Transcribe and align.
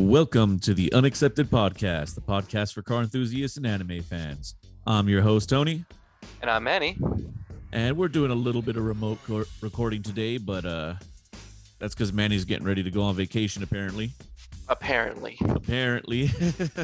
Welcome 0.00 0.58
to 0.60 0.72
the 0.72 0.90
Unaccepted 0.94 1.50
Podcast, 1.50 2.14
the 2.14 2.22
podcast 2.22 2.72
for 2.72 2.80
car 2.80 3.02
enthusiasts 3.02 3.58
and 3.58 3.66
anime 3.66 4.00
fans. 4.02 4.54
I'm 4.86 5.10
your 5.10 5.20
host, 5.20 5.50
Tony, 5.50 5.84
And 6.40 6.50
I'm 6.50 6.64
Manny. 6.64 6.96
and 7.72 7.98
we're 7.98 8.08
doing 8.08 8.30
a 8.30 8.34
little 8.34 8.62
bit 8.62 8.76
of 8.76 8.84
remote 8.84 9.18
co- 9.26 9.44
recording 9.60 10.02
today, 10.02 10.38
but 10.38 10.64
uh, 10.64 10.94
that's 11.78 11.94
because 11.94 12.14
Manny's 12.14 12.46
getting 12.46 12.66
ready 12.66 12.82
to 12.82 12.90
go 12.90 13.02
on 13.02 13.14
vacation, 13.14 13.62
apparently. 13.62 14.10
Apparently. 14.68 15.36
Apparently. 15.50 16.30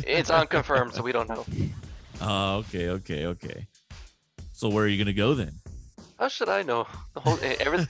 It's 0.06 0.28
unconfirmed, 0.28 0.92
so 0.94 1.02
we 1.02 1.10
don't 1.12 1.28
know. 1.30 1.46
Oh, 2.20 2.56
okay, 2.58 2.90
okay, 2.90 3.26
okay. 3.26 3.66
So 4.52 4.68
where 4.68 4.84
are 4.84 4.88
you 4.88 5.02
gonna 5.02 5.14
go 5.14 5.32
then? 5.32 5.52
How 6.18 6.28
should 6.28 6.50
I 6.50 6.62
know? 6.62 6.86
The 7.14 7.20
whole 7.20 7.38
eh, 7.42 7.56
every, 7.60 7.86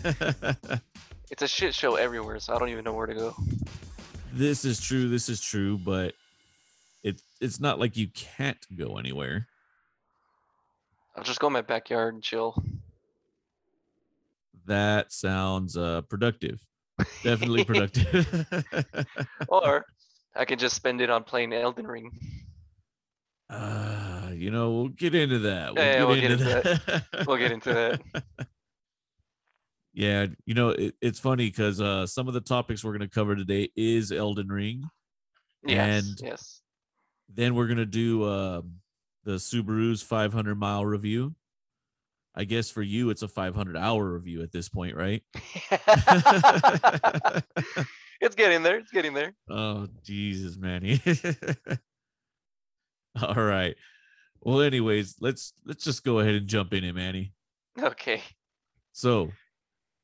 it's 1.32 1.42
a 1.42 1.48
shit 1.48 1.74
show 1.74 1.96
everywhere, 1.96 2.38
so 2.38 2.54
I 2.54 2.60
don't 2.60 2.68
even 2.68 2.84
know 2.84 2.92
where 2.94 3.06
to 3.08 3.14
go. 3.14 3.34
This 4.32 4.64
is 4.64 4.80
true. 4.80 5.08
This 5.08 5.28
is 5.28 5.40
true, 5.40 5.78
but 5.78 6.14
it 7.02 7.20
it's 7.40 7.60
not 7.60 7.78
like 7.78 7.96
you 7.96 8.08
can't 8.08 8.58
go 8.76 8.98
anywhere. 8.98 9.48
I'll 11.16 11.24
just 11.24 11.40
go 11.40 11.46
in 11.46 11.52
my 11.52 11.62
backyard 11.62 12.14
and 12.14 12.22
chill. 12.22 12.62
That 14.66 15.12
sounds 15.12 15.76
uh 15.76 16.02
productive. 16.02 16.60
Definitely 17.22 17.64
productive. 17.64 18.26
Or 19.48 19.84
I 20.34 20.44
can 20.44 20.58
just 20.58 20.74
spend 20.76 21.00
it 21.00 21.08
on 21.10 21.24
playing 21.24 21.52
Elden 21.52 21.86
Ring. 21.86 22.10
uh, 23.48 24.30
you 24.34 24.50
know, 24.50 24.72
we'll 24.72 24.88
get 24.88 25.14
into 25.14 25.38
that. 25.40 25.72
Yeah, 25.76 26.04
we'll 26.04 26.20
get 26.20 26.30
into 26.32 26.44
that. 26.44 27.26
We'll 27.26 27.36
get 27.36 27.52
into 27.52 27.72
that. 27.72 28.24
yeah, 29.96 30.26
you 30.44 30.54
know, 30.54 30.68
it, 30.70 30.94
it's 31.00 31.18
funny 31.18 31.48
because 31.48 31.80
uh 31.80 32.06
some 32.06 32.28
of 32.28 32.34
the 32.34 32.40
topics 32.42 32.84
we're 32.84 32.92
gonna 32.92 33.08
cover 33.08 33.34
today 33.34 33.70
is 33.74 34.12
Elden 34.12 34.48
Ring. 34.48 34.84
Yes. 35.64 36.04
And- 36.04 36.20
yes. 36.22 36.60
Then 37.34 37.54
we're 37.54 37.66
gonna 37.66 37.86
do 37.86 38.24
um 38.28 38.74
the 39.24 39.32
Subaru's 39.32 40.02
500 40.02 40.54
mile 40.54 40.84
review. 40.84 41.34
I 42.34 42.44
guess 42.44 42.70
for 42.70 42.82
you, 42.82 43.08
it's 43.08 43.22
a 43.22 43.28
500 43.28 43.76
hour 43.76 44.12
review 44.12 44.42
at 44.42 44.52
this 44.52 44.68
point, 44.68 44.94
right? 44.94 45.22
it's 48.20 48.34
getting 48.36 48.62
there. 48.62 48.76
It's 48.76 48.92
getting 48.92 49.14
there. 49.14 49.32
oh, 49.50 49.88
Jesus, 50.04 50.58
Manny. 50.58 51.00
All 53.22 53.42
right. 53.42 53.74
Well, 54.42 54.60
anyways, 54.60 55.16
let's 55.20 55.54
let's 55.64 55.82
just 55.82 56.04
go 56.04 56.18
ahead 56.18 56.34
and 56.34 56.46
jump 56.46 56.74
in, 56.74 56.84
it, 56.84 56.94
Manny. 56.94 57.32
Okay. 57.80 58.22
So, 58.92 59.30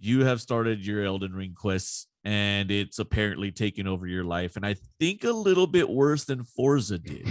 you 0.03 0.25
have 0.25 0.41
started 0.41 0.85
your 0.85 1.05
Elden 1.05 1.33
Ring 1.33 1.55
quests, 1.55 2.09
and 2.25 2.71
it's 2.71 2.99
apparently 2.99 3.53
taken 3.53 3.87
over 3.87 4.07
your 4.07 4.25
life, 4.25 4.57
and 4.57 4.67
I 4.67 4.77
think 4.99 5.23
a 5.23 5.31
little 5.31 5.69
bit 5.69 5.89
worse 5.89 6.25
than 6.25 6.43
Forza 6.43 6.99
did. 6.99 7.27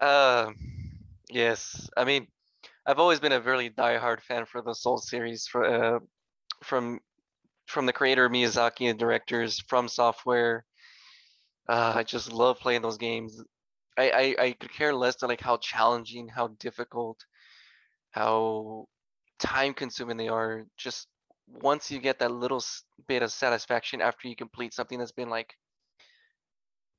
Um, 0.00 0.54
yes. 1.30 1.90
I 1.96 2.04
mean, 2.04 2.28
I've 2.86 3.00
always 3.00 3.18
been 3.18 3.32
a 3.32 3.40
really 3.40 3.68
diehard 3.68 4.20
fan 4.20 4.46
for 4.46 4.62
the 4.62 4.74
Soul 4.74 4.98
series 4.98 5.46
for 5.46 5.64
uh, 5.64 5.98
from 6.62 7.00
from 7.66 7.84
the 7.84 7.92
creator 7.92 8.30
Miyazaki 8.30 8.88
and 8.88 8.98
directors 8.98 9.60
FromSoftware. 9.70 10.60
Uh, 11.68 11.92
I 11.96 12.02
just 12.04 12.32
love 12.32 12.60
playing 12.60 12.82
those 12.82 12.96
games. 12.96 13.42
I, 13.98 14.10
I 14.10 14.44
I 14.44 14.52
could 14.52 14.72
care 14.72 14.94
less 14.94 15.16
to 15.16 15.26
like 15.26 15.40
how 15.40 15.56
challenging, 15.56 16.28
how 16.28 16.48
difficult, 16.60 17.18
how 18.12 18.86
time 19.38 19.74
consuming 19.74 20.16
they 20.16 20.28
are. 20.28 20.64
Just 20.76 21.08
once 21.46 21.90
you 21.90 21.98
get 21.98 22.18
that 22.18 22.30
little 22.32 22.58
s- 22.58 22.84
bit 23.06 23.22
of 23.22 23.32
satisfaction 23.32 24.00
after 24.00 24.28
you 24.28 24.36
complete 24.36 24.74
something 24.74 24.98
that's 24.98 25.12
been 25.12 25.30
like 25.30 25.54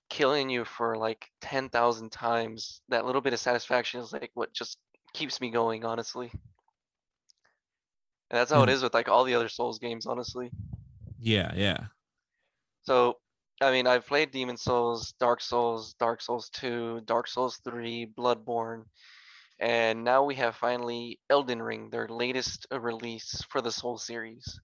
killing 0.09 0.49
you 0.49 0.65
for 0.65 0.97
like 0.97 1.27
10,000 1.41 2.11
times, 2.11 2.81
that 2.89 3.05
little 3.05 3.21
bit 3.21 3.33
of 3.33 3.39
satisfaction 3.39 4.01
is 4.01 4.11
like 4.11 4.31
what 4.33 4.53
just 4.53 4.77
keeps 5.13 5.39
me 5.39 5.49
going, 5.51 5.85
honestly. 5.85 6.31
And 8.31 8.39
that's 8.39 8.51
how 8.51 8.57
it 8.63 8.69
hmm. 8.69 8.69
And- 8.69 8.83
with 8.83 8.93
like 8.93 9.09
all 9.09 9.23
the 9.23 9.35
other 9.35 9.49
Souls 9.49 9.79
games, 9.79 10.05
honestly. 10.05 10.51
Yeah, 11.19 11.51
yeah. 11.55 11.77
So, 12.83 13.17
I 13.61 13.71
mean, 13.71 13.87
I've 13.87 14.07
played 14.07 14.31
Demon 14.31 14.57
Souls, 14.57 15.13
Dark 15.19 15.41
Souls, 15.41 15.93
Dark 15.99 16.21
Souls 16.21 16.49
2, 16.49 17.01
Dark 17.05 17.27
Souls 17.27 17.59
3, 17.63 18.11
Bloodborne, 18.17 18.85
and 19.59 20.03
now 20.03 20.23
we 20.23 20.35
have 20.35 20.55
finally 20.55 21.19
Elden 21.29 21.61
Ring, 21.61 21.89
their 21.89 22.07
latest 22.07 22.67
uh, 22.71 22.79
release 22.79 23.43
for 23.49 23.61
the 23.61 23.71
Soul 23.71 23.97
series. 23.97 24.59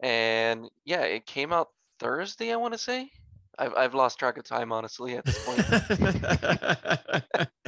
And 0.00 0.68
yeah, 0.84 1.02
it 1.02 1.26
came 1.26 1.52
out 1.52 1.68
Thursday, 1.98 2.52
I 2.52 2.56
want 2.56 2.74
to 2.74 2.78
say. 2.78 3.10
I've 3.58 3.74
I've 3.74 3.94
lost 3.94 4.18
track 4.18 4.36
of 4.36 4.44
time, 4.44 4.72
honestly, 4.72 5.16
at 5.16 5.24
this 5.24 5.42
point. 5.44 7.48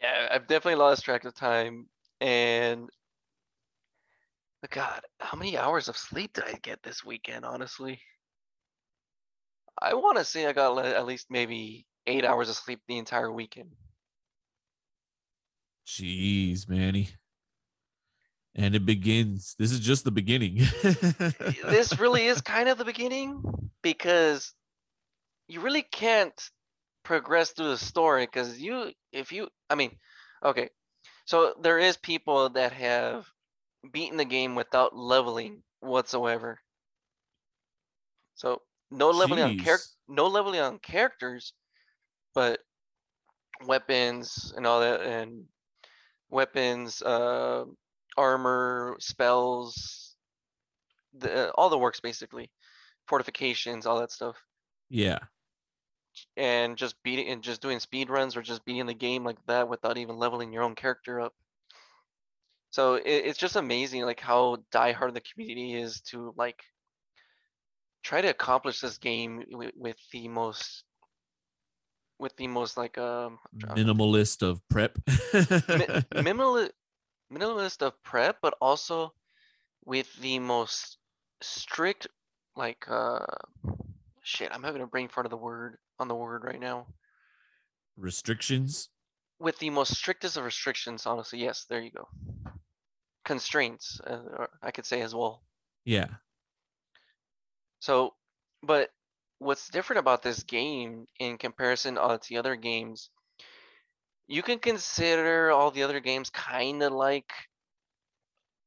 Yeah, 0.00 0.28
I've 0.30 0.46
definitely 0.46 0.76
lost 0.76 1.04
track 1.04 1.24
of 1.24 1.34
time. 1.34 1.88
And 2.20 2.88
but 4.60 4.70
God, 4.70 5.00
how 5.20 5.36
many 5.36 5.56
hours 5.56 5.88
of 5.88 5.96
sleep 5.96 6.34
did 6.34 6.44
I 6.44 6.54
get 6.62 6.82
this 6.82 7.04
weekend, 7.04 7.44
honestly? 7.44 8.00
I 9.80 9.94
want 9.94 10.18
to 10.18 10.24
say 10.24 10.46
I 10.46 10.52
got 10.52 10.84
at 10.84 11.06
least 11.06 11.26
maybe 11.30 11.86
eight 12.08 12.24
hours 12.24 12.48
of 12.48 12.56
sleep 12.56 12.80
the 12.88 12.98
entire 12.98 13.30
weekend. 13.30 13.70
Jeez, 15.86 16.68
Manny. 16.68 17.10
And 18.54 18.74
it 18.74 18.84
begins. 18.84 19.54
This 19.58 19.70
is 19.70 19.80
just 19.80 20.04
the 20.04 20.10
beginning. 20.10 20.60
This 21.64 21.98
really 21.98 22.26
is 22.26 22.40
kind 22.40 22.68
of 22.68 22.78
the 22.78 22.84
beginning 22.84 23.42
because 23.82 24.52
you 25.46 25.60
really 25.60 25.82
can't 25.82 26.50
progress 27.04 27.50
through 27.50 27.68
the 27.68 27.78
story 27.78 28.26
because 28.26 28.58
you, 28.60 28.92
if 29.12 29.32
you, 29.32 29.48
I 29.70 29.76
mean, 29.76 29.96
okay, 30.44 30.70
so 31.24 31.54
there 31.62 31.78
is 31.78 31.96
people 31.96 32.50
that 32.50 32.72
have 32.72 33.26
beaten 33.92 34.16
the 34.16 34.24
game 34.24 34.54
without 34.54 34.96
leveling 34.96 35.62
whatsoever. 35.80 36.58
So 38.34 38.62
no 38.90 39.10
leveling 39.10 39.42
on 39.42 39.58
character, 39.58 39.86
Jeez. 39.86 40.14
no 40.14 40.26
leveling 40.26 40.60
on 40.60 40.78
characters, 40.78 41.52
but 42.34 42.60
weapons 43.66 44.52
and 44.56 44.66
all 44.66 44.80
that, 44.80 45.00
and 45.02 45.44
weapons, 46.30 47.02
uh, 47.02 47.64
armor, 48.16 48.96
spells, 49.00 50.16
the 51.16 51.50
all 51.52 51.70
the 51.70 51.78
works 51.78 52.00
basically, 52.00 52.50
fortifications, 53.06 53.86
all 53.86 54.00
that 54.00 54.12
stuff, 54.12 54.36
yeah. 54.88 55.18
and 56.36 56.76
just 56.76 57.02
beating 57.02 57.28
and 57.28 57.42
just 57.42 57.62
doing 57.62 57.80
speed 57.80 58.10
runs 58.10 58.36
or 58.36 58.42
just 58.42 58.64
beating 58.64 58.86
the 58.86 58.94
game 58.94 59.24
like 59.24 59.38
that 59.46 59.68
without 59.68 59.98
even 59.98 60.16
leveling 60.16 60.52
your 60.52 60.62
own 60.62 60.74
character 60.74 61.20
up. 61.20 61.34
So 62.70 62.94
it, 62.94 63.06
it's 63.06 63.38
just 63.38 63.56
amazing 63.56 64.02
like 64.02 64.20
how 64.20 64.58
diehard 64.72 65.14
the 65.14 65.22
community 65.22 65.74
is 65.74 66.00
to 66.02 66.34
like 66.36 66.62
try 68.02 68.20
to 68.20 68.28
accomplish 68.28 68.80
this 68.80 68.98
game 68.98 69.44
with, 69.50 69.72
with 69.76 69.96
the 70.12 70.28
most 70.28 70.84
with 72.18 72.36
the 72.36 72.46
most 72.46 72.76
like 72.76 72.98
um 72.98 73.38
Minimalist 73.56 74.42
of 74.42 74.60
prep. 74.68 74.98
minimal 76.14 76.68
minimalist 77.32 77.82
of 77.82 78.00
prep, 78.02 78.38
but 78.42 78.54
also 78.60 79.12
with 79.84 80.12
the 80.20 80.38
most 80.38 80.98
strict 81.40 82.08
like 82.56 82.84
uh 82.88 83.24
shit. 84.22 84.50
I'm 84.52 84.62
having 84.62 84.82
a 84.82 84.86
brain 84.86 85.08
fart 85.08 85.26
of 85.26 85.30
the 85.30 85.36
word 85.36 85.78
on 85.98 86.08
the 86.08 86.14
word 86.14 86.44
right 86.44 86.60
now. 86.60 86.86
Restrictions. 87.96 88.90
With 89.40 89.58
the 89.58 89.70
most 89.70 89.94
strictest 89.94 90.36
of 90.36 90.44
restrictions, 90.44 91.06
honestly. 91.06 91.38
Yes, 91.40 91.66
there 91.68 91.80
you 91.80 91.90
go. 91.90 92.08
Constraints, 93.24 94.00
uh, 94.00 94.46
I 94.62 94.70
could 94.70 94.86
say 94.86 95.00
as 95.00 95.14
well. 95.14 95.42
Yeah. 95.84 96.08
So, 97.80 98.14
but 98.62 98.90
what's 99.38 99.68
different 99.68 100.00
about 100.00 100.22
this 100.22 100.42
game 100.44 101.06
in 101.18 101.38
comparison 101.38 101.96
to 101.96 102.36
other 102.36 102.56
games, 102.56 103.10
you 104.28 104.44
can 104.44 104.60
consider 104.60 105.50
all 105.50 105.72
the 105.72 105.82
other 105.82 105.98
games 105.98 106.30
kind 106.30 106.82
of 106.84 106.92
like 106.92 107.32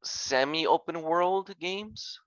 semi-open 0.03 1.01
world 1.01 1.57
games, 1.57 2.19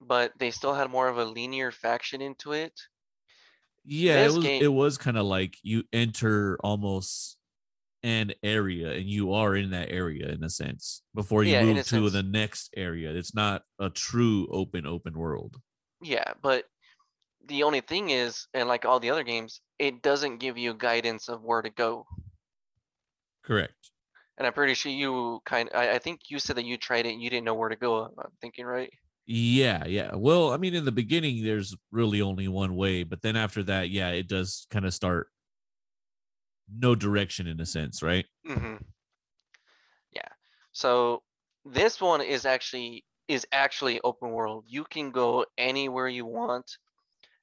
but 0.00 0.38
they 0.38 0.52
still 0.52 0.74
had 0.74 0.88
more 0.88 1.08
of 1.08 1.18
a 1.18 1.24
linear 1.24 1.72
faction 1.72 2.20
into 2.22 2.52
it. 2.52 2.80
Yeah, 3.84 4.24
it 4.24 4.32
was 4.32 4.48
game- 4.48 4.52
it 4.58 4.68
was 4.68 4.96
kind 4.98 5.18
of 5.18 5.26
like 5.26 5.58
you 5.62 5.84
enter 5.92 6.58
almost 6.64 7.36
an 8.02 8.32
area 8.42 8.92
and 8.92 9.08
you 9.10 9.32
are 9.34 9.56
in 9.56 9.70
that 9.70 9.90
area 9.90 10.28
in 10.30 10.44
a 10.44 10.50
sense 10.50 11.02
before 11.14 11.44
you 11.44 11.56
Yeah, 11.56 11.58
move 11.58 11.84
to 11.84 12.10
sense. 12.10 12.10
the 12.10 12.22
next 12.22 12.70
area. 12.76 13.14
It's 13.14 13.34
not 13.34 13.64
a 13.78 13.90
true 13.90 14.48
open 14.52 14.86
open 14.86 15.14
world. 15.18 15.62
Yeah, 16.00 16.34
but 16.40 16.68
the 17.46 17.62
only 17.64 17.80
thing 17.80 18.10
is, 18.10 18.48
and 18.54 18.68
like 18.68 18.84
all 18.84 19.00
the 19.00 19.10
other 19.10 19.24
games, 19.24 19.60
it 19.78 20.02
doesn't 20.02 20.38
give 20.38 20.58
you 20.58 20.74
guidance 20.74 21.28
of 21.28 21.42
where 21.42 21.62
to 21.62 21.70
go. 21.70 22.06
Correct. 23.42 23.90
And 24.38 24.46
I'm 24.46 24.52
pretty 24.52 24.74
sure 24.74 24.92
you 24.92 25.40
kind 25.44 25.70
I, 25.74 25.94
I 25.94 25.98
think 25.98 26.30
you 26.30 26.38
said 26.38 26.56
that 26.56 26.64
you 26.64 26.76
tried 26.76 27.06
it 27.06 27.12
and 27.12 27.22
you 27.22 27.30
didn't 27.30 27.44
know 27.44 27.54
where 27.54 27.68
to 27.68 27.76
go. 27.76 28.04
I'm 28.04 28.32
thinking, 28.40 28.64
right? 28.64 28.90
Yeah, 29.26 29.86
yeah. 29.86 30.14
Well, 30.14 30.52
I 30.52 30.58
mean, 30.58 30.74
in 30.74 30.84
the 30.84 30.92
beginning, 30.92 31.42
there's 31.42 31.74
really 31.90 32.20
only 32.20 32.46
one 32.46 32.76
way, 32.76 33.04
but 33.04 33.22
then 33.22 33.36
after 33.36 33.62
that, 33.64 33.88
yeah, 33.88 34.10
it 34.10 34.28
does 34.28 34.66
kind 34.70 34.84
of 34.84 34.92
start 34.92 35.28
no 36.68 36.94
direction 36.94 37.46
in 37.46 37.60
a 37.60 37.66
sense, 37.66 38.02
right? 38.02 38.26
hmm 38.46 38.76
Yeah. 40.12 40.28
So 40.72 41.22
this 41.64 42.00
one 42.00 42.20
is 42.20 42.46
actually 42.46 43.04
is 43.28 43.46
actually 43.52 44.00
open 44.02 44.30
world. 44.32 44.64
You 44.68 44.84
can 44.84 45.10
go 45.10 45.46
anywhere 45.56 46.08
you 46.08 46.26
want 46.26 46.78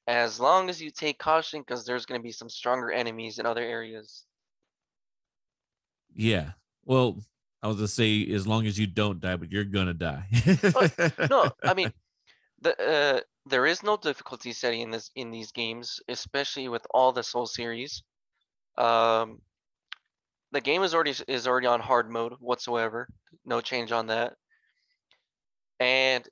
as 0.07 0.39
long 0.39 0.69
as 0.69 0.81
you 0.81 0.92
take 0.92 1.19
caution 1.19 1.62
because 1.62 1.86
there's 1.86 2.06
going 2.06 2.19
to 2.19 2.24
be 2.24 2.31
some 2.31 2.50
stronger 2.50 2.92
enemies 2.92 3.39
in 3.39 3.45
other 3.45 3.63
areas. 3.63 4.25
Yeah. 6.15 6.51
Well, 6.86 7.21
I 7.63 7.68
was 7.68 7.75
gonna 7.77 7.88
say 7.88 8.27
as 8.31 8.48
long 8.48 8.65
as 8.65 8.77
you 8.80 8.88
don't 8.88 9.19
die, 9.19 9.36
but 9.36 9.51
you're 9.51 9.63
gonna 9.63 9.94
die. 9.94 10.25
No, 11.30 11.51
I 11.63 11.74
mean 11.75 11.94
the 12.62 12.81
uh, 12.81 13.19
there 13.45 13.65
is 13.65 13.83
no 13.83 13.98
difficulty 13.98 14.51
setting 14.51 14.81
in 14.81 14.92
this 14.92 15.12
in 15.15 15.30
these 15.31 15.51
games, 15.51 16.00
especially 16.07 16.68
with 16.69 16.86
all 16.92 17.12
the 17.12 17.24
Soul 17.24 17.45
series. 17.45 18.01
Um, 18.77 19.42
the 20.51 20.62
game 20.62 20.81
is 20.81 20.95
already 20.95 21.13
is 21.27 21.48
already 21.48 21.68
on 21.68 21.80
hard 21.80 22.09
mode 22.09 22.33
whatsoever. 22.39 23.07
No 23.45 23.62
change 23.62 23.92
on 23.92 24.07
that. 24.07 24.33
And 25.80 26.27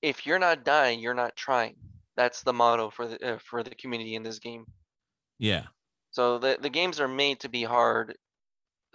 if 0.00 0.26
you're 0.26 0.38
not 0.38 0.64
dying, 0.64 1.00
you're 1.00 1.14
not 1.14 1.36
trying. 1.36 1.76
That's 2.18 2.42
the 2.42 2.52
motto 2.52 2.90
for 2.90 3.06
the 3.06 3.16
uh, 3.34 3.38
for 3.38 3.62
the 3.62 3.70
community 3.70 4.14
in 4.16 4.24
this 4.24 4.40
game. 4.40 4.66
yeah. 5.38 5.66
So 6.10 6.38
the 6.38 6.58
the 6.60 6.70
games 6.70 6.98
are 7.00 7.08
made 7.08 7.40
to 7.40 7.48
be 7.48 7.62
hard, 7.62 8.16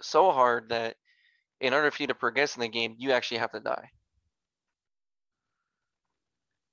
so 0.02 0.30
hard 0.30 0.68
that 0.68 0.96
in 1.60 1.72
order 1.72 1.90
for 1.90 2.02
you 2.02 2.08
to 2.08 2.14
progress 2.14 2.56
in 2.56 2.60
the 2.60 2.68
game, 2.68 2.94
you 2.98 3.12
actually 3.12 3.38
have 3.38 3.52
to 3.52 3.60
die. 3.60 3.88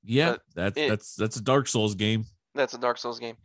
Yeah. 0.04 0.32
But 0.32 0.42
That's 0.56 0.78
it- 0.78 0.90
that's 0.90 1.16
that's 1.16 1.38
a 1.38 1.42
Dark 1.44 1.68
Souls 1.68 1.96
game. 1.96 2.26
That's 2.56 2.74
a 2.74 2.80
Dark 2.80 2.98
Souls 2.98 3.20
game, 3.20 3.38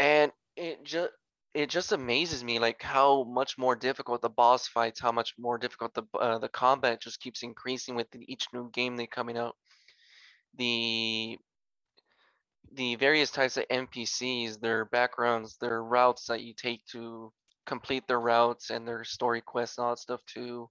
and 0.00 0.32
it 0.56 0.84
just 0.84 1.10
it 1.54 1.70
just 1.70 1.92
amazes 1.92 2.42
me 2.42 2.58
like 2.58 2.82
how 2.82 3.24
much 3.24 3.56
more 3.58 3.76
difficult 3.76 4.20
the 4.22 4.30
boss 4.30 4.66
fights, 4.66 4.98
how 5.00 5.12
much 5.12 5.34
more 5.38 5.58
difficult 5.58 5.94
the 5.94 6.02
uh, 6.18 6.38
the 6.38 6.48
combat 6.48 7.00
just 7.00 7.20
keeps 7.20 7.44
increasing 7.44 7.94
with 7.94 8.08
each 8.26 8.46
new 8.52 8.70
game 8.72 8.96
they 8.96 9.06
coming 9.06 9.38
out. 9.38 9.54
The 10.56 11.38
the 12.74 12.96
various 12.96 13.30
types 13.30 13.56
of 13.56 13.64
NPCs, 13.68 14.60
their 14.60 14.84
backgrounds, 14.86 15.56
their 15.58 15.82
routes 15.82 16.26
that 16.26 16.42
you 16.42 16.54
take 16.54 16.84
to 16.86 17.32
complete 17.66 18.06
their 18.08 18.20
routes 18.20 18.70
and 18.70 18.86
their 18.86 19.04
story 19.04 19.40
quests 19.40 19.78
and 19.78 19.84
all 19.84 19.90
that 19.92 19.98
stuff 19.98 20.20
too. 20.26 20.68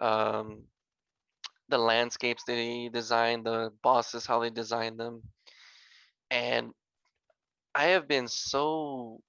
Um, 0.00 0.64
the 1.68 1.78
landscapes 1.78 2.44
they 2.44 2.90
design, 2.92 3.42
the 3.42 3.72
bosses, 3.82 4.26
how 4.26 4.40
they 4.40 4.50
design 4.50 4.96
them. 4.96 5.22
And 6.30 6.72
I 7.74 7.86
have 7.86 8.08
been 8.08 8.28
so 8.28 9.20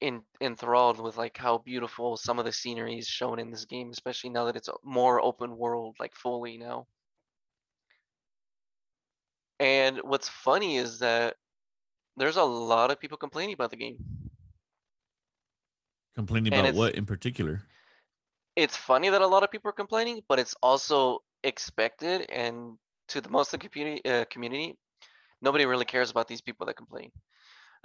in, 0.00 0.22
enthralled 0.40 1.00
with 1.00 1.16
like 1.16 1.36
how 1.36 1.58
beautiful 1.58 2.16
some 2.16 2.38
of 2.38 2.44
the 2.44 2.52
scenery 2.52 2.98
is 2.98 3.06
shown 3.06 3.38
in 3.38 3.50
this 3.50 3.64
game, 3.64 3.90
especially 3.90 4.30
now 4.30 4.44
that 4.44 4.56
it's 4.56 4.68
more 4.84 5.20
open 5.20 5.56
world, 5.56 5.96
like 5.98 6.14
fully 6.14 6.58
now. 6.58 6.86
And 9.60 9.98
what's 10.04 10.28
funny 10.28 10.76
is 10.76 10.98
that 11.00 11.36
there's 12.16 12.36
a 12.36 12.42
lot 12.42 12.90
of 12.90 13.00
people 13.00 13.16
complaining 13.16 13.54
about 13.54 13.70
the 13.70 13.76
game. 13.76 13.98
Complaining 16.14 16.52
And 16.52 16.66
about 16.66 16.78
what 16.78 16.94
in 16.94 17.06
particular? 17.06 17.62
It's 18.56 18.76
funny 18.76 19.08
that 19.08 19.22
a 19.22 19.26
lot 19.26 19.44
of 19.44 19.50
people 19.50 19.68
are 19.68 19.72
complaining, 19.72 20.22
but 20.28 20.38
it's 20.38 20.54
also 20.62 21.20
expected. 21.44 22.28
And 22.30 22.76
to 23.08 23.20
the 23.20 23.28
most 23.28 23.54
of 23.54 23.60
the 23.60 23.68
community, 23.68 24.04
uh, 24.08 24.24
community, 24.30 24.76
nobody 25.40 25.64
really 25.64 25.84
cares 25.84 26.10
about 26.10 26.26
these 26.26 26.40
people 26.40 26.66
that 26.66 26.74
complain. 26.74 27.10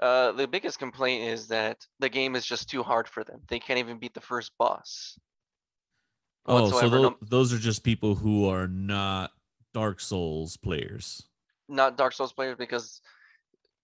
Uh, 0.02 0.32
the 0.32 0.48
biggest 0.48 0.80
complaint 0.80 1.30
is 1.30 1.48
that 1.50 1.78
the 2.00 2.10
game 2.10 2.36
is 2.36 2.46
just 2.46 2.68
too 2.70 2.82
hard 2.82 3.08
for 3.08 3.24
them. 3.24 3.40
They 3.48 3.60
can't 3.60 3.78
even 3.78 4.00
beat 4.00 4.16
the 4.16 4.22
first 4.22 4.52
boss. 4.58 5.20
Oh, 6.48 6.58
so 6.58 6.62
whatsoever, 6.62 6.98
tho- 6.98 7.10
no- 7.10 7.18
those 7.22 7.54
are 7.54 7.60
just 7.60 7.84
people 7.84 8.16
who 8.16 8.50
are 8.50 8.68
not 8.68 9.32
Dark 9.74 10.00
Souls 10.00 10.58
players. 10.58 11.24
Not 11.70 11.98
Dark 11.98 12.14
Souls 12.14 12.34
players 12.34 12.58
because 12.58 13.02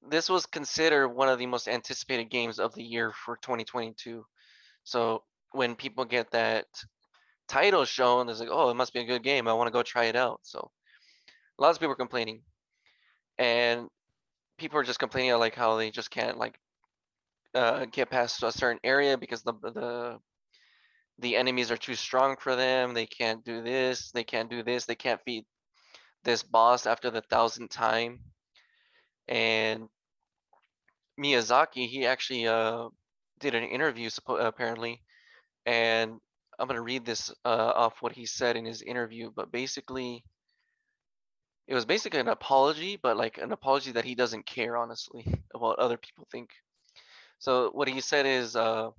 this 0.08 0.30
was 0.30 0.46
considered 0.46 1.10
one 1.10 1.30
of 1.30 1.40
the 1.40 1.46
most 1.46 1.68
anticipated 1.68 2.30
games 2.30 2.60
of 2.60 2.74
the 2.74 2.84
year 2.84 3.12
for 3.12 3.38
2022. 3.38 4.26
So 4.84 5.24
when 5.52 5.76
people 5.76 6.06
get 6.06 6.32
that 6.32 6.66
title 7.48 7.86
shown, 7.86 8.30
it's 8.30 8.40
like, 8.40 8.50
oh, 8.52 8.70
it 8.70 8.76
must 8.76 8.94
be 8.94 9.02
a 9.02 9.06
good 9.06 9.24
game. 9.24 9.48
I 9.48 9.54
want 9.54 9.68
to 9.68 9.74
go 9.74 9.84
try 9.84 10.06
it 10.06 10.16
out. 10.16 10.40
So 10.44 10.72
lots 11.58 11.78
of 11.78 11.82
people 11.82 11.94
are 11.94 11.96
complaining, 11.96 12.42
and 13.38 13.88
people 14.58 14.80
are 14.80 14.84
just 14.84 15.00
complaining 15.00 15.38
like 15.38 15.56
how 15.56 15.78
they 15.78 15.92
just 15.92 16.12
can't 16.12 16.38
like 16.38 16.60
uh, 17.54 17.86
get 17.86 18.10
past 18.10 18.44
a 18.44 18.52
certain 18.52 18.80
area 18.84 19.18
because 19.18 19.42
the 19.42 19.54
the 19.54 20.20
the 21.20 21.36
enemies 21.36 21.72
are 21.72 21.78
too 21.78 21.96
strong 21.96 22.38
for 22.40 22.56
them. 22.56 22.94
They 22.94 23.06
can't 23.06 23.44
do 23.44 23.62
this. 23.62 24.12
They 24.12 24.24
can't 24.24 24.50
do 24.50 24.64
this. 24.64 24.86
They 24.86 24.96
can't 24.96 25.24
beat 25.26 25.46
this 26.24 26.44
boss 26.44 26.86
after 26.86 27.10
the 27.12 27.22
thousandth 27.22 27.72
time. 27.72 28.20
And 29.28 29.90
Miyazaki, 31.20 31.88
he 31.88 32.06
actually 32.08 32.48
uh, 32.48 32.90
did 33.40 33.54
an 33.54 33.64
interview 33.64 34.10
apparently, 34.28 35.04
and 35.66 36.20
I'm 36.60 36.68
gonna 36.68 36.82
read 36.82 37.06
this 37.06 37.32
uh, 37.46 37.74
off 37.76 38.02
what 38.02 38.14
he 38.14 38.26
said 38.26 38.58
in 38.58 38.66
his 38.66 38.82
interview. 38.82 39.32
But 39.32 39.52
basically, 39.52 40.24
it 41.68 41.74
was 41.74 41.86
basically 41.86 42.20
an 42.20 42.28
apology, 42.28 42.98
but 42.98 43.16
like 43.16 43.38
an 43.38 43.52
apology 43.54 43.92
that 43.94 44.04
he 44.04 44.14
doesn't 44.16 44.46
care 44.46 44.76
honestly 44.76 45.26
about 45.56 45.80
other 45.80 45.98
people 45.98 46.28
think. 46.32 46.50
So 47.40 47.72
what 47.72 47.88
he 47.90 48.02
said 48.02 48.26
is, 48.26 48.56
uh, 48.56 48.92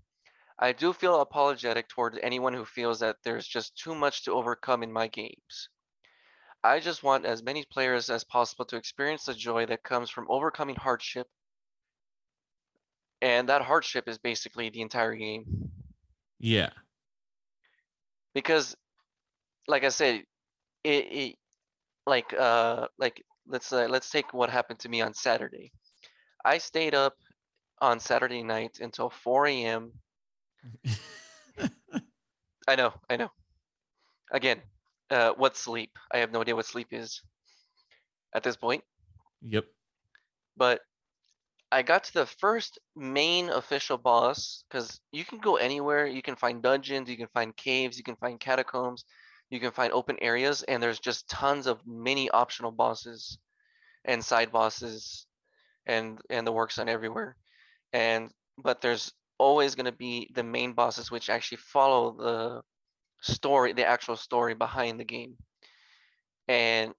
I 0.58 0.72
do 0.72 0.92
feel 0.92 1.20
apologetic 1.20 1.88
toward 1.88 2.18
anyone 2.22 2.54
who 2.54 2.64
feels 2.66 3.00
that 3.00 3.16
there's 3.24 3.46
just 3.48 3.76
too 3.78 3.94
much 3.94 4.24
to 4.24 4.32
overcome 4.32 4.82
in 4.82 4.92
my 4.92 5.08
games. 5.08 5.68
I 6.62 6.80
just 6.80 7.02
want 7.02 7.24
as 7.24 7.42
many 7.42 7.64
players 7.70 8.10
as 8.10 8.24
possible 8.24 8.64
to 8.66 8.76
experience 8.76 9.24
the 9.24 9.34
joy 9.34 9.66
that 9.66 9.82
comes 9.82 10.10
from 10.10 10.26
overcoming 10.28 10.76
hardship. 10.76 11.26
And 13.22 13.48
that 13.48 13.62
hardship 13.62 14.08
is 14.08 14.18
basically 14.18 14.70
the 14.70 14.82
entire 14.82 15.14
game. 15.14 15.70
Yeah. 16.38 16.70
Because 18.34 18.76
like 19.68 19.84
I 19.84 19.88
said, 19.88 20.24
it, 20.84 21.12
it 21.12 21.36
like 22.06 22.32
uh 22.38 22.88
like 22.98 23.22
let's 23.46 23.72
uh, 23.72 23.86
let's 23.88 24.10
take 24.10 24.32
what 24.32 24.50
happened 24.50 24.80
to 24.80 24.88
me 24.88 25.00
on 25.00 25.14
Saturday. 25.14 25.72
I 26.44 26.58
stayed 26.58 26.94
up 26.94 27.14
on 27.80 28.00
Saturday 28.00 28.42
night 28.42 28.78
until 28.80 29.10
4 29.10 29.46
a.m. 29.46 29.92
I 32.68 32.76
know, 32.76 32.92
I 33.08 33.16
know. 33.16 33.30
Again, 34.30 34.60
uh, 35.10 35.32
what 35.36 35.56
sleep? 35.56 35.90
I 36.12 36.18
have 36.18 36.32
no 36.32 36.40
idea 36.40 36.56
what 36.56 36.66
sleep 36.66 36.88
is 36.92 37.22
at 38.34 38.42
this 38.42 38.56
point. 38.56 38.82
Yep. 39.42 39.64
But 40.56 40.80
I 41.72 41.82
got 41.82 42.04
to 42.04 42.14
the 42.14 42.26
first 42.26 42.78
main 42.96 43.48
official 43.48 43.96
boss 43.96 44.64
because 44.68 45.00
you 45.12 45.24
can 45.24 45.38
go 45.38 45.56
anywhere. 45.56 46.06
You 46.06 46.22
can 46.22 46.36
find 46.36 46.62
dungeons, 46.62 47.08
you 47.08 47.16
can 47.16 47.28
find 47.28 47.56
caves, 47.56 47.96
you 47.96 48.04
can 48.04 48.16
find 48.16 48.40
catacombs, 48.40 49.04
you 49.50 49.60
can 49.60 49.70
find 49.70 49.92
open 49.92 50.16
areas, 50.20 50.62
and 50.64 50.82
there's 50.82 50.98
just 50.98 51.28
tons 51.28 51.66
of 51.66 51.80
mini 51.86 52.28
optional 52.30 52.72
bosses 52.72 53.38
and 54.04 54.24
side 54.24 54.50
bosses 54.50 55.26
and 55.86 56.20
and 56.28 56.46
the 56.46 56.52
works 56.52 56.78
on 56.78 56.88
everywhere. 56.88 57.36
And 57.92 58.30
but 58.58 58.80
there's 58.80 59.12
always 59.38 59.74
going 59.74 59.86
to 59.86 59.92
be 59.92 60.30
the 60.34 60.44
main 60.44 60.72
bosses 60.72 61.10
which 61.10 61.30
actually 61.30 61.58
follow 61.58 62.12
the 62.18 62.62
story, 63.20 63.72
the 63.72 63.86
actual 63.86 64.16
story 64.16 64.54
behind 64.54 64.98
the 65.00 65.04
game. 65.04 65.36
And 66.48 66.94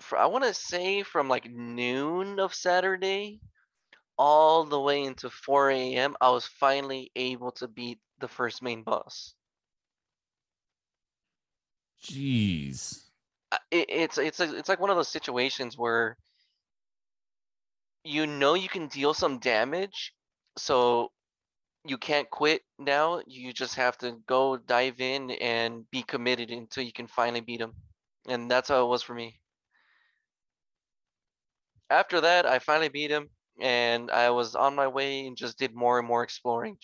for, 0.00 0.18
I 0.18 0.26
want 0.26 0.44
to 0.44 0.54
say 0.54 1.02
from 1.02 1.28
like 1.28 1.50
noon 1.50 2.38
of 2.38 2.54
Saturday 2.54 3.40
all 4.18 4.64
the 4.64 4.80
way 4.80 5.02
into 5.02 5.30
4 5.30 5.70
a.m., 5.70 6.16
I 6.20 6.30
was 6.30 6.46
finally 6.46 7.10
able 7.16 7.52
to 7.52 7.68
beat 7.68 7.98
the 8.20 8.28
first 8.28 8.62
main 8.62 8.82
boss. 8.82 9.34
Jeez. 12.02 13.04
It, 13.70 13.86
it's 13.88 14.18
it's 14.18 14.40
it's 14.40 14.68
like 14.68 14.80
one 14.80 14.90
of 14.90 14.96
those 14.96 15.08
situations 15.08 15.76
where 15.76 16.16
you 18.04 18.26
know 18.26 18.54
you 18.54 18.68
can 18.68 18.88
deal 18.88 19.14
some 19.14 19.38
damage, 19.38 20.12
so 20.56 21.10
you 21.84 21.98
can't 21.98 22.30
quit 22.30 22.62
now. 22.78 23.22
You 23.26 23.52
just 23.52 23.76
have 23.76 23.98
to 23.98 24.12
go 24.26 24.56
dive 24.56 25.00
in 25.00 25.30
and 25.32 25.88
be 25.90 26.02
committed 26.02 26.50
until 26.50 26.84
you 26.84 26.92
can 26.92 27.06
finally 27.08 27.40
beat 27.40 27.60
him. 27.60 27.74
And 28.28 28.50
that's 28.50 28.68
how 28.68 28.84
it 28.84 28.88
was 28.88 29.02
for 29.02 29.14
me. 29.14 29.40
After 31.90 32.20
that, 32.22 32.44
I 32.46 32.58
finally 32.58 32.88
beat 32.88 33.10
him 33.12 33.30
and 33.60 34.10
I 34.10 34.30
was 34.30 34.56
on 34.56 34.74
my 34.74 34.88
way 34.88 35.26
and 35.26 35.36
just 35.36 35.58
did 35.58 35.74
more 35.74 35.98
and 35.98 36.08
more 36.08 36.22
exploring. 36.24 36.78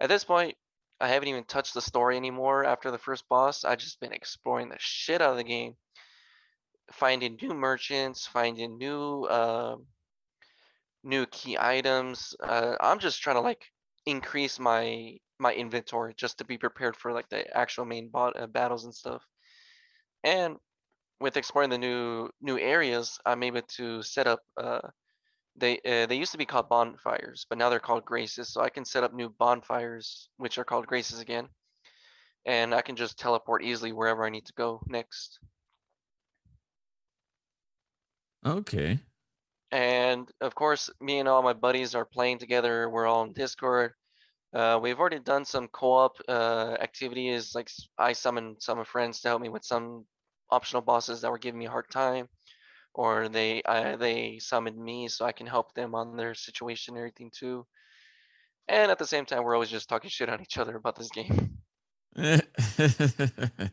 At 0.00 0.08
this 0.08 0.24
point, 0.24 0.56
I 1.00 1.08
haven't 1.08 1.28
even 1.28 1.44
touched 1.44 1.74
the 1.74 1.80
story 1.82 2.16
anymore 2.16 2.64
after 2.64 2.90
the 2.90 2.98
first 2.98 3.28
boss. 3.28 3.64
I've 3.64 3.78
just 3.78 4.00
been 4.00 4.12
exploring 4.12 4.68
the 4.70 4.78
shit 4.78 5.20
out 5.20 5.32
of 5.32 5.36
the 5.36 5.44
game. 5.44 5.76
finding 6.92 7.36
new 7.40 7.54
merchants, 7.54 8.26
finding 8.26 8.78
new 8.78 9.26
um 9.28 9.86
new 11.02 11.26
key 11.26 11.56
items. 11.58 12.34
Uh, 12.42 12.76
I'm 12.80 12.98
just 12.98 13.20
trying 13.22 13.36
to 13.36 13.40
like 13.40 13.70
increase 14.06 14.58
my 14.58 15.16
my 15.38 15.52
inventory 15.52 16.14
just 16.16 16.38
to 16.38 16.44
be 16.44 16.58
prepared 16.58 16.96
for 16.96 17.12
like 17.12 17.28
the 17.28 17.56
actual 17.56 17.84
main 17.84 18.10
uh, 18.14 18.46
battles 18.46 18.84
and 18.84 18.94
stuff. 18.94 19.22
And 20.22 20.56
with 21.20 21.36
exploring 21.36 21.70
the 21.70 21.78
new 21.78 22.30
new 22.40 22.58
areas, 22.58 23.18
I'm 23.26 23.42
able 23.42 23.62
to 23.76 24.02
set 24.02 24.26
up. 24.26 24.40
Uh, 24.56 24.80
they 25.56 25.78
uh, 25.78 26.06
they 26.06 26.16
used 26.16 26.32
to 26.32 26.38
be 26.38 26.46
called 26.46 26.68
bonfires, 26.68 27.46
but 27.48 27.58
now 27.58 27.70
they're 27.70 27.80
called 27.80 28.04
graces. 28.04 28.48
So 28.52 28.60
I 28.60 28.70
can 28.70 28.84
set 28.84 29.04
up 29.04 29.14
new 29.14 29.30
bonfires, 29.30 30.28
which 30.36 30.58
are 30.58 30.64
called 30.64 30.86
graces 30.86 31.20
again, 31.20 31.48
and 32.46 32.74
I 32.74 32.82
can 32.82 32.96
just 32.96 33.18
teleport 33.18 33.64
easily 33.64 33.92
wherever 33.92 34.24
I 34.24 34.30
need 34.30 34.46
to 34.46 34.52
go 34.54 34.80
next. 34.86 35.38
Okay. 38.44 38.98
And 39.74 40.30
of 40.40 40.54
course, 40.54 40.88
me 41.00 41.18
and 41.18 41.28
all 41.28 41.42
my 41.42 41.52
buddies 41.52 41.96
are 41.96 42.04
playing 42.04 42.38
together. 42.38 42.88
We're 42.88 43.08
all 43.08 43.22
on 43.22 43.32
Discord. 43.32 43.94
Uh, 44.54 44.78
we've 44.80 45.00
already 45.00 45.18
done 45.18 45.44
some 45.44 45.66
co-op 45.66 46.16
uh, 46.28 46.76
activities, 46.80 47.56
like 47.56 47.68
I 47.98 48.12
summoned 48.12 48.62
some 48.62 48.84
friends 48.84 49.20
to 49.20 49.28
help 49.28 49.42
me 49.42 49.48
with 49.48 49.64
some 49.64 50.04
optional 50.48 50.80
bosses 50.80 51.22
that 51.22 51.30
were 51.32 51.38
giving 51.38 51.58
me 51.58 51.66
a 51.66 51.70
hard 51.70 51.90
time, 51.90 52.28
or 52.94 53.28
they 53.28 53.64
I, 53.64 53.96
they 53.96 54.38
summoned 54.38 54.78
me 54.78 55.08
so 55.08 55.24
I 55.24 55.32
can 55.32 55.48
help 55.48 55.74
them 55.74 55.96
on 55.96 56.16
their 56.16 56.34
situation 56.34 56.94
and 56.94 57.00
everything 57.00 57.32
too. 57.36 57.66
And 58.68 58.92
at 58.92 59.00
the 59.00 59.06
same 59.06 59.26
time, 59.26 59.42
we're 59.42 59.54
always 59.54 59.70
just 59.70 59.88
talking 59.88 60.08
shit 60.08 60.28
on 60.28 60.40
each 60.40 60.56
other 60.56 60.76
about 60.76 60.94
this 60.94 61.10
game. 61.10 61.58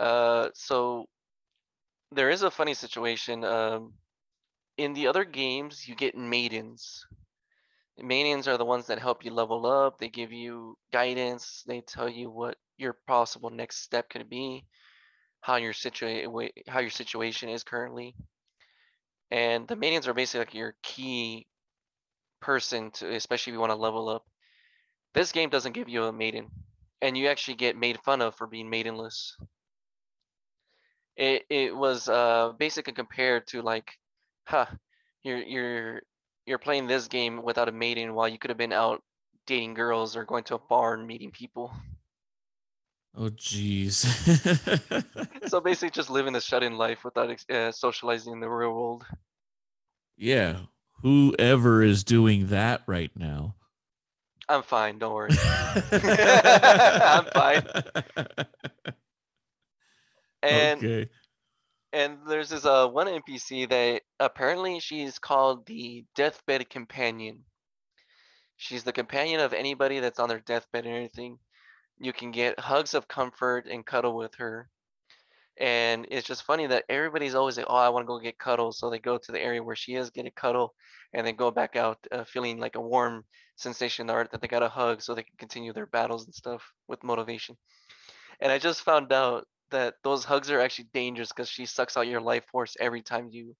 Uh, 0.00 0.48
so 0.54 1.06
there 2.10 2.30
is 2.30 2.42
a 2.42 2.50
funny 2.50 2.74
situation. 2.74 3.44
Um, 3.44 3.92
in 4.76 4.94
the 4.94 5.06
other 5.06 5.24
games, 5.24 5.88
you 5.88 5.94
get 5.94 6.16
maidens. 6.16 7.06
Maidens 7.98 8.48
are 8.48 8.56
the 8.56 8.64
ones 8.64 8.86
that 8.86 8.98
help 8.98 9.24
you 9.24 9.32
level 9.32 9.66
up. 9.66 9.98
They 9.98 10.08
give 10.08 10.32
you 10.32 10.76
guidance. 10.92 11.62
They 11.66 11.82
tell 11.82 12.08
you 12.08 12.30
what 12.30 12.56
your 12.78 12.96
possible 13.06 13.50
next 13.50 13.82
step 13.82 14.08
could 14.08 14.28
be, 14.28 14.64
how 15.40 15.56
your 15.56 15.74
how 16.68 16.80
your 16.80 16.90
situation 16.90 17.48
is 17.48 17.64
currently. 17.64 18.14
And 19.30 19.68
the 19.68 19.76
maidens 19.76 20.08
are 20.08 20.14
basically 20.14 20.40
like 20.40 20.54
your 20.54 20.74
key 20.82 21.46
person 22.40 22.90
to, 22.92 23.14
especially 23.14 23.52
if 23.52 23.54
you 23.54 23.60
want 23.60 23.72
to 23.72 23.76
level 23.76 24.08
up. 24.08 24.24
This 25.14 25.32
game 25.32 25.50
doesn't 25.50 25.72
give 25.74 25.88
you 25.88 26.04
a 26.04 26.12
maiden, 26.12 26.50
and 27.00 27.16
you 27.16 27.28
actually 27.28 27.56
get 27.56 27.76
made 27.76 28.00
fun 28.00 28.22
of 28.22 28.34
for 28.34 28.46
being 28.46 28.70
maidenless. 28.70 29.36
It 31.16 31.44
it 31.50 31.76
was 31.76 32.08
uh 32.08 32.52
basically 32.58 32.94
compared 32.94 33.46
to 33.48 33.62
like, 33.62 33.92
huh, 34.46 34.66
you're 35.22 35.42
you're 35.42 36.02
you're 36.46 36.58
playing 36.58 36.86
this 36.86 37.08
game 37.08 37.42
without 37.42 37.68
a 37.68 37.72
maiden 37.72 38.14
while 38.14 38.28
you 38.28 38.38
could 38.38 38.50
have 38.50 38.58
been 38.58 38.72
out 38.72 39.02
dating 39.46 39.74
girls 39.74 40.16
or 40.16 40.24
going 40.24 40.44
to 40.44 40.54
a 40.56 40.58
bar 40.58 40.94
and 40.94 41.06
meeting 41.06 41.30
people. 41.30 41.72
oh 43.16 43.30
jeez. 43.30 44.04
So 45.48 45.60
basically, 45.60 45.90
just 45.90 46.08
living 46.10 46.34
a 46.34 46.40
shut-in 46.40 46.78
life 46.78 47.04
without 47.04 47.28
uh, 47.50 47.72
socializing 47.72 48.32
in 48.32 48.40
the 48.40 48.48
real 48.48 48.72
world. 48.72 49.04
yeah. 50.16 50.58
Whoever 51.02 51.82
is 51.82 52.04
doing 52.04 52.46
that 52.48 52.82
right 52.86 53.10
now. 53.16 53.56
I'm 54.48 54.62
fine, 54.62 54.98
don't 54.98 55.12
worry. 55.14 55.30
I'm 55.92 57.24
fine. 57.26 57.64
And 60.42 60.84
okay. 60.84 61.10
And 61.92 62.18
there's 62.26 62.48
this 62.50 62.64
uh 62.64 62.88
one 62.88 63.06
NPC 63.08 63.68
that 63.68 64.02
apparently 64.18 64.80
she's 64.80 65.18
called 65.18 65.66
the 65.66 66.04
deathbed 66.14 66.68
companion. 66.70 67.44
She's 68.56 68.84
the 68.84 68.92
companion 68.92 69.40
of 69.40 69.52
anybody 69.52 70.00
that's 70.00 70.20
on 70.20 70.28
their 70.28 70.40
deathbed 70.40 70.86
and 70.86 70.94
everything. 70.94 71.38
You 71.98 72.12
can 72.12 72.30
get 72.30 72.58
hugs 72.58 72.94
of 72.94 73.08
comfort 73.08 73.66
and 73.66 73.84
cuddle 73.84 74.16
with 74.16 74.34
her. 74.36 74.68
And 75.58 76.06
it's 76.10 76.26
just 76.26 76.44
funny 76.44 76.66
that 76.66 76.84
everybody's 76.88 77.34
always 77.34 77.58
like, 77.58 77.66
"Oh, 77.68 77.76
I 77.76 77.90
want 77.90 78.04
to 78.04 78.06
go 78.06 78.18
get 78.18 78.38
cuddles," 78.38 78.78
so 78.78 78.88
they 78.88 78.98
go 78.98 79.18
to 79.18 79.32
the 79.32 79.40
area 79.40 79.62
where 79.62 79.76
she 79.76 79.94
is, 79.94 80.10
get 80.10 80.26
a 80.26 80.30
cuddle, 80.30 80.74
and 81.12 81.26
then 81.26 81.36
go 81.36 81.50
back 81.50 81.76
out 81.76 81.98
uh, 82.10 82.24
feeling 82.24 82.58
like 82.58 82.76
a 82.76 82.80
warm 82.80 83.24
sensation 83.56 84.06
that 84.06 84.40
they 84.40 84.48
got 84.48 84.62
a 84.62 84.68
hug, 84.68 85.02
so 85.02 85.14
they 85.14 85.22
can 85.24 85.36
continue 85.38 85.72
their 85.72 85.86
battles 85.86 86.24
and 86.24 86.34
stuff 86.34 86.72
with 86.88 87.04
motivation. 87.04 87.56
And 88.40 88.50
I 88.50 88.58
just 88.58 88.80
found 88.82 89.12
out 89.12 89.46
that 89.72 89.94
those 90.04 90.24
hugs 90.24 90.50
are 90.50 90.60
actually 90.60 90.88
dangerous 90.94 91.28
because 91.28 91.48
she 91.48 91.66
sucks 91.66 91.96
out 91.96 92.06
your 92.06 92.20
life 92.20 92.44
force 92.50 92.76
every 92.80 93.02
time 93.02 93.28
you 93.30 93.54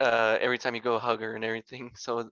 uh 0.00 0.38
every 0.40 0.58
time 0.58 0.74
you 0.74 0.80
go 0.80 0.98
hug 0.98 1.20
her 1.20 1.34
and 1.34 1.44
everything. 1.44 1.90
So 1.96 2.30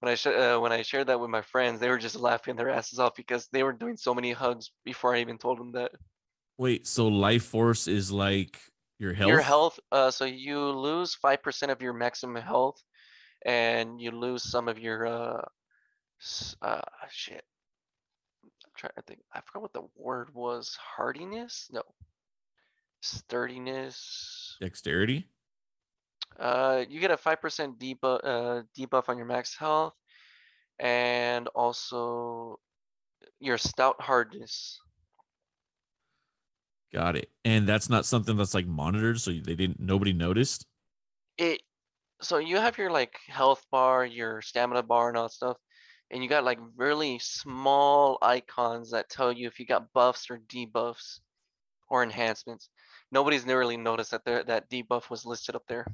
when 0.00 0.12
I 0.12 0.14
sh- 0.16 0.26
uh, 0.26 0.58
when 0.58 0.72
I 0.72 0.82
shared 0.82 1.06
that 1.06 1.20
with 1.20 1.30
my 1.30 1.42
friends, 1.42 1.80
they 1.80 1.88
were 1.88 1.98
just 1.98 2.16
laughing 2.16 2.56
their 2.56 2.68
asses 2.68 2.98
off 2.98 3.14
because 3.16 3.48
they 3.52 3.62
were 3.62 3.72
doing 3.72 3.96
so 3.96 4.14
many 4.14 4.32
hugs 4.32 4.70
before 4.84 5.14
I 5.14 5.20
even 5.20 5.38
told 5.38 5.58
them 5.58 5.72
that. 5.72 5.92
Wait, 6.58 6.86
so 6.86 7.08
life 7.08 7.44
force 7.44 7.88
is 7.88 8.12
like 8.12 8.60
your 8.98 9.14
health? 9.14 9.28
Your 9.28 9.40
health, 9.40 9.80
uh, 9.90 10.10
so 10.10 10.24
you 10.24 10.60
lose 10.60 11.14
five 11.14 11.42
percent 11.42 11.72
of 11.72 11.80
your 11.80 11.94
maximum 11.94 12.42
health, 12.42 12.82
and 13.46 14.00
you 14.00 14.10
lose 14.10 14.42
some 14.42 14.68
of 14.68 14.78
your 14.78 15.06
uh, 15.06 15.42
uh 16.62 16.82
shit. 17.10 17.44
Trying 18.76 18.92
to 18.96 19.02
think. 19.02 19.20
I 19.32 19.40
forgot 19.40 19.62
what 19.62 19.72
the 19.72 19.82
word 19.96 20.34
was. 20.34 20.76
Hardiness? 20.96 21.68
No. 21.72 21.82
Sturdiness. 23.02 24.56
Dexterity? 24.60 25.28
Uh, 26.38 26.84
you 26.88 27.00
get 27.00 27.10
a 27.10 27.16
five 27.16 27.40
percent 27.40 27.78
debuff 27.78 28.20
uh 28.24 28.62
debuff 28.76 29.08
on 29.08 29.16
your 29.16 29.26
max 29.26 29.56
health, 29.56 29.94
and 30.80 31.46
also 31.48 32.58
your 33.38 33.58
stout 33.58 34.00
hardness. 34.00 34.80
Got 36.92 37.16
it. 37.16 37.30
And 37.44 37.68
that's 37.68 37.88
not 37.88 38.06
something 38.06 38.36
that's 38.36 38.54
like 38.54 38.66
monitored, 38.66 39.20
so 39.20 39.30
they 39.30 39.54
didn't 39.54 39.80
nobody 39.80 40.12
noticed. 40.12 40.66
It 41.38 41.62
so 42.20 42.38
you 42.38 42.56
have 42.56 42.78
your 42.78 42.90
like 42.90 43.16
health 43.26 43.64
bar, 43.70 44.04
your 44.04 44.42
stamina 44.42 44.82
bar, 44.82 45.08
and 45.08 45.16
all 45.16 45.24
that 45.24 45.32
stuff, 45.32 45.56
and 46.14 46.22
you 46.22 46.28
got 46.28 46.44
like 46.44 46.60
really 46.76 47.18
small 47.18 48.18
icons 48.22 48.92
that 48.92 49.10
tell 49.10 49.32
you 49.32 49.48
if 49.48 49.58
you 49.58 49.66
got 49.66 49.92
buffs 49.92 50.30
or 50.30 50.38
debuffs 50.38 51.18
or 51.88 52.04
enhancements. 52.04 52.70
Nobody's 53.10 53.44
really 53.44 53.76
noticed 53.76 54.12
that 54.12 54.24
there 54.24 54.44
that 54.44 54.70
debuff 54.70 55.10
was 55.10 55.26
listed 55.26 55.56
up 55.56 55.64
there. 55.66 55.84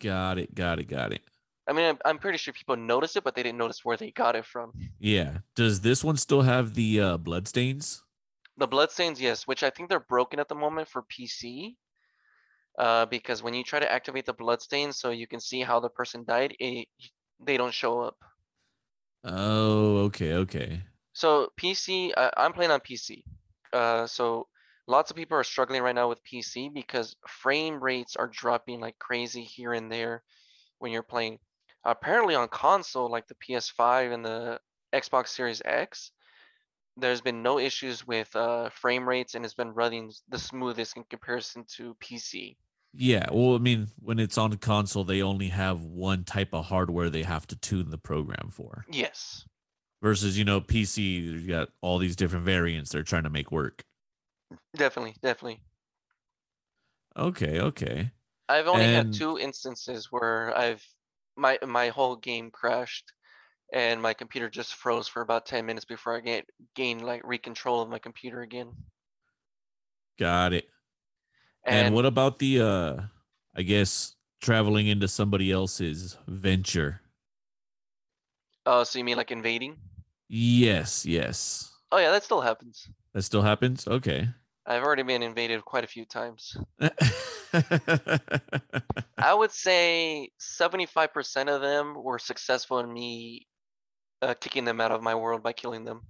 Got 0.00 0.38
it. 0.38 0.54
Got 0.54 0.80
it. 0.80 0.84
Got 0.84 1.12
it. 1.12 1.22
I 1.66 1.72
mean, 1.72 1.86
I'm, 1.86 1.98
I'm 2.04 2.18
pretty 2.18 2.36
sure 2.36 2.52
people 2.52 2.76
noticed 2.76 3.16
it, 3.16 3.24
but 3.24 3.34
they 3.34 3.42
didn't 3.42 3.58
notice 3.58 3.84
where 3.84 3.96
they 3.96 4.10
got 4.10 4.36
it 4.36 4.44
from. 4.44 4.72
Yeah. 4.98 5.38
Does 5.56 5.80
this 5.80 6.04
one 6.04 6.18
still 6.18 6.42
have 6.42 6.74
the 6.74 7.00
uh 7.00 7.16
blood 7.16 7.48
stains? 7.48 8.02
The 8.58 8.66
bloodstains, 8.66 9.18
yes, 9.18 9.46
which 9.46 9.62
I 9.62 9.70
think 9.70 9.88
they're 9.88 9.98
broken 9.98 10.40
at 10.40 10.48
the 10.48 10.54
moment 10.54 10.88
for 10.88 11.04
PC. 11.04 11.76
Uh, 12.78 13.06
because 13.06 13.42
when 13.42 13.54
you 13.54 13.64
try 13.64 13.80
to 13.80 13.90
activate 13.90 14.26
the 14.26 14.32
blood 14.32 14.46
bloodstains 14.46 14.98
so 14.98 15.10
you 15.10 15.26
can 15.26 15.40
see 15.40 15.60
how 15.60 15.80
the 15.80 15.88
person 15.88 16.24
died, 16.24 16.54
it, 16.58 16.88
they 17.40 17.56
don't 17.56 17.72
show 17.72 18.00
up. 18.00 18.16
Oh, 19.24 19.98
okay, 20.06 20.34
okay. 20.34 20.82
So 21.12 21.52
PC, 21.60 22.12
I, 22.16 22.30
I'm 22.36 22.52
playing 22.52 22.70
on 22.70 22.80
PC. 22.80 23.22
Uh, 23.72 24.06
so 24.06 24.48
lots 24.86 25.10
of 25.10 25.16
people 25.16 25.36
are 25.36 25.44
struggling 25.44 25.82
right 25.82 25.94
now 25.94 26.08
with 26.08 26.24
PC 26.24 26.72
because 26.72 27.16
frame 27.26 27.82
rates 27.82 28.16
are 28.16 28.28
dropping 28.28 28.80
like 28.80 28.98
crazy 28.98 29.42
here 29.42 29.72
and 29.72 29.90
there 29.90 30.22
when 30.78 30.92
you're 30.92 31.02
playing. 31.02 31.38
Apparently 31.84 32.34
on 32.34 32.48
console, 32.48 33.10
like 33.10 33.26
the 33.28 33.34
PS5 33.34 34.12
and 34.12 34.24
the 34.24 34.60
Xbox 34.92 35.28
Series 35.28 35.62
X, 35.64 36.12
there's 36.96 37.20
been 37.20 37.42
no 37.42 37.58
issues 37.58 38.06
with 38.06 38.34
uh, 38.36 38.68
frame 38.70 39.08
rates 39.08 39.34
and 39.34 39.44
it's 39.44 39.54
been 39.54 39.72
running 39.72 40.12
the 40.28 40.38
smoothest 40.38 40.96
in 40.96 41.04
comparison 41.04 41.64
to 41.76 41.96
PC. 42.00 42.56
Yeah, 42.94 43.26
well, 43.32 43.54
I 43.54 43.58
mean, 43.58 43.88
when 44.00 44.18
it's 44.18 44.36
on 44.36 44.54
console, 44.58 45.04
they 45.04 45.22
only 45.22 45.48
have 45.48 45.82
one 45.82 46.24
type 46.24 46.52
of 46.52 46.66
hardware 46.66 47.08
they 47.08 47.22
have 47.22 47.46
to 47.48 47.56
tune 47.56 47.90
the 47.90 47.98
program 47.98 48.50
for. 48.50 48.84
Yes. 48.90 49.46
Versus, 50.02 50.36
you 50.36 50.44
know, 50.44 50.60
PC, 50.60 51.22
you 51.22 51.40
got 51.46 51.70
all 51.80 51.98
these 51.98 52.16
different 52.16 52.44
variants 52.44 52.90
they're 52.90 53.02
trying 53.02 53.22
to 53.22 53.30
make 53.30 53.50
work. 53.50 53.84
Definitely, 54.76 55.16
definitely. 55.22 55.62
Okay, 57.16 57.60
okay. 57.60 58.10
I've 58.48 58.66
only 58.66 58.84
had 58.84 59.12
two 59.12 59.38
instances 59.38 60.08
where 60.10 60.56
I've 60.56 60.84
my 61.36 61.58
my 61.66 61.88
whole 61.88 62.16
game 62.16 62.50
crashed 62.50 63.12
and 63.72 64.02
my 64.02 64.12
computer 64.12 64.50
just 64.50 64.74
froze 64.74 65.08
for 65.08 65.22
about 65.22 65.46
10 65.46 65.64
minutes 65.64 65.86
before 65.86 66.16
I 66.16 66.20
get 66.20 66.44
gained 66.74 67.02
like 67.02 67.22
recontrol 67.22 67.82
of 67.82 67.88
my 67.88 67.98
computer 67.98 68.42
again. 68.42 68.72
Got 70.18 70.52
it. 70.52 70.68
And, 71.64 71.94
what 71.94 72.06
about 72.06 72.38
the 72.38 72.60
uh 72.60 73.02
I 73.54 73.62
guess 73.62 74.16
traveling 74.40 74.86
into 74.88 75.08
somebody 75.08 75.50
else's 75.52 76.16
venture? 76.26 77.00
uh 78.66 78.84
so 78.84 78.98
you 78.98 79.04
mean 79.04 79.16
like 79.16 79.30
invading? 79.30 79.76
Yes, 80.28 81.04
yes. 81.04 81.72
Oh 81.90 81.98
yeah, 81.98 82.10
that 82.10 82.24
still 82.24 82.40
happens. 82.40 82.88
That 83.12 83.22
still 83.22 83.42
happens? 83.42 83.86
Okay. 83.86 84.28
I've 84.64 84.82
already 84.82 85.02
been 85.02 85.22
invaded 85.22 85.64
quite 85.64 85.84
a 85.84 85.88
few 85.88 86.04
times. 86.04 86.56
I 89.18 89.34
would 89.34 89.50
say 89.50 90.30
75% 90.40 91.48
of 91.54 91.60
them 91.60 91.94
were 92.02 92.18
successful 92.18 92.78
in 92.78 92.92
me 92.92 93.46
uh, 94.22 94.34
kicking 94.34 94.64
them 94.64 94.80
out 94.80 94.92
of 94.92 95.02
my 95.02 95.14
world 95.14 95.42
by 95.42 95.52
killing 95.52 95.84
them. 95.84 96.02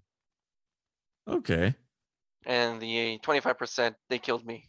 okay. 1.26 1.75
And 2.44 2.80
the 2.80 3.18
25% 3.23 3.94
they 4.09 4.18
killed 4.18 4.44
me. 4.44 4.68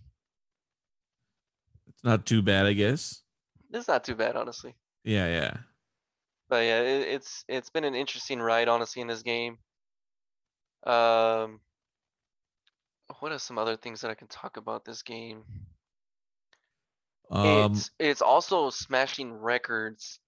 It's 1.87 2.03
not 2.03 2.25
too 2.25 2.41
bad, 2.41 2.65
I 2.65 2.73
guess. 2.73 3.21
It's 3.71 3.87
not 3.87 4.03
too 4.03 4.15
bad, 4.15 4.35
honestly. 4.35 4.75
Yeah, 5.03 5.27
yeah. 5.27 5.57
But 6.49 6.65
yeah, 6.65 6.81
it, 6.81 7.07
it's 7.07 7.45
it's 7.47 7.69
been 7.69 7.83
an 7.83 7.95
interesting 7.95 8.39
ride, 8.39 8.67
honestly, 8.67 9.01
in 9.01 9.07
this 9.07 9.23
game. 9.23 9.57
Um, 10.85 11.59
what 13.19 13.31
are 13.31 13.39
some 13.39 13.57
other 13.57 13.77
things 13.77 14.01
that 14.01 14.11
I 14.11 14.15
can 14.15 14.27
talk 14.27 14.57
about 14.57 14.85
this 14.85 15.01
game? 15.01 15.43
Um, 17.31 17.71
It's 17.71 17.91
it's 17.99 18.21
also 18.21 18.69
smashing 18.69 19.33
records 19.33 20.19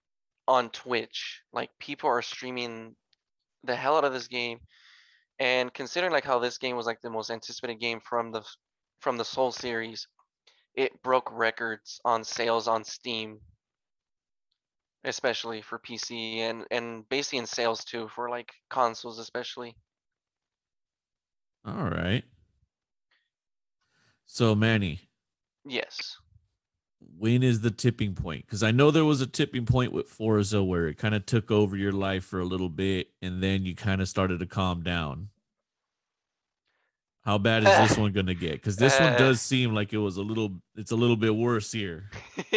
on 0.47 0.69
Twitch. 0.69 1.41
Like 1.53 1.69
people 1.79 2.09
are 2.09 2.21
streaming 2.21 2.95
the 3.63 3.75
hell 3.75 3.97
out 3.97 4.05
of 4.05 4.13
this 4.13 4.27
game. 4.27 4.59
And 5.38 5.74
considering 5.74 6.13
like 6.13 6.24
how 6.24 6.39
this 6.39 6.57
game 6.57 6.77
was 6.77 6.85
like 6.85 7.01
the 7.01 7.09
most 7.09 7.29
anticipated 7.29 7.79
game 7.79 8.00
from 8.00 8.31
the 8.31 8.43
from 9.01 9.17
the 9.17 9.25
Soul 9.25 9.51
series, 9.51 10.07
it 10.75 11.01
broke 11.03 11.32
records 11.32 12.00
on 12.05 12.24
sales 12.24 12.67
on 12.67 12.84
Steam. 12.84 13.39
Especially 15.05 15.62
for 15.62 15.79
PC 15.79 16.39
and 16.39 16.67
and 16.70 17.08
basically 17.08 17.38
in 17.39 17.46
sales 17.46 17.86
too 17.86 18.10
for 18.10 18.29
like 18.29 18.51
consoles 18.70 19.20
especially. 19.20 19.77
all 21.65 21.89
right. 21.89 22.24
So 24.27 24.53
Manny, 24.55 25.10
Yes. 25.65 26.17
when 27.17 27.44
is 27.44 27.62
the 27.62 27.72
tipping 27.72 28.15
point? 28.15 28.46
Because 28.46 28.63
I 28.63 28.72
know 28.72 28.91
there 28.91 29.05
was 29.05 29.22
a 29.22 29.27
tipping 29.27 29.65
point 29.65 29.91
with 29.91 30.10
Forza 30.10 30.63
where 30.63 30.88
it 30.88 30.98
kind 30.98 31.15
of 31.15 31.25
took 31.25 31.51
over 31.51 31.75
your 31.77 31.91
life 31.91 32.24
for 32.25 32.39
a 32.39 32.46
little 32.46 32.70
bit, 32.70 33.10
and 33.22 33.41
then 33.44 33.65
you 33.65 33.75
kind 33.75 34.01
of 34.01 34.10
started 34.10 34.39
to 34.39 34.46
calm 34.46 34.82
down. 34.84 35.29
How 37.25 37.38
bad 37.39 37.63
is 37.63 37.89
this 37.89 37.98
one 37.98 38.12
gonna 38.12 38.36
get? 38.36 38.51
Because 38.51 38.75
this 38.75 39.00
one 39.00 39.13
does 39.17 39.41
seem 39.51 39.74
like 39.74 39.94
it 39.94 39.98
was 39.98 40.17
a 40.17 40.22
little. 40.22 40.62
It's 40.75 40.91
a 40.91 40.96
little 40.96 41.15
bit 41.15 41.36
worse 41.36 41.72
here. 41.72 42.12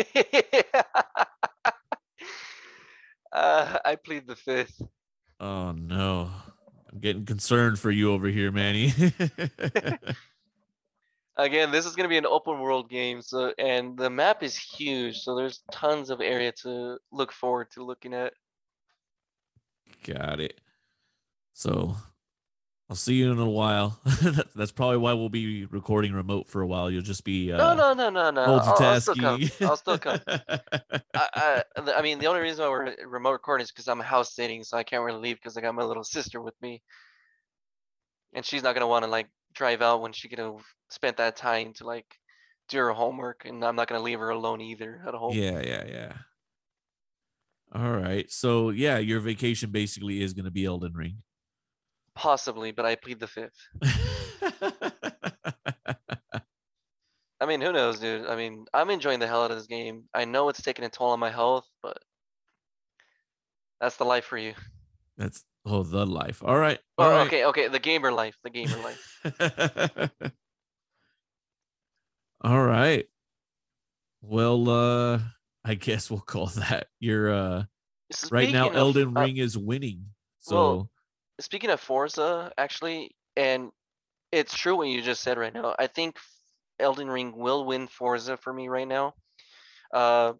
uh, 3.32 3.78
I 3.82 3.96
plead 3.96 4.26
the 4.26 4.37
fifth. 4.37 4.82
Oh 5.40 5.72
no, 5.72 6.30
I'm 6.92 6.98
getting 7.00 7.25
concerned 7.25 7.78
for 7.78 7.90
you 7.90 8.12
over 8.12 8.28
here, 8.28 8.52
Manny. 8.52 8.92
Again, 11.37 11.70
this 11.70 11.87
is 11.87 11.96
gonna 11.96 12.10
be 12.10 12.18
an 12.18 12.26
open 12.26 12.60
world 12.60 12.90
game, 12.90 13.22
so 13.22 13.54
and 13.58 13.96
the 13.96 14.10
map 14.10 14.42
is 14.42 14.54
huge, 14.54 15.20
so 15.20 15.34
there's 15.34 15.62
tons 15.72 16.10
of 16.10 16.20
area 16.20 16.52
to 16.62 16.98
look 17.10 17.32
forward 17.32 17.70
to 17.70 17.82
looking 17.82 18.12
at. 18.12 18.34
Got 20.04 20.40
it. 20.40 20.60
So 21.54 21.96
I'll 22.90 22.97
see 22.97 23.14
you 23.14 23.30
in 23.30 23.38
a 23.38 23.49
while. 23.49 24.00
That's 24.57 24.73
probably 24.73 24.97
why 24.97 25.12
we'll 25.12 25.28
be 25.28 25.66
recording 25.66 26.14
remote 26.14 26.49
for 26.49 26.62
a 26.62 26.66
while. 26.66 26.90
You'll 26.90 27.02
just 27.02 27.23
be 27.23 27.52
uh, 27.52 27.59
No, 27.59 27.75
no, 27.75 27.92
no, 27.92 28.09
no, 28.09 28.30
no. 28.30 28.42
I'll, 28.42 28.83
I'll 28.83 29.00
still 29.00 29.14
come. 29.14 29.42
I'll 29.61 29.76
still 29.76 29.99
come. 29.99 30.21
I, 30.26 31.02
I, 31.14 31.62
I 31.97 32.00
mean, 32.02 32.18
the 32.18 32.26
only 32.26 32.40
reason 32.40 32.64
why 32.64 32.71
we're 32.71 33.07
remote 33.07 33.33
recording 33.33 33.64
is 33.64 33.70
because 33.70 33.88
I'm 33.88 34.01
house 34.01 34.35
sitting, 34.35 34.64
so 34.64 34.79
I 34.79 34.85
can't 34.85 35.05
really 35.05 35.20
leave 35.20 35.37
because 35.37 35.59
I 35.59 35.61
got 35.61 35.74
my 35.74 35.85
little 35.85 36.05
sister 36.05 36.40
with 36.40 36.55
me, 36.62 36.83
and 38.33 38.42
she's 38.42 38.62
not 38.62 38.74
gonna 38.74 38.88
want 38.88 39.05
to 39.05 39.11
like 39.11 39.29
drive 39.53 39.83
out 39.83 40.01
when 40.01 40.14
she 40.14 40.31
could 40.31 40.38
have 40.38 40.62
spent 40.88 41.18
that 41.18 41.37
time 41.37 41.74
to 41.74 41.87
like 41.87 42.07
do 42.70 42.79
her 42.79 42.92
homework, 42.92 43.42
and 43.44 43.62
I'm 43.66 43.77
not 43.77 43.88
gonna 43.88 44.03
leave 44.03 44.18
her 44.18 44.31
alone 44.31 44.62
either 44.62 45.03
at 45.07 45.12
home. 45.12 45.35
yeah, 45.35 45.61
yeah, 45.61 45.85
yeah. 45.87 46.12
All 47.74 47.92
right. 47.92 48.31
So 48.31 48.70
yeah, 48.70 48.96
your 48.96 49.20
vacation 49.20 49.70
basically 49.70 50.22
is 50.22 50.33
gonna 50.33 50.51
be 50.51 50.64
Elden 50.64 50.94
Ring. 50.94 51.18
Possibly, 52.18 52.72
but 52.72 52.85
I 52.85 52.96
plead 52.96 53.20
the 53.20 53.28
fifth. 53.28 53.54
I 57.40 57.46
mean, 57.46 57.61
who 57.61 57.72
knows, 57.72 58.00
dude? 58.00 58.26
I 58.26 58.35
mean, 58.35 58.64
I'm 58.74 58.90
enjoying 58.90 59.20
the 59.20 59.28
hell 59.28 59.44
out 59.44 59.52
of 59.52 59.57
this 59.57 59.68
game. 59.68 60.02
I 60.12 60.24
know 60.24 60.48
it's 60.48 60.61
taking 60.61 60.85
a 60.85 60.88
toll 60.88 61.11
on 61.11 61.20
my 61.20 61.31
health, 61.31 61.64
but 61.81 61.98
that's 63.81 63.96
the 63.96 64.04
life 64.04 64.24
for 64.24 64.37
you. 64.37 64.54
That's 65.16 65.44
oh 65.64 65.85
the 65.85 66.04
life. 66.04 66.42
All 66.44 66.59
right. 66.59 66.81
All 66.98 67.07
Well, 67.07 67.18
right. 67.18 67.26
okay, 67.28 67.44
okay, 67.44 67.68
the 67.68 67.78
gamer 67.78 68.11
life, 68.11 68.37
the 68.42 68.50
gamer 68.50 68.78
life. 68.78 70.11
All 72.42 72.62
right. 72.64 73.07
Well, 74.22 74.68
uh 74.68 75.20
I 75.64 75.74
guess 75.74 76.11
we'll 76.11 76.18
call 76.20 76.46
that 76.46 76.88
your 76.98 77.31
uh 77.33 77.64
right 78.33 78.50
now 78.52 78.70
of- 78.70 78.76
Elden 78.76 79.16
uh, 79.16 79.20
Ring 79.20 79.37
is 79.37 79.57
winning. 79.57 80.07
So 80.40 80.54
well, 80.57 80.90
speaking 81.40 81.70
of 81.70 81.81
Forza, 81.81 82.53
actually, 82.59 83.12
and 83.37 83.70
it's 84.33 84.57
true 84.57 84.77
what 84.77 84.88
you 84.88 85.03
just 85.03 85.22
said 85.22 85.38
right 85.38 85.55
now. 85.55 85.74
I 85.79 85.87
think 85.87 86.18
Elden 86.79 87.09
Ring 87.09 87.37
will 87.37 87.64
win 87.64 87.87
Forza 87.87 88.37
for 88.37 88.53
me 88.53 88.68
right 88.68 88.88
now. 88.88 89.14
Uh, 89.92 90.35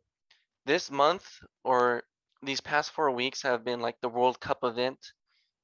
this 0.67 0.91
month 0.91 1.27
or 1.65 2.03
these 2.43 2.61
past 2.61 2.91
four 2.91 3.11
weeks 3.11 3.43
have 3.43 3.65
been 3.65 3.81
like 3.81 3.97
the 4.01 4.09
World 4.09 4.41
Cup 4.41 4.59
event 4.63 4.99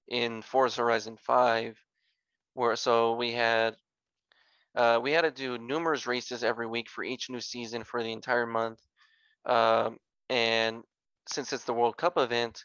in 0.09 0.42
Forza 0.42 0.83
Horizon 0.83 1.16
5, 1.16 1.79
where 2.55 2.77
so 2.77 3.14
we 3.14 3.33
had 3.33 3.77
uh, 4.75 4.99
we 5.01 5.12
had 5.12 5.23
to 5.23 5.31
do 5.31 5.57
numerous 5.57 6.07
races 6.07 6.42
every 6.42 6.66
week 6.66 6.88
for 6.88 7.05
each 7.05 7.31
new 7.31 7.40
season 7.40 7.85
for 7.85 8.03
the 8.03 8.11
entire 8.12 8.47
month. 8.47 8.81
Um, 9.47 9.99
and 10.29 10.83
since 11.29 11.53
it's 11.53 11.64
the 11.64 11.73
World 11.73 11.97
Cup 11.97 12.18
event, 12.18 12.64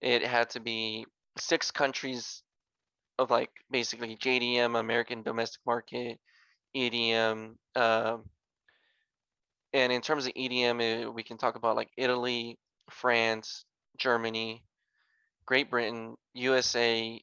it 0.00 0.24
had 0.24 0.50
to 0.50 0.60
be 0.60 1.04
six 1.40 1.70
countries 1.70 2.42
of 3.18 3.30
like 3.30 3.50
basically 3.70 4.16
JDM, 4.16 4.78
American 4.78 5.22
domestic 5.22 5.60
market, 5.66 6.18
EDM. 6.76 7.54
Um, 7.74 8.24
and 9.72 9.92
in 9.92 10.00
terms 10.00 10.26
of 10.26 10.32
EDM, 10.34 11.06
uh, 11.06 11.10
we 11.10 11.22
can 11.22 11.36
talk 11.36 11.56
about 11.56 11.76
like 11.76 11.90
Italy, 11.96 12.58
France, 12.90 13.64
Germany, 13.98 14.64
Great 15.46 15.70
Britain, 15.70 16.16
USA, 16.34 17.20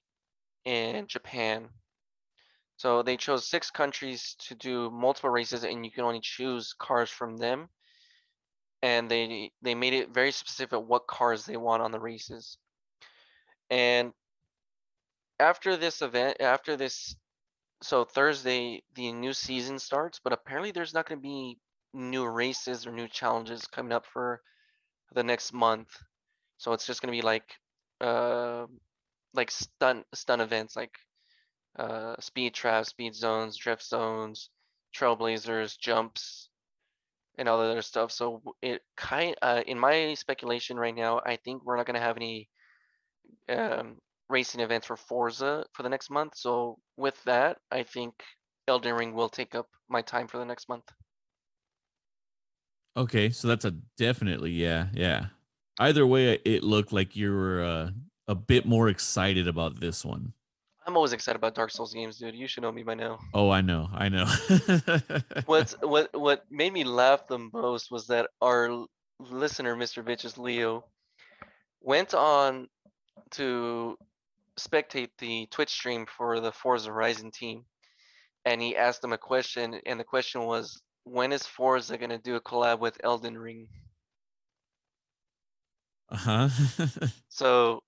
and 0.66 1.08
Japan. 1.08 1.70
So 2.78 3.02
they 3.02 3.18
chose 3.18 3.48
six 3.48 3.72
countries 3.72 4.36
to 4.48 4.56
do 4.56 4.92
multiple 4.92 5.30
races, 5.30 5.64
and 5.64 5.86
you 5.86 5.92
can 5.92 6.04
only 6.04 6.20
choose 6.22 6.74
cars 6.78 7.10
from 7.10 7.38
them. 7.38 7.70
And 8.82 9.10
they 9.10 9.52
they 9.62 9.74
made 9.74 9.94
it 9.94 10.14
very 10.14 10.32
specific 10.32 10.80
what 10.80 11.08
cars 11.08 11.46
they 11.46 11.58
want 11.58 11.82
on 11.82 11.92
the 11.92 12.00
races. 12.00 12.58
And 13.70 14.14
after 15.40 15.76
this 15.78 16.02
event, 16.02 16.38
after 16.40 16.76
this, 16.76 17.16
so 17.82 18.06
Thursday 18.06 18.84
the 18.96 19.12
new 19.12 19.34
season 19.34 19.80
starts, 19.80 20.20
but 20.24 20.34
apparently 20.34 20.72
there's 20.72 20.94
not 20.94 21.08
going 21.08 21.20
to 21.20 21.24
be 21.28 21.58
new 21.94 22.26
races 22.28 22.86
or 22.86 22.92
new 22.92 23.08
challenges 23.08 23.68
coming 23.68 23.92
up 23.92 24.06
for 24.06 24.42
the 25.14 25.24
next 25.24 25.54
month. 25.54 25.90
So 26.58 26.74
it's 26.74 26.86
just 26.86 27.02
going 27.02 27.14
to 27.14 27.18
be 27.18 27.26
like, 27.26 27.54
uh, 28.02 28.66
like 29.34 29.52
stunt 29.52 30.06
stunt 30.14 30.42
events 30.42 30.76
like 30.76 30.98
uh, 31.78 32.16
speed 32.20 32.54
traps, 32.54 32.90
speed 32.90 33.14
zones, 33.16 33.58
drift 33.58 33.84
zones, 33.84 34.50
trailblazers, 34.96 35.78
jumps, 35.78 36.50
and 37.38 37.50
all 37.50 37.60
that 37.60 37.72
other 37.72 37.82
stuff. 37.82 38.12
So 38.12 38.42
it 38.62 38.82
kind, 38.96 39.36
uh, 39.42 39.62
in 39.68 39.78
my 39.80 40.14
speculation 40.14 40.78
right 40.78 40.96
now, 40.96 41.22
I 41.26 41.36
think 41.36 41.66
we're 41.66 41.78
not 41.78 41.86
gonna 41.86 42.00
have 42.00 42.18
any 42.18 42.50
um, 43.50 43.98
racing 44.30 44.62
events 44.62 44.88
for 44.88 44.98
Forza 44.98 45.66
for 45.74 45.84
the 45.84 45.90
next 45.90 46.10
month. 46.10 46.34
So 46.36 46.78
with 46.98 47.22
that, 47.26 47.58
I 47.72 47.84
think 47.84 48.14
Elden 48.68 48.96
Ring 48.96 49.14
will 49.14 49.30
take 49.30 49.56
up 49.56 49.68
my 49.90 50.02
time 50.02 50.28
for 50.28 50.38
the 50.38 50.46
next 50.46 50.70
month. 50.70 50.84
okay, 52.98 53.30
so 53.30 53.48
that's 53.48 53.66
a 53.66 53.72
definitely 53.98 54.52
yeah, 54.52 54.88
yeah. 54.94 55.28
Either 55.80 56.08
way, 56.08 56.40
it 56.46 56.64
looked 56.64 56.94
like 56.94 57.16
you 57.16 57.32
were 57.34 57.64
uh, 57.64 57.90
a 58.28 58.36
bit 58.36 58.66
more 58.66 58.88
excited 58.90 59.48
about 59.48 59.80
this 59.80 60.06
one. 60.06 60.34
I'm 60.88 60.96
always 60.96 61.14
excited 61.14 61.38
about 61.38 61.56
Dark 61.56 61.72
Souls 61.72 61.94
games, 61.94 62.18
dude. 62.18 62.36
You 62.36 62.48
should 62.48 62.64
know 62.64 62.72
me 62.72 62.84
by 62.84 62.94
now. 62.94 63.20
Oh, 63.34 63.50
I 63.50 63.62
know, 63.62 63.90
I 63.94 64.08
know. 64.08 64.26
What's 65.46 65.74
what 65.82 66.10
what 66.14 66.46
made 66.52 66.74
me 66.74 66.84
laugh 66.84 67.28
the 67.28 67.40
most 67.40 67.92
was 67.92 68.08
that 68.08 68.30
our 68.42 68.86
listener, 69.20 69.76
Mr. 69.76 70.04
Bitches 70.04 70.38
Leo, 70.38 70.86
went 71.82 72.14
on 72.14 72.68
to 73.32 73.98
spectate 74.60 75.12
the 75.20 75.48
Twitch 75.48 75.70
stream 75.72 76.06
for 76.06 76.40
the 76.40 76.52
Forza 76.52 76.90
Horizon 76.92 77.32
team, 77.32 77.66
and 78.46 78.62
he 78.62 78.76
asked 78.78 79.02
them 79.02 79.14
a 79.14 79.18
question, 79.18 79.76
and 79.86 80.00
the 80.00 80.04
question 80.06 80.44
was, 80.44 80.82
"When 81.04 81.32
is 81.32 81.46
Forza 81.48 81.98
gonna 81.98 82.20
do 82.20 82.36
a 82.36 82.42
collab 82.42 82.80
with 82.80 83.00
Elden 83.04 83.38
Ring?" 83.38 83.70
uh 86.10 86.16
huh. 86.18 86.50
So 87.30 87.84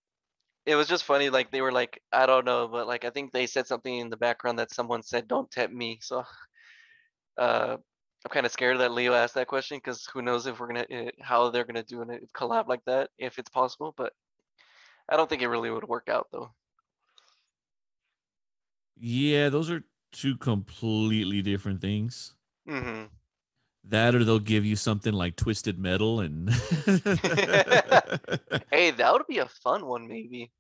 it 0.66 0.76
was 0.76 0.88
just 0.88 1.06
funny. 1.06 1.30
Like 1.30 1.52
they 1.52 1.62
were 1.62 1.72
like, 1.72 2.02
"I 2.12 2.26
don't 2.28 2.46
know," 2.46 2.68
but 2.68 2.88
like 2.88 3.06
I 3.06 3.10
think 3.12 3.32
they 3.34 3.48
said 3.48 3.68
something 3.68 3.98
in 3.98 4.10
the 4.10 4.18
background 4.18 4.60
that 4.60 4.72
someone 4.74 5.04
said, 5.04 5.28
"Don't 5.28 5.50
tempt 5.52 5.76
me." 5.76 6.00
So 6.02 6.24
Uh, 7.38 7.78
I'm 8.26 8.30
kind 8.32 8.46
of 8.46 8.52
scared 8.52 8.80
that 8.80 8.92
Leo 8.92 9.14
asked 9.14 9.36
that 9.36 9.48
question 9.48 9.78
because 9.78 10.06
who 10.12 10.22
knows 10.22 10.48
if 10.48 10.60
we're 10.60 10.68
gonna 10.68 10.86
uh, 10.92 11.12
how 11.22 11.50
they're 11.50 11.66
gonna 11.66 11.84
do 11.84 12.02
a 12.02 12.06
collab 12.36 12.68
like 12.68 12.84
that 12.86 13.10
if 13.18 13.38
it's 13.40 13.50
possible, 13.50 13.94
but 13.98 14.14
I 15.10 15.16
don't 15.18 15.30
think 15.30 15.42
it 15.42 15.48
really 15.48 15.72
would 15.72 15.88
work 15.88 16.10
out 16.10 16.28
though. 16.32 16.52
Yeah, 19.00 19.50
those 19.50 19.70
are 19.70 19.84
two 20.12 20.38
completely 20.38 21.42
different 21.42 21.82
things. 21.82 22.34
hmm 22.68 23.04
That 23.84 24.16
or 24.16 24.24
they'll 24.24 24.40
give 24.40 24.66
you 24.66 24.76
something 24.76 25.14
like 25.14 25.36
Twisted 25.36 25.78
Metal 25.80 26.20
and 26.22 26.50
Hey, 28.72 28.92
that 28.92 29.14
would 29.14 29.28
be 29.28 29.38
a 29.40 29.48
fun 29.48 29.86
one 29.86 30.08
maybe. 30.08 30.52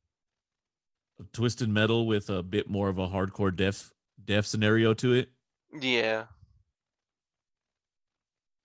Twisted 1.33 1.69
Metal 1.69 2.05
with 2.05 2.29
a 2.29 2.43
bit 2.43 2.69
more 2.69 2.89
of 2.89 2.99
a 2.99 3.07
hardcore 3.07 3.55
death 3.55 3.91
death 4.23 4.45
scenario 4.45 4.93
to 4.95 5.13
it. 5.13 5.29
Yeah. 5.73 6.25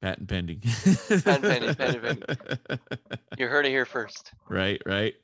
Patent 0.02 0.28
pending. 0.28 0.60
pending, 1.22 1.74
patent 1.76 2.24
You 3.38 3.46
heard 3.46 3.66
it 3.66 3.70
here 3.70 3.86
first. 3.86 4.32
Right, 4.48 4.82
right. 4.84 5.14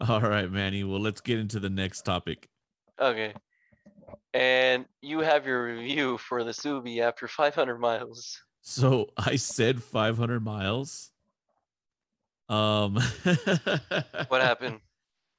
All 0.00 0.20
right, 0.20 0.50
Manny. 0.50 0.84
Well, 0.84 1.00
let's 1.00 1.20
get 1.20 1.38
into 1.38 1.60
the 1.60 1.70
next 1.70 2.02
topic. 2.02 2.48
Okay. 3.00 3.34
And 4.34 4.86
you 5.00 5.20
have 5.20 5.46
your 5.46 5.64
review 5.64 6.18
for 6.18 6.42
the 6.44 6.52
Subi 6.52 7.00
after 7.00 7.28
500 7.28 7.78
miles. 7.78 8.40
So 8.62 9.10
I 9.16 9.36
said 9.36 9.82
500 9.82 10.42
miles. 10.42 11.10
Um, 12.48 12.94
What 14.28 14.42
happened? 14.42 14.80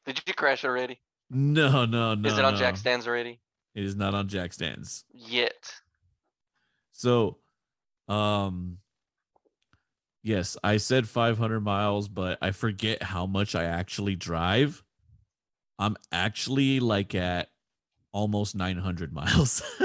Did 0.05 0.21
you 0.25 0.33
crash 0.33 0.65
already? 0.65 0.99
No, 1.29 1.85
no, 1.85 2.13
no. 2.13 2.27
Is 2.27 2.37
it 2.37 2.45
on 2.45 2.53
no. 2.53 2.59
jack 2.59 2.77
stands 2.77 3.07
already? 3.07 3.39
It 3.75 3.83
is 3.83 3.95
not 3.95 4.13
on 4.13 4.27
jack 4.27 4.53
stands. 4.53 5.05
Yet. 5.13 5.73
So, 6.91 7.37
um, 8.07 8.77
yes, 10.23 10.57
I 10.63 10.77
said 10.77 11.07
500 11.07 11.59
miles, 11.59 12.07
but 12.07 12.37
I 12.41 12.51
forget 12.51 13.03
how 13.03 13.25
much 13.25 13.53
I 13.55 13.65
actually 13.65 14.15
drive. 14.15 14.83
I'm 15.77 15.95
actually 16.11 16.79
like 16.79 17.13
at 17.15 17.49
almost 18.11 18.55
900 18.55 19.13
miles. 19.13 19.61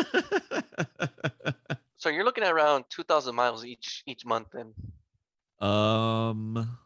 So 2.00 2.10
you're 2.10 2.24
looking 2.24 2.44
at 2.44 2.52
around 2.52 2.84
2,000 2.90 3.34
miles 3.34 3.64
each 3.64 4.04
each 4.06 4.24
month 4.24 4.48
then. 4.52 4.72
um, 5.68 6.78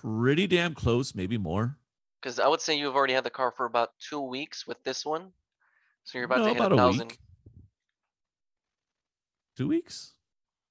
pretty 0.00 0.46
damn 0.46 0.74
close, 0.74 1.12
maybe 1.12 1.36
more. 1.38 1.76
Because 2.22 2.38
I 2.38 2.46
would 2.46 2.60
say 2.60 2.78
you've 2.78 2.94
already 2.94 3.14
had 3.14 3.24
the 3.24 3.30
car 3.30 3.50
for 3.50 3.66
about 3.66 3.98
two 3.98 4.20
weeks 4.20 4.64
with 4.64 4.80
this 4.84 5.04
one. 5.04 5.32
So 6.04 6.18
you're 6.18 6.26
about 6.26 6.38
No, 6.38 6.44
to 6.44 6.48
hit 6.50 6.56
about 6.56 6.72
a 6.72 6.76
thousand 6.76 7.08
week. 7.08 7.18
Two 9.56 9.66
weeks? 9.66 10.12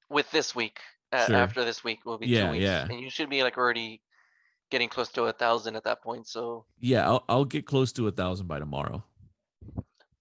with 0.10 0.32
this 0.32 0.56
week. 0.56 0.80
Uh, 1.24 1.28
Sure. 1.28 1.36
After 1.36 1.64
this 1.66 1.84
week 1.84 2.06
will 2.06 2.18
be 2.18 2.28
Yeah, 2.28 2.46
two 2.48 2.52
weeks. 2.54 2.64
yeah. 2.64 2.88
And 2.90 3.00
you 3.00 3.10
should 3.10 3.30
be 3.30 3.44
like 3.44 3.58
already 3.58 4.02
getting 4.72 4.90
close 4.90 5.10
to 5.10 5.24
a 5.26 5.34
thousand 5.34 5.76
at 5.76 5.84
that 5.84 6.02
point. 6.04 6.28
So 6.28 6.66
Yeah, 6.80 7.08
I'll, 7.08 7.24
I'll 7.30 7.46
get 7.46 7.66
close 7.66 7.92
to 7.94 8.08
a 8.08 8.12
thousand 8.12 8.48
by 8.48 8.60
tomorrow. 8.60 9.04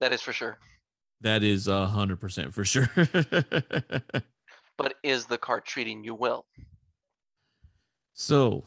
that 0.01 0.13
is 0.13 0.21
for 0.23 0.33
sure. 0.33 0.59
That 1.23 1.43
is 1.43 1.69
a 1.69 1.87
hundred 1.87 2.21
percent 2.21 2.53
for 2.55 2.65
sure. 2.65 2.89
But 4.77 4.95
is 5.05 5.27
the 5.27 5.39
car 5.39 5.61
treating 5.61 6.03
you 6.05 6.15
well? 6.17 6.47
so 8.13 8.65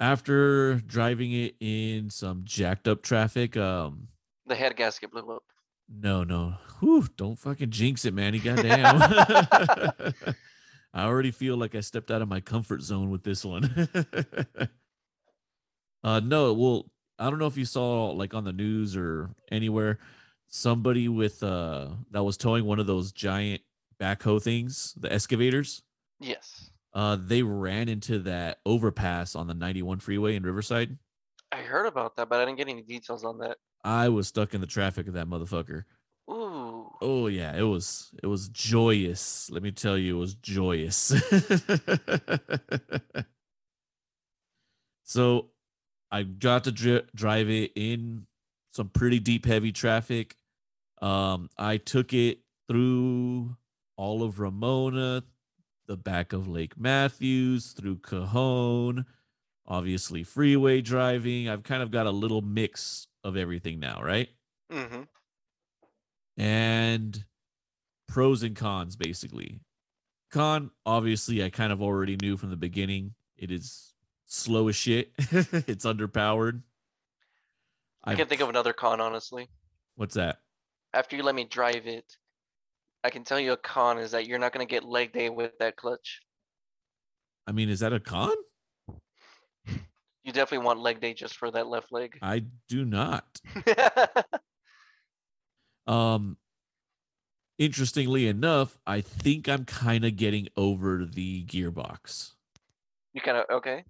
after 0.00 0.76
driving 0.76 1.32
it 1.32 1.56
in 1.60 2.08
some 2.10 2.40
jacked 2.44 2.88
up 2.88 3.02
traffic, 3.02 3.54
um, 3.56 4.08
The 4.46 4.54
head 4.54 4.76
gasket 4.76 5.10
blew 5.10 5.30
up. 5.30 5.42
no, 5.88 6.24
no, 6.24 6.54
Whew, 6.80 7.06
don't 7.16 7.38
fucking 7.38 7.68
jinx 7.70 8.06
it, 8.06 8.14
Manny. 8.14 8.38
Goddamn. 8.38 8.96
I 10.92 11.04
already 11.04 11.30
feel 11.30 11.56
like 11.56 11.74
I 11.74 11.80
stepped 11.80 12.10
out 12.10 12.22
of 12.22 12.28
my 12.28 12.40
comfort 12.40 12.82
zone 12.82 13.10
with 13.10 13.22
this 13.22 13.44
one. 13.44 13.88
uh 16.04 16.20
no, 16.20 16.52
well, 16.52 16.90
I 17.18 17.30
don't 17.30 17.38
know 17.38 17.46
if 17.46 17.56
you 17.56 17.64
saw 17.64 18.10
like 18.10 18.34
on 18.34 18.44
the 18.44 18.52
news 18.52 18.96
or 18.96 19.30
anywhere 19.50 19.98
somebody 20.48 21.08
with 21.08 21.42
uh 21.42 21.88
that 22.10 22.24
was 22.24 22.36
towing 22.36 22.64
one 22.64 22.80
of 22.80 22.86
those 22.86 23.12
giant 23.12 23.62
backhoe 24.00 24.42
things, 24.42 24.94
the 24.98 25.12
excavators. 25.12 25.82
Yes. 26.18 26.70
Uh 26.92 27.16
they 27.16 27.42
ran 27.42 27.88
into 27.88 28.18
that 28.20 28.58
overpass 28.66 29.36
on 29.36 29.46
the 29.46 29.54
91 29.54 30.00
freeway 30.00 30.34
in 30.34 30.42
Riverside. 30.42 30.98
I 31.52 31.58
heard 31.58 31.86
about 31.86 32.16
that, 32.16 32.28
but 32.28 32.40
I 32.40 32.44
didn't 32.44 32.58
get 32.58 32.68
any 32.68 32.82
details 32.82 33.24
on 33.24 33.38
that. 33.38 33.58
I 33.84 34.08
was 34.08 34.28
stuck 34.28 34.54
in 34.54 34.60
the 34.60 34.66
traffic 34.66 35.08
of 35.08 35.14
that 35.14 35.26
motherfucker. 35.26 35.84
Oh 37.00 37.28
yeah, 37.28 37.56
it 37.56 37.62
was 37.62 38.10
it 38.22 38.26
was 38.26 38.48
joyous. 38.48 39.50
Let 39.50 39.62
me 39.62 39.70
tell 39.72 39.96
you, 39.96 40.16
it 40.16 40.20
was 40.20 40.34
joyous. 40.34 41.14
so 45.04 45.50
I 46.10 46.24
got 46.24 46.64
to 46.64 46.72
dri- 46.72 47.06
drive 47.14 47.48
it 47.48 47.72
in 47.74 48.26
some 48.72 48.88
pretty 48.88 49.18
deep 49.18 49.46
heavy 49.46 49.72
traffic. 49.72 50.36
Um 51.00 51.48
I 51.56 51.78
took 51.78 52.12
it 52.12 52.40
through 52.68 53.56
all 53.96 54.22
of 54.22 54.38
Ramona, 54.38 55.22
the 55.86 55.96
back 55.96 56.32
of 56.32 56.48
Lake 56.48 56.78
Mathews, 56.78 57.72
through 57.72 57.96
Cajon, 57.96 59.06
obviously 59.66 60.22
freeway 60.22 60.82
driving. 60.82 61.48
I've 61.48 61.62
kind 61.62 61.82
of 61.82 61.90
got 61.90 62.06
a 62.06 62.10
little 62.10 62.42
mix 62.42 63.06
of 63.24 63.36
everything 63.36 63.80
now, 63.80 64.02
right? 64.02 64.28
Mm-hmm. 64.70 65.02
And 66.36 67.24
pros 68.08 68.42
and 68.42 68.56
cons 68.56 68.96
basically. 68.96 69.60
Con, 70.30 70.70
obviously, 70.86 71.42
I 71.42 71.50
kind 71.50 71.72
of 71.72 71.82
already 71.82 72.16
knew 72.22 72.36
from 72.36 72.50
the 72.50 72.56
beginning. 72.56 73.14
It 73.36 73.50
is 73.50 73.94
slow 74.26 74.68
as 74.68 74.76
shit. 74.76 75.10
it's 75.18 75.84
underpowered. 75.84 76.62
I 78.04 78.14
can't 78.14 78.28
think 78.28 78.40
of 78.40 78.48
another 78.48 78.72
con, 78.72 79.00
honestly. 79.00 79.48
What's 79.96 80.14
that? 80.14 80.40
After 80.94 81.16
you 81.16 81.22
let 81.22 81.34
me 81.34 81.44
drive 81.44 81.86
it, 81.86 82.16
I 83.02 83.10
can 83.10 83.24
tell 83.24 83.40
you 83.40 83.52
a 83.52 83.56
con 83.56 83.98
is 83.98 84.12
that 84.12 84.26
you're 84.26 84.38
not 84.38 84.52
gonna 84.52 84.66
get 84.66 84.84
leg 84.84 85.12
day 85.12 85.30
with 85.30 85.58
that 85.58 85.76
clutch. 85.76 86.20
I 87.46 87.52
mean, 87.52 87.68
is 87.68 87.80
that 87.80 87.92
a 87.92 88.00
con? 88.00 88.34
You 90.22 90.32
definitely 90.32 90.66
want 90.66 90.80
leg 90.80 91.00
day 91.00 91.14
just 91.14 91.36
for 91.36 91.50
that 91.50 91.66
left 91.66 91.90
leg. 91.90 92.18
I 92.22 92.44
do 92.68 92.84
not. 92.84 93.40
Um, 95.90 96.36
interestingly 97.58 98.28
enough, 98.28 98.78
I 98.86 99.00
think 99.00 99.48
I'm 99.48 99.64
kind 99.64 100.04
of 100.04 100.16
getting 100.16 100.48
over 100.56 101.04
the 101.04 101.44
gearbox 101.44 102.32
you 103.12 103.20
kind 103.20 103.36
of 103.36 103.44
okay. 103.50 103.84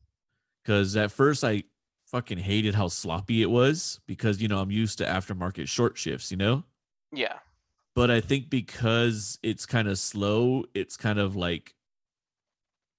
because 0.63 0.97
at 0.97 1.13
first 1.13 1.45
I 1.45 1.65
fucking 2.07 2.39
hated 2.39 2.75
how 2.75 2.89
sloppy 2.89 3.43
it 3.43 3.51
was 3.51 4.01
because 4.07 4.41
you 4.41 4.49
know 4.49 4.59
I'm 4.59 4.71
used 4.71 4.99
to 4.99 5.05
aftermarket 5.05 5.69
short 5.69 5.99
shifts, 5.99 6.31
you 6.31 6.37
know. 6.37 6.65
Yeah. 7.13 7.39
but 7.95 8.11
I 8.11 8.21
think 8.21 8.51
because 8.51 9.39
it's 9.43 9.67
kind 9.67 9.89
of 9.89 9.99
slow, 9.99 10.65
it's 10.75 10.97
kind 10.97 11.19
of 11.19 11.35
like 11.37 11.75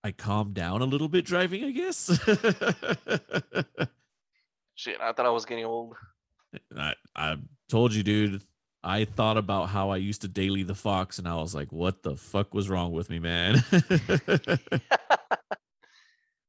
I 0.03 0.11
calm 0.11 0.51
down 0.53 0.81
a 0.81 0.85
little 0.85 1.07
bit 1.07 1.25
driving, 1.25 1.63
I 1.63 1.71
guess. 1.71 2.07
Shit, 4.75 4.99
I 4.99 5.13
thought 5.13 5.25
I 5.25 5.29
was 5.29 5.45
getting 5.45 5.65
old. 5.65 5.95
I, 6.75 6.95
I 7.15 7.37
told 7.69 7.93
you, 7.93 8.03
dude. 8.03 8.41
I 8.83 9.05
thought 9.05 9.37
about 9.37 9.69
how 9.69 9.91
I 9.91 9.97
used 9.97 10.21
to 10.21 10.27
daily 10.27 10.63
the 10.63 10.75
Fox, 10.75 11.19
and 11.19 11.27
I 11.27 11.35
was 11.35 11.53
like, 11.53 11.71
"What 11.71 12.03
the 12.03 12.15
fuck 12.17 12.53
was 12.53 12.69
wrong 12.69 12.91
with 12.91 13.09
me, 13.09 13.19
man?" 13.19 13.63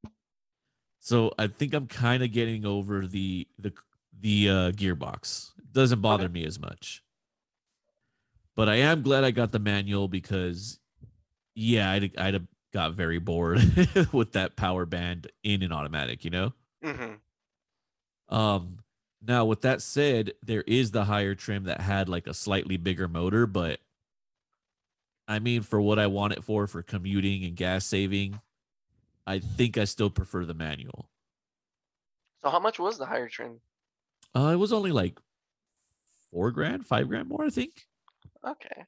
so 1.00 1.32
I 1.38 1.46
think 1.46 1.74
I'm 1.74 1.86
kind 1.86 2.22
of 2.22 2.32
getting 2.32 2.64
over 2.64 3.06
the 3.06 3.46
the 3.58 3.72
the 4.20 4.48
uh, 4.48 4.70
gearbox. 4.72 5.50
It 5.58 5.72
doesn't 5.72 6.00
bother 6.00 6.28
me 6.28 6.44
as 6.44 6.58
much. 6.58 7.02
But 8.54 8.68
I 8.68 8.76
am 8.76 9.02
glad 9.02 9.24
I 9.24 9.30
got 9.30 9.52
the 9.52 9.58
manual 9.58 10.08
because, 10.08 10.78
yeah, 11.54 11.90
I'd 11.90 12.16
I'd 12.18 12.34
have 12.34 12.46
got 12.72 12.94
very 12.94 13.18
bored 13.18 13.60
with 14.12 14.32
that 14.32 14.56
power 14.56 14.86
band 14.86 15.30
in 15.42 15.62
an 15.62 15.72
automatic, 15.72 16.24
you 16.24 16.30
know. 16.30 16.52
hmm 16.82 17.14
Um, 18.28 18.78
now 19.26 19.44
with 19.44 19.62
that 19.62 19.82
said, 19.82 20.32
there 20.42 20.64
is 20.66 20.90
the 20.90 21.04
higher 21.04 21.34
trim 21.34 21.64
that 21.64 21.80
had 21.80 22.08
like 22.08 22.26
a 22.26 22.34
slightly 22.34 22.76
bigger 22.76 23.08
motor, 23.08 23.46
but 23.46 23.80
I 25.28 25.38
mean, 25.38 25.62
for 25.62 25.80
what 25.80 25.98
I 25.98 26.08
want 26.08 26.32
it 26.32 26.44
for, 26.44 26.66
for 26.66 26.82
commuting 26.82 27.44
and 27.44 27.56
gas 27.56 27.86
saving, 27.86 28.40
I 29.26 29.38
think 29.38 29.78
I 29.78 29.84
still 29.84 30.10
prefer 30.10 30.44
the 30.44 30.54
manual. 30.54 31.08
So 32.42 32.50
how 32.50 32.58
much 32.58 32.78
was 32.78 32.98
the 32.98 33.06
higher 33.06 33.28
trim? 33.28 33.60
Uh, 34.34 34.50
it 34.52 34.56
was 34.56 34.72
only 34.72 34.90
like 34.90 35.18
four 36.30 36.50
grand, 36.50 36.86
five 36.86 37.08
grand 37.08 37.28
more, 37.28 37.44
I 37.44 37.50
think. 37.50 37.86
Okay. 38.46 38.84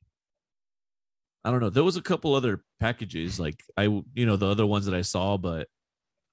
I 1.44 1.50
don't 1.50 1.60
know. 1.60 1.70
There 1.70 1.84
was 1.84 1.96
a 1.96 2.02
couple 2.02 2.34
other 2.34 2.64
packages, 2.80 3.38
like 3.38 3.62
I, 3.76 3.84
you 3.84 4.26
know, 4.26 4.36
the 4.36 4.48
other 4.48 4.66
ones 4.66 4.86
that 4.86 4.94
I 4.94 5.02
saw, 5.02 5.36
but 5.36 5.68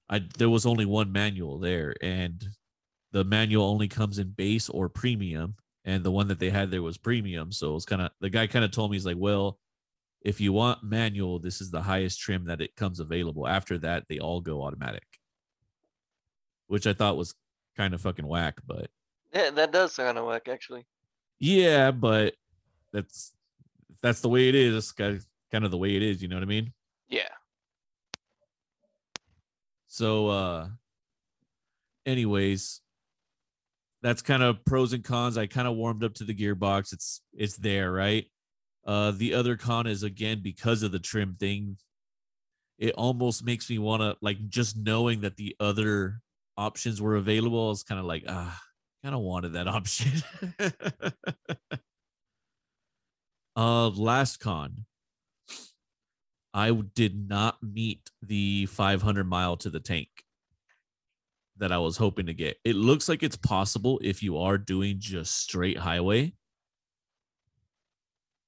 I 0.08 0.22
there 0.38 0.50
was 0.50 0.66
only 0.66 0.86
one 0.86 1.12
manual 1.12 1.58
there, 1.58 1.94
and 2.02 2.42
the 3.12 3.24
manual 3.24 3.66
only 3.66 3.88
comes 3.88 4.18
in 4.18 4.30
base 4.30 4.68
or 4.68 4.88
premium, 4.88 5.54
and 5.84 6.02
the 6.04 6.10
one 6.10 6.28
that 6.28 6.38
they 6.38 6.50
had 6.50 6.70
there 6.70 6.82
was 6.82 6.98
premium. 6.98 7.52
So 7.52 7.70
it 7.70 7.74
was 7.74 7.84
kind 7.86 8.02
of 8.02 8.10
the 8.20 8.30
guy 8.30 8.46
kind 8.46 8.64
of 8.64 8.70
told 8.70 8.90
me 8.90 8.96
he's 8.96 9.06
like, 9.06 9.16
well, 9.18 9.58
If 10.22 10.40
you 10.40 10.52
want 10.52 10.84
manual, 10.84 11.38
this 11.40 11.60
is 11.60 11.70
the 11.70 11.82
highest 11.82 12.20
trim 12.20 12.44
that 12.46 12.60
it 12.60 12.76
comes 12.76 13.00
available. 13.00 13.46
After 13.48 13.76
that, 13.78 14.04
they 14.08 14.18
all 14.20 14.40
go 14.40 14.62
automatic, 14.62 15.06
which 16.68 16.86
I 16.86 16.92
thought 16.94 17.16
was 17.16 17.34
kind 17.76 17.92
of 17.94 18.00
fucking 18.00 18.26
whack. 18.26 18.60
But 18.66 18.90
Yeah, 19.34 19.50
that 19.50 19.72
does 19.72 19.94
sound 19.94 20.18
of 20.18 20.26
whack, 20.26 20.46
actually. 20.48 20.86
yeah, 21.40 21.90
but 21.90 22.34
that's 22.92 23.32
that's 24.00 24.20
the 24.20 24.28
way 24.28 24.48
it 24.48 24.54
is. 24.54 24.74
It's 24.76 24.92
kind 24.92 25.20
kind 25.50 25.64
of 25.64 25.70
the 25.72 25.78
way 25.78 25.96
it 25.96 26.02
is. 26.02 26.22
You 26.22 26.28
know 26.28 26.36
what 26.36 26.44
I 26.44 26.46
mean? 26.46 26.72
Yeah. 27.08 27.34
So, 29.88 30.28
uh, 30.28 30.68
anyways, 32.06 32.80
that's 34.02 34.22
kind 34.22 34.42
of 34.42 34.64
pros 34.64 34.92
and 34.92 35.04
cons. 35.04 35.38
I 35.38 35.46
kind 35.46 35.68
of 35.68 35.76
warmed 35.76 36.04
up 36.04 36.14
to 36.14 36.24
the 36.24 36.34
gearbox. 36.34 36.92
It's 36.92 37.20
it's 37.32 37.56
there, 37.56 37.92
right? 37.92 38.26
Uh, 38.84 39.12
the 39.12 39.34
other 39.34 39.56
con 39.56 39.86
is 39.86 40.02
again 40.02 40.40
because 40.42 40.82
of 40.82 40.92
the 40.92 40.98
trim 40.98 41.36
thing. 41.38 41.76
It 42.78 42.94
almost 42.94 43.44
makes 43.44 43.70
me 43.70 43.78
want 43.78 44.02
to 44.02 44.16
like 44.20 44.48
just 44.48 44.76
knowing 44.76 45.20
that 45.20 45.36
the 45.36 45.54
other 45.60 46.20
options 46.56 47.00
were 47.00 47.16
available. 47.16 47.70
Is 47.70 47.84
kind 47.84 48.00
of 48.00 48.06
like 48.06 48.24
ah, 48.28 48.58
kind 49.04 49.14
of 49.14 49.20
wanted 49.20 49.52
that 49.52 49.68
option. 49.68 50.22
uh, 53.56 53.88
last 53.90 54.40
con. 54.40 54.84
I 56.54 56.70
did 56.70 57.28
not 57.28 57.62
meet 57.62 58.10
the 58.20 58.66
500 58.66 59.26
mile 59.26 59.56
to 59.58 59.70
the 59.70 59.80
tank 59.80 60.08
that 61.58 61.72
I 61.72 61.78
was 61.78 61.96
hoping 61.96 62.26
to 62.26 62.34
get. 62.34 62.58
It 62.64 62.76
looks 62.76 63.08
like 63.08 63.22
it's 63.22 63.36
possible 63.36 64.00
if 64.02 64.22
you 64.22 64.38
are 64.38 64.58
doing 64.58 64.96
just 64.98 65.36
straight 65.36 65.78
highway. 65.78 66.34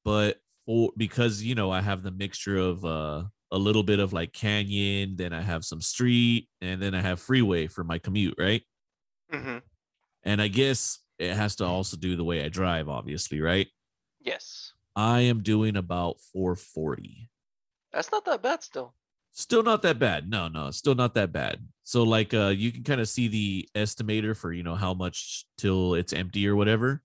But 0.04 0.40
for 0.66 0.90
because 0.96 1.42
you 1.42 1.54
know, 1.54 1.70
I 1.70 1.80
have 1.80 2.02
the 2.02 2.10
mixture 2.10 2.58
of 2.58 2.84
uh 2.84 3.24
a 3.50 3.58
little 3.58 3.82
bit 3.82 4.00
of 4.00 4.12
like 4.12 4.32
canyon, 4.32 5.16
then 5.16 5.32
I 5.32 5.40
have 5.40 5.64
some 5.64 5.80
street, 5.80 6.48
and 6.60 6.82
then 6.82 6.94
I 6.94 7.00
have 7.00 7.20
freeway 7.20 7.66
for 7.66 7.84
my 7.84 7.98
commute, 7.98 8.34
right? 8.38 8.62
hmm 9.30 9.58
And 10.24 10.42
I 10.42 10.48
guess 10.48 10.98
it 11.18 11.34
has 11.34 11.56
to 11.56 11.64
also 11.64 11.96
do 11.96 12.16
the 12.16 12.24
way 12.24 12.44
I 12.44 12.48
drive, 12.48 12.88
obviously, 12.88 13.40
right? 13.40 13.68
Yes. 14.20 14.72
I 14.96 15.20
am 15.20 15.42
doing 15.42 15.76
about 15.76 16.20
440. 16.32 17.30
That's 17.92 18.10
not 18.10 18.24
that 18.24 18.42
bad 18.42 18.62
still. 18.62 18.94
Still 19.34 19.62
not 19.62 19.82
that 19.82 19.98
bad. 19.98 20.30
No 20.30 20.48
no 20.48 20.70
still 20.70 20.94
not 20.94 21.12
that 21.14 21.30
bad. 21.32 21.66
So 21.82 22.02
like 22.02 22.32
uh 22.32 22.48
you 22.48 22.72
can 22.72 22.82
kind 22.82 23.00
of 23.00 23.08
see 23.08 23.28
the 23.28 23.68
estimator 23.74 24.34
for 24.36 24.52
you 24.52 24.62
know 24.62 24.74
how 24.74 24.94
much 24.94 25.44
till 25.58 25.94
it's 25.94 26.12
empty 26.14 26.48
or 26.48 26.56
whatever. 26.56 27.02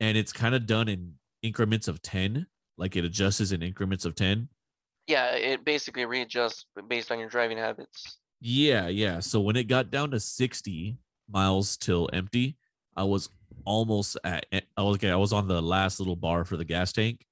And 0.00 0.18
it's 0.18 0.32
kind 0.32 0.54
of 0.56 0.66
done 0.66 0.88
in 0.88 1.14
increments 1.42 1.86
of 1.88 2.02
10 2.02 2.46
like 2.76 2.96
it 2.96 3.04
adjusts 3.04 3.52
in 3.52 3.62
increments 3.62 4.04
of 4.04 4.14
10 4.16 4.48
Yeah, 5.06 5.30
it 5.36 5.64
basically 5.64 6.04
readjusts 6.06 6.64
based 6.88 7.12
on 7.12 7.18
your 7.20 7.28
driving 7.28 7.58
habits. 7.58 8.18
yeah 8.40 8.88
yeah. 8.88 9.20
So 9.20 9.40
when 9.40 9.54
it 9.56 9.64
got 9.68 9.90
down 9.90 10.10
to 10.10 10.18
60 10.20 10.98
miles 11.30 11.76
till 11.78 12.10
empty 12.12 12.58
i 12.96 13.02
was 13.02 13.30
almost 13.64 14.18
at 14.24 14.44
e- 14.52 14.60
i 14.76 14.82
was 14.82 14.96
okay 14.96 15.10
i 15.10 15.16
was 15.16 15.32
on 15.32 15.48
the 15.48 15.62
last 15.62 15.98
little 15.98 16.16
bar 16.16 16.44
for 16.44 16.58
the 16.58 16.64
gas 16.66 16.92
tank 16.92 17.24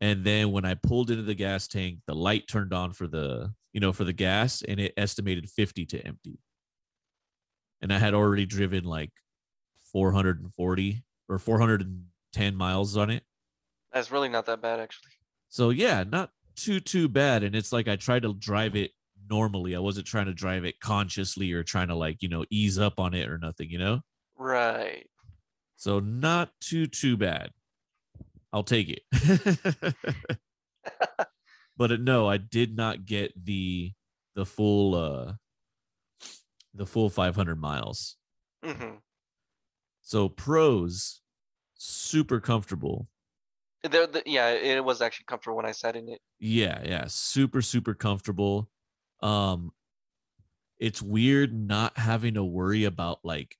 and 0.00 0.24
then 0.24 0.52
when 0.52 0.64
i 0.64 0.74
pulled 0.74 1.10
into 1.10 1.22
the 1.22 1.34
gas 1.34 1.66
tank 1.68 1.98
the 2.06 2.14
light 2.14 2.46
turned 2.48 2.72
on 2.72 2.92
for 2.92 3.06
the 3.06 3.52
you 3.72 3.80
know 3.80 3.92
for 3.92 4.04
the 4.04 4.12
gas 4.12 4.62
and 4.62 4.78
it 4.80 4.92
estimated 4.96 5.48
50 5.48 5.86
to 5.86 6.00
empty 6.06 6.38
and 7.82 7.92
i 7.92 7.98
had 7.98 8.14
already 8.14 8.46
driven 8.46 8.84
like 8.84 9.10
440 9.92 11.04
or 11.28 11.38
410 11.38 12.54
miles 12.56 12.96
on 12.96 13.10
it 13.10 13.22
That's 13.92 14.10
really 14.10 14.28
not 14.28 14.46
that 14.46 14.60
bad, 14.62 14.80
actually. 14.80 15.12
so 15.48 15.70
yeah, 15.70 16.04
not 16.04 16.30
too 16.56 16.80
too 16.80 17.08
bad. 17.08 17.42
And 17.44 17.54
it's 17.54 17.72
like 17.72 17.86
I 17.88 17.96
tried 17.96 18.22
to 18.22 18.34
drive 18.34 18.74
it 18.76 18.90
normally. 19.30 19.76
I 19.76 19.78
wasn't 19.78 20.06
trying 20.06 20.26
to 20.26 20.34
drive 20.34 20.64
it 20.64 20.80
consciously 20.80 21.52
or 21.52 21.62
trying 21.62 21.88
to 21.88 21.94
like, 21.94 22.20
you 22.22 22.28
know, 22.28 22.44
ease 22.50 22.78
up 22.78 22.98
on 22.98 23.14
it 23.14 23.28
or 23.28 23.38
nothing, 23.38 23.70
you 23.70 23.78
know? 23.78 24.00
Right. 24.36 25.06
So 25.76 26.00
not 26.00 26.50
too 26.60 26.86
too 26.86 27.16
bad. 27.16 27.50
I'll 28.52 28.64
take 28.64 28.88
it. 28.88 29.02
but 31.76 31.92
uh, 31.92 31.96
no, 31.96 32.28
I 32.28 32.38
did 32.38 32.76
not 32.76 33.04
get 33.04 33.32
the 33.44 33.92
the 34.34 34.46
full 34.46 34.94
uh 34.94 35.34
the 36.74 36.86
full 36.86 37.10
500 37.10 37.60
miles. 37.60 38.16
hmm 38.64 38.96
So 40.02 40.28
pros 40.28 41.20
super 41.74 42.40
comfortable. 42.40 43.08
There, 43.82 44.06
the, 44.06 44.22
yeah, 44.26 44.50
it 44.50 44.84
was 44.84 45.00
actually 45.00 45.26
comfortable 45.28 45.56
when 45.56 45.66
I 45.66 45.72
sat 45.72 45.94
in 45.94 46.08
it. 46.08 46.20
Yeah, 46.40 46.82
yeah, 46.84 47.04
super 47.08 47.62
super 47.62 47.94
comfortable. 47.94 48.70
Um 49.20 49.72
it's 50.78 51.02
weird 51.02 51.52
not 51.52 51.98
having 51.98 52.34
to 52.34 52.44
worry 52.44 52.84
about 52.84 53.18
like 53.24 53.56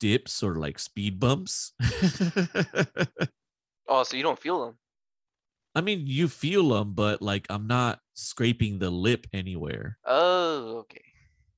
dips 0.00 0.42
or 0.42 0.56
like 0.56 0.78
speed 0.78 1.20
bumps. 1.20 1.72
Oh, 3.88 4.02
so 4.02 4.16
you 4.16 4.22
don't 4.22 4.38
feel 4.38 4.64
them? 4.64 4.76
I 5.74 5.80
mean, 5.80 6.04
you 6.06 6.28
feel 6.28 6.70
them, 6.70 6.94
but 6.94 7.20
like 7.20 7.46
I'm 7.50 7.66
not 7.66 8.00
scraping 8.14 8.78
the 8.78 8.90
lip 8.90 9.26
anywhere. 9.32 9.98
Oh, 10.06 10.78
okay. 10.78 11.02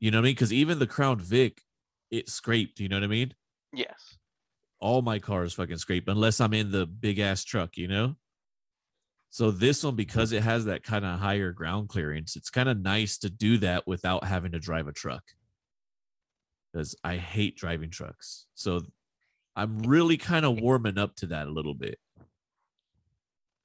You 0.01 0.11
know 0.11 0.19
what 0.19 0.23
I 0.23 0.25
mean? 0.25 0.35
Because 0.35 0.53
even 0.53 0.79
the 0.79 0.87
Crown 0.87 1.21
Vic, 1.21 1.63
it 2.11 2.29
scraped. 2.29 2.81
You 2.81 2.89
know 2.89 2.97
what 2.97 3.05
I 3.05 3.09
mean? 3.09 3.35
Yes. 3.73 4.17
All 4.81 5.03
my 5.03 5.19
cars 5.19 5.55
fucking 5.55 5.79
scrape 5.79 6.09
unless 6.09 6.41
I'm 6.41 6.55
in 6.55 6.71
the 6.71 6.87
big 6.87 7.19
ass 7.19 7.45
truck. 7.45 7.77
You 7.77 7.89
know. 7.89 8.17
So 9.31 9.51
this 9.51 9.85
one, 9.85 9.95
because 9.95 10.33
it 10.33 10.43
has 10.43 10.65
that 10.65 10.83
kind 10.83 11.05
of 11.05 11.19
higher 11.21 11.53
ground 11.53 11.91
clearance, 11.91 12.35
it's 12.35 12.51
kind 12.51 12.69
of 12.69 12.81
nice 12.81 13.19
to 13.19 13.31
do 13.31 13.59
that 13.59 13.87
without 13.87 14.25
having 14.25 14.53
to 14.53 14.59
drive 14.59 14.89
a 14.89 14.93
truck. 14.93 15.23
Because 16.73 16.97
I 17.05 17.17
hate 17.17 17.57
driving 17.57 17.91
trucks. 17.91 18.47
So 18.55 18.83
I'm 19.55 19.81
really 19.81 20.17
kind 20.17 20.47
of 20.47 20.61
warming 20.61 20.99
up 20.99 21.15
to 21.17 21.27
that 21.27 21.47
a 21.47 21.51
little 21.51 21.75
bit. 21.75 21.99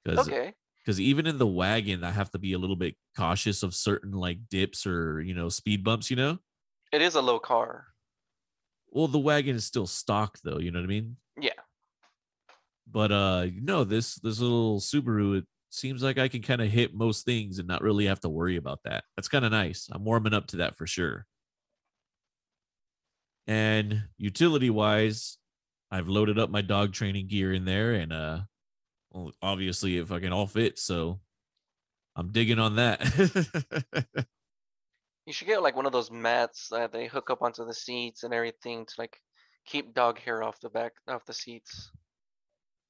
Because 0.04 0.28
Okay. 0.28 0.52
because 0.84 1.00
even 1.00 1.26
in 1.26 1.38
the 1.38 1.46
wagon, 1.46 2.04
I 2.04 2.10
have 2.10 2.30
to 2.32 2.38
be 2.38 2.52
a 2.52 2.58
little 2.58 2.76
bit 2.76 2.96
cautious 3.16 3.62
of 3.62 3.74
certain 3.74 4.12
like 4.12 4.38
dips 4.50 4.86
or 4.86 5.20
you 5.22 5.34
know 5.34 5.48
speed 5.48 5.82
bumps. 5.84 6.10
You 6.10 6.16
know, 6.16 6.38
It 6.92 7.00
is 7.02 7.14
a 7.14 7.22
low 7.22 7.38
car. 7.38 7.88
well 8.90 9.08
the 9.08 9.18
wagon 9.18 9.56
is 9.56 9.64
still 9.64 9.86
stock 9.86 10.38
though. 10.44 10.58
You 10.58 10.70
know 10.70 10.80
what 10.80 10.84
I 10.84 10.88
mean? 10.88 11.16
Yeah. 11.40 11.52
But 12.86 13.10
uh, 13.12 13.46
no, 13.60 13.84
this 13.84 14.16
this 14.16 14.38
little 14.40 14.78
Subaru, 14.78 15.38
it 15.38 15.44
seems 15.70 16.02
like 16.02 16.18
I 16.18 16.28
can 16.28 16.42
kind 16.42 16.60
of 16.62 16.68
hit 16.70 16.94
most 16.94 17.24
things 17.24 17.58
and 17.58 17.66
not 17.66 17.82
really 17.82 18.04
have 18.06 18.20
to 18.20 18.28
worry 18.28 18.56
about 18.56 18.80
that. 18.84 19.04
That's 19.16 19.26
kind 19.28 19.44
of 19.44 19.50
nice. 19.52 19.88
I'm 19.90 20.04
warming 20.04 20.34
up 20.34 20.46
to 20.48 20.56
that 20.58 20.76
for 20.76 20.86
sure. 20.86 21.26
And 23.46 24.04
utility 24.16 24.70
wise, 24.70 25.38
I've 25.90 26.08
loaded 26.08 26.38
up 26.38 26.50
my 26.50 26.62
dog 26.62 26.92
training 26.92 27.26
gear 27.28 27.52
in 27.52 27.64
there, 27.64 27.92
and 27.94 28.12
uh, 28.12 28.40
well, 29.14 29.32
obviously 29.40 29.96
it 29.96 30.08
fucking 30.08 30.32
all 30.32 30.46
fits. 30.46 30.82
So 30.82 31.20
I'm 32.16 32.32
digging 32.32 32.58
on 32.58 32.76
that. 32.76 34.26
You 35.26 35.32
should 35.32 35.48
get 35.48 35.62
like 35.62 35.74
one 35.74 35.86
of 35.86 35.92
those 35.92 36.10
mats 36.10 36.68
that 36.70 36.92
they 36.92 37.06
hook 37.06 37.30
up 37.30 37.40
onto 37.40 37.64
the 37.64 37.72
seats 37.72 38.24
and 38.24 38.34
everything 38.34 38.84
to 38.84 38.94
like 38.98 39.18
keep 39.64 39.94
dog 39.94 40.18
hair 40.18 40.42
off 40.42 40.60
the 40.60 40.68
back 40.68 40.92
off 41.08 41.24
the 41.24 41.32
seats. 41.32 41.90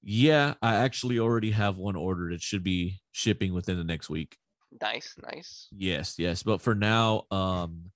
yeah, 0.02 0.54
I 0.60 0.74
actually 0.74 1.18
already 1.20 1.52
have 1.52 1.78
one 1.78 1.96
ordered. 1.96 2.32
It 2.32 2.42
should 2.42 2.64
be 2.64 3.00
shipping 3.12 3.54
within 3.54 3.76
the 3.78 3.84
next 3.84 4.10
week. 4.10 4.36
Nice, 4.82 5.14
nice. 5.22 5.68
Yes, 5.70 6.18
yes. 6.18 6.42
But 6.42 6.60
for 6.60 6.74
now, 6.74 7.26
um, 7.30 7.92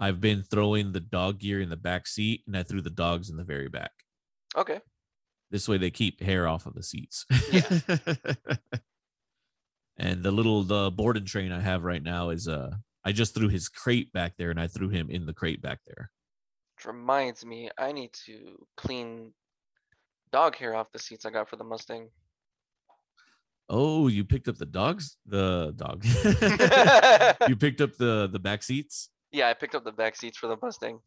I've 0.00 0.20
been 0.20 0.42
throwing 0.42 0.92
the 0.92 1.00
dog 1.00 1.38
gear 1.40 1.60
in 1.60 1.68
the 1.68 1.76
back 1.76 2.06
seat, 2.06 2.44
and 2.46 2.56
I 2.56 2.62
threw 2.62 2.80
the 2.80 2.88
dogs 2.90 3.28
in 3.28 3.36
the 3.36 3.44
very 3.44 3.68
back. 3.68 3.92
Okay. 4.56 4.80
This 5.50 5.68
way, 5.68 5.78
they 5.78 5.90
keep 5.90 6.22
hair 6.22 6.46
off 6.46 6.66
of 6.66 6.74
the 6.74 6.82
seats. 6.82 7.24
Yeah. 7.50 7.62
and 9.96 10.22
the 10.22 10.30
little 10.30 10.62
the 10.62 10.90
board 10.90 11.16
and 11.16 11.26
train 11.26 11.52
I 11.52 11.60
have 11.60 11.84
right 11.84 12.02
now 12.02 12.30
is 12.30 12.48
uh, 12.48 12.72
I 13.04 13.12
just 13.12 13.34
threw 13.34 13.48
his 13.48 13.68
crate 13.68 14.12
back 14.12 14.34
there, 14.36 14.50
and 14.50 14.60
I 14.60 14.66
threw 14.66 14.88
him 14.88 15.08
in 15.10 15.24
the 15.26 15.32
crate 15.32 15.62
back 15.62 15.80
there. 15.86 16.10
Which 16.76 16.86
reminds 16.86 17.44
me, 17.44 17.70
I 17.78 17.92
need 17.92 18.12
to 18.26 18.66
clean 18.76 19.32
dog 20.32 20.56
hair 20.56 20.76
off 20.76 20.92
the 20.92 20.98
seats 20.98 21.24
I 21.24 21.30
got 21.30 21.48
for 21.48 21.56
the 21.56 21.64
Mustang. 21.64 22.10
Oh, 23.70 24.08
you 24.08 24.24
picked 24.24 24.48
up 24.48 24.56
the 24.56 24.66
dogs, 24.66 25.16
the 25.26 25.72
dog. 25.76 26.04
you 27.48 27.56
picked 27.56 27.80
up 27.80 27.96
the 27.96 28.28
the 28.30 28.38
back 28.38 28.62
seats. 28.62 29.10
yeah, 29.32 29.48
I 29.48 29.54
picked 29.54 29.74
up 29.74 29.84
the 29.84 29.92
back 29.92 30.16
seats 30.16 30.38
for 30.38 30.46
the 30.46 30.56
Mustang. 30.60 31.00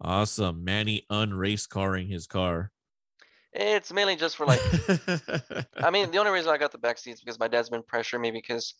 Awesome, 0.00 0.64
Manny 0.64 1.06
unrace 1.10 1.68
carring 1.68 2.08
his 2.08 2.26
car. 2.26 2.72
It's 3.54 3.92
mainly 3.92 4.16
just 4.16 4.36
for 4.36 4.46
like 4.46 4.60
I 5.76 5.90
mean, 5.90 6.10
the 6.10 6.18
only 6.18 6.32
reason 6.32 6.52
I 6.52 6.58
got 6.58 6.72
the 6.72 6.78
back 6.78 6.98
seats 6.98 7.20
because 7.20 7.38
my 7.38 7.48
dad's 7.48 7.70
been 7.70 7.82
pressuring 7.82 8.20
me 8.20 8.30
because 8.32 8.74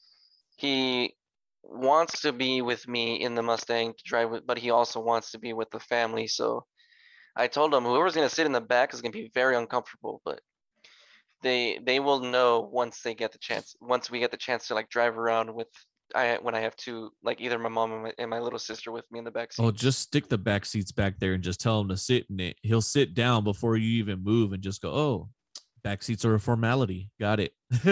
he 0.57 1.15
wants 1.63 2.23
to 2.23 2.33
be 2.33 2.61
with 2.61 2.87
me 2.89 3.23
in 3.23 3.35
the 3.35 3.43
Mustang 3.43 3.95
to 3.95 4.05
drive 4.05 4.31
with, 4.31 4.47
but 4.47 4.59
he 4.59 4.71
also 4.71 5.01
wants 5.01 5.31
to 5.31 5.39
be 5.39 5.53
with 5.53 5.71
the 5.71 5.81
family. 5.81 6.27
So 6.27 6.65
I 7.37 7.47
told 7.47 7.73
him 7.73 7.85
whoever's 7.85 8.15
gonna 8.15 8.29
sit 8.29 8.47
in 8.47 8.53
the 8.53 8.61
back 8.61 8.93
is 8.93 9.01
gonna 9.01 9.13
be 9.13 9.31
very 9.33 9.57
uncomfortable. 9.57 10.21
But 10.25 10.41
they 11.43 11.79
they 11.83 12.01
will 12.01 12.21
know 12.21 12.61
once 12.61 13.03
they 13.03 13.15
get 13.15 13.33
the 13.33 13.39
chance. 13.39 13.77
Once 13.81 14.11
we 14.11 14.19
get 14.19 14.33
the 14.33 14.37
chance 14.37 14.69
to 14.69 14.75
like 14.75 14.89
drive 14.89 15.17
around 15.17 15.55
with 15.55 15.69
I 16.15 16.39
when 16.43 16.55
I 16.55 16.61
have 16.61 16.77
two 16.77 17.13
like 17.23 17.41
either 17.41 17.59
my 17.59 17.69
mom 17.69 17.93
and 17.93 18.03
my, 18.05 18.13
and 18.19 18.31
my 18.31 18.41
little 18.41 18.59
sister 18.59 18.93
with 18.93 19.11
me 19.11 19.19
in 19.19 19.25
the 19.25 19.31
back 19.31 19.51
oh, 19.53 19.55
seat. 19.55 19.65
Oh, 19.65 19.71
just 19.71 20.01
stick 20.01 20.29
the 20.29 20.39
back 20.39 20.67
seats 20.67 20.93
back 20.93 21.19
there 21.19 21.33
and 21.33 21.43
just 21.43 21.61
tell 21.61 21.81
him 21.81 21.89
to 21.89 21.97
sit 21.97 22.27
in 22.31 22.41
it. 22.41 22.57
He'll 22.63 22.83
sit 22.83 23.15
down 23.15 23.45
before 23.45 23.77
you 23.77 23.99
even 23.99 24.23
move 24.23 24.53
and 24.53 24.63
just 24.63 24.83
go, 24.83 24.91
"Oh, 24.91 25.29
back 25.83 26.03
seats 26.03 26.25
are 26.25 26.35
a 26.35 26.41
formality. 26.41 27.11
Got 27.19 27.41
it." 27.41 27.53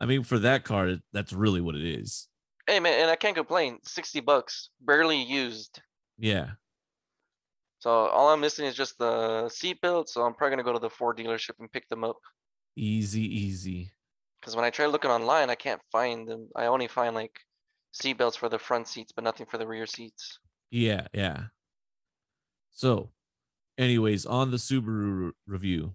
I 0.00 0.06
mean, 0.06 0.22
for 0.22 0.38
that 0.40 0.64
car, 0.64 0.96
that's 1.12 1.32
really 1.32 1.60
what 1.60 1.76
it 1.76 1.84
is. 1.84 2.28
hey 2.66 2.80
man, 2.80 3.02
and 3.02 3.10
I 3.10 3.16
can't 3.16 3.36
complain. 3.36 3.78
Sixty 3.84 4.20
bucks, 4.20 4.70
barely 4.80 5.22
used. 5.22 5.80
Yeah. 6.18 6.50
So 7.80 7.90
all 7.90 8.28
I'm 8.28 8.40
missing 8.40 8.66
is 8.66 8.74
just 8.74 8.98
the 8.98 9.44
seatbelt. 9.46 10.08
So 10.08 10.22
I'm 10.22 10.34
probably 10.34 10.56
gonna 10.56 10.64
go 10.64 10.74
to 10.74 10.78
the 10.78 10.90
Ford 10.90 11.16
dealership 11.16 11.58
and 11.58 11.72
pick 11.72 11.88
them 11.88 12.04
up. 12.04 12.18
Easy, 12.76 13.22
easy. 13.22 13.90
Because 14.40 14.56
when 14.56 14.64
I 14.64 14.70
try 14.70 14.86
looking 14.86 15.10
online, 15.10 15.50
I 15.50 15.54
can't 15.54 15.80
find 15.92 16.26
them. 16.26 16.48
I 16.56 16.66
only 16.66 16.88
find 16.88 17.14
like 17.14 17.38
seatbelts 17.94 18.36
for 18.36 18.48
the 18.48 18.58
front 18.58 18.88
seats, 18.88 19.12
but 19.12 19.24
nothing 19.24 19.46
for 19.46 19.58
the 19.58 19.66
rear 19.66 19.86
seats. 19.86 20.38
Yeah, 20.70 21.06
yeah. 21.12 21.44
So, 22.70 23.10
anyways, 23.76 24.24
on 24.24 24.50
the 24.50 24.56
Subaru 24.56 25.26
re- 25.26 25.32
review, 25.46 25.94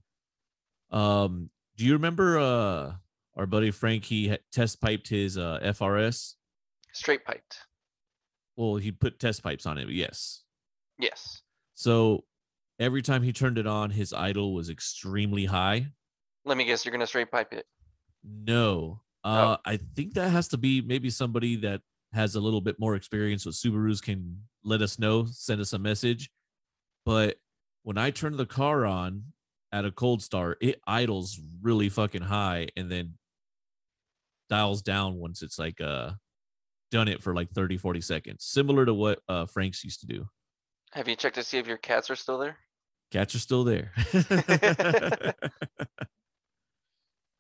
um, 0.91 1.49
do 1.75 1.85
you 1.85 1.93
remember 1.93 2.37
uh 2.39 2.93
our 3.35 3.45
buddy 3.45 3.71
Frankie 3.71 4.35
test 4.51 4.81
piped 4.81 5.09
his 5.09 5.37
uh 5.37 5.59
FRS. 5.61 6.35
Straight 6.93 7.25
piped. 7.25 7.59
Well, 8.55 8.77
he 8.77 8.91
put 8.91 9.19
test 9.19 9.43
pipes 9.43 9.65
on 9.65 9.77
it. 9.77 9.89
Yes. 9.89 10.43
Yes. 10.97 11.41
So 11.73 12.23
every 12.79 13.01
time 13.01 13.21
he 13.21 13.33
turned 13.33 13.57
it 13.57 13.67
on, 13.67 13.89
his 13.89 14.13
idle 14.13 14.53
was 14.53 14.69
extremely 14.69 15.45
high. 15.45 15.87
Let 16.45 16.57
me 16.57 16.63
guess, 16.63 16.85
you're 16.85 16.93
gonna 16.93 17.07
straight 17.07 17.31
pipe 17.31 17.53
it. 17.53 17.65
No. 18.25 19.01
Uh, 19.23 19.57
I 19.65 19.77
think 19.77 20.13
that 20.13 20.29
has 20.29 20.47
to 20.49 20.57
be 20.57 20.81
maybe 20.81 21.09
somebody 21.09 21.55
that 21.57 21.81
has 22.13 22.35
a 22.35 22.39
little 22.39 22.61
bit 22.61 22.79
more 22.79 22.95
experience 22.95 23.45
with 23.45 23.55
Subarus 23.55 24.01
can 24.01 24.41
let 24.63 24.81
us 24.81 24.99
know, 24.99 25.25
send 25.25 25.61
us 25.61 25.73
a 25.73 25.79
message. 25.79 26.29
But 27.05 27.37
when 27.83 27.97
I 27.97 28.11
turn 28.11 28.37
the 28.37 28.45
car 28.45 28.85
on 28.85 29.23
at 29.71 29.85
a 29.85 29.91
cold 29.91 30.21
start, 30.21 30.57
it 30.61 30.79
idles 30.87 31.39
really 31.61 31.89
fucking 31.89 32.21
high 32.21 32.69
and 32.75 32.91
then 32.91 33.15
dials 34.49 34.81
down 34.81 35.15
once 35.15 35.41
it's 35.41 35.57
like 35.57 35.81
uh 35.81 36.11
done 36.91 37.07
it 37.07 37.23
for 37.23 37.33
like 37.33 37.49
30 37.51 37.77
40 37.77 37.99
seconds 38.01 38.45
similar 38.45 38.85
to 38.85 38.93
what 38.93 39.19
uh 39.27 39.45
frank's 39.47 39.83
used 39.83 40.01
to 40.01 40.05
do 40.05 40.27
Have 40.91 41.07
you 41.07 41.15
checked 41.15 41.35
to 41.35 41.43
see 41.43 41.57
if 41.57 41.65
your 41.67 41.77
cats 41.77 42.11
are 42.11 42.15
still 42.15 42.37
there? 42.37 42.57
Cats 43.11 43.33
are 43.35 43.39
still 43.39 43.63
there. 43.63 43.91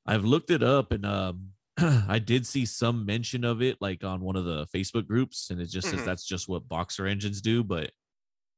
I've 0.05 0.23
looked 0.25 0.51
it 0.51 0.63
up 0.63 0.91
and 0.91 1.05
um 1.05 1.49
I 1.77 2.19
did 2.19 2.45
see 2.47 2.65
some 2.65 3.05
mention 3.05 3.43
of 3.43 3.61
it 3.61 3.77
like 3.81 4.03
on 4.03 4.21
one 4.21 4.35
of 4.35 4.45
the 4.45 4.65
Facebook 4.67 5.07
groups 5.07 5.49
and 5.49 5.59
it 5.61 5.67
just 5.69 5.89
says 5.89 6.01
Mhm. 6.01 6.05
that's 6.05 6.25
just 6.25 6.47
what 6.47 6.67
boxer 6.69 7.05
engines 7.05 7.41
do, 7.41 7.63
but 7.63 7.91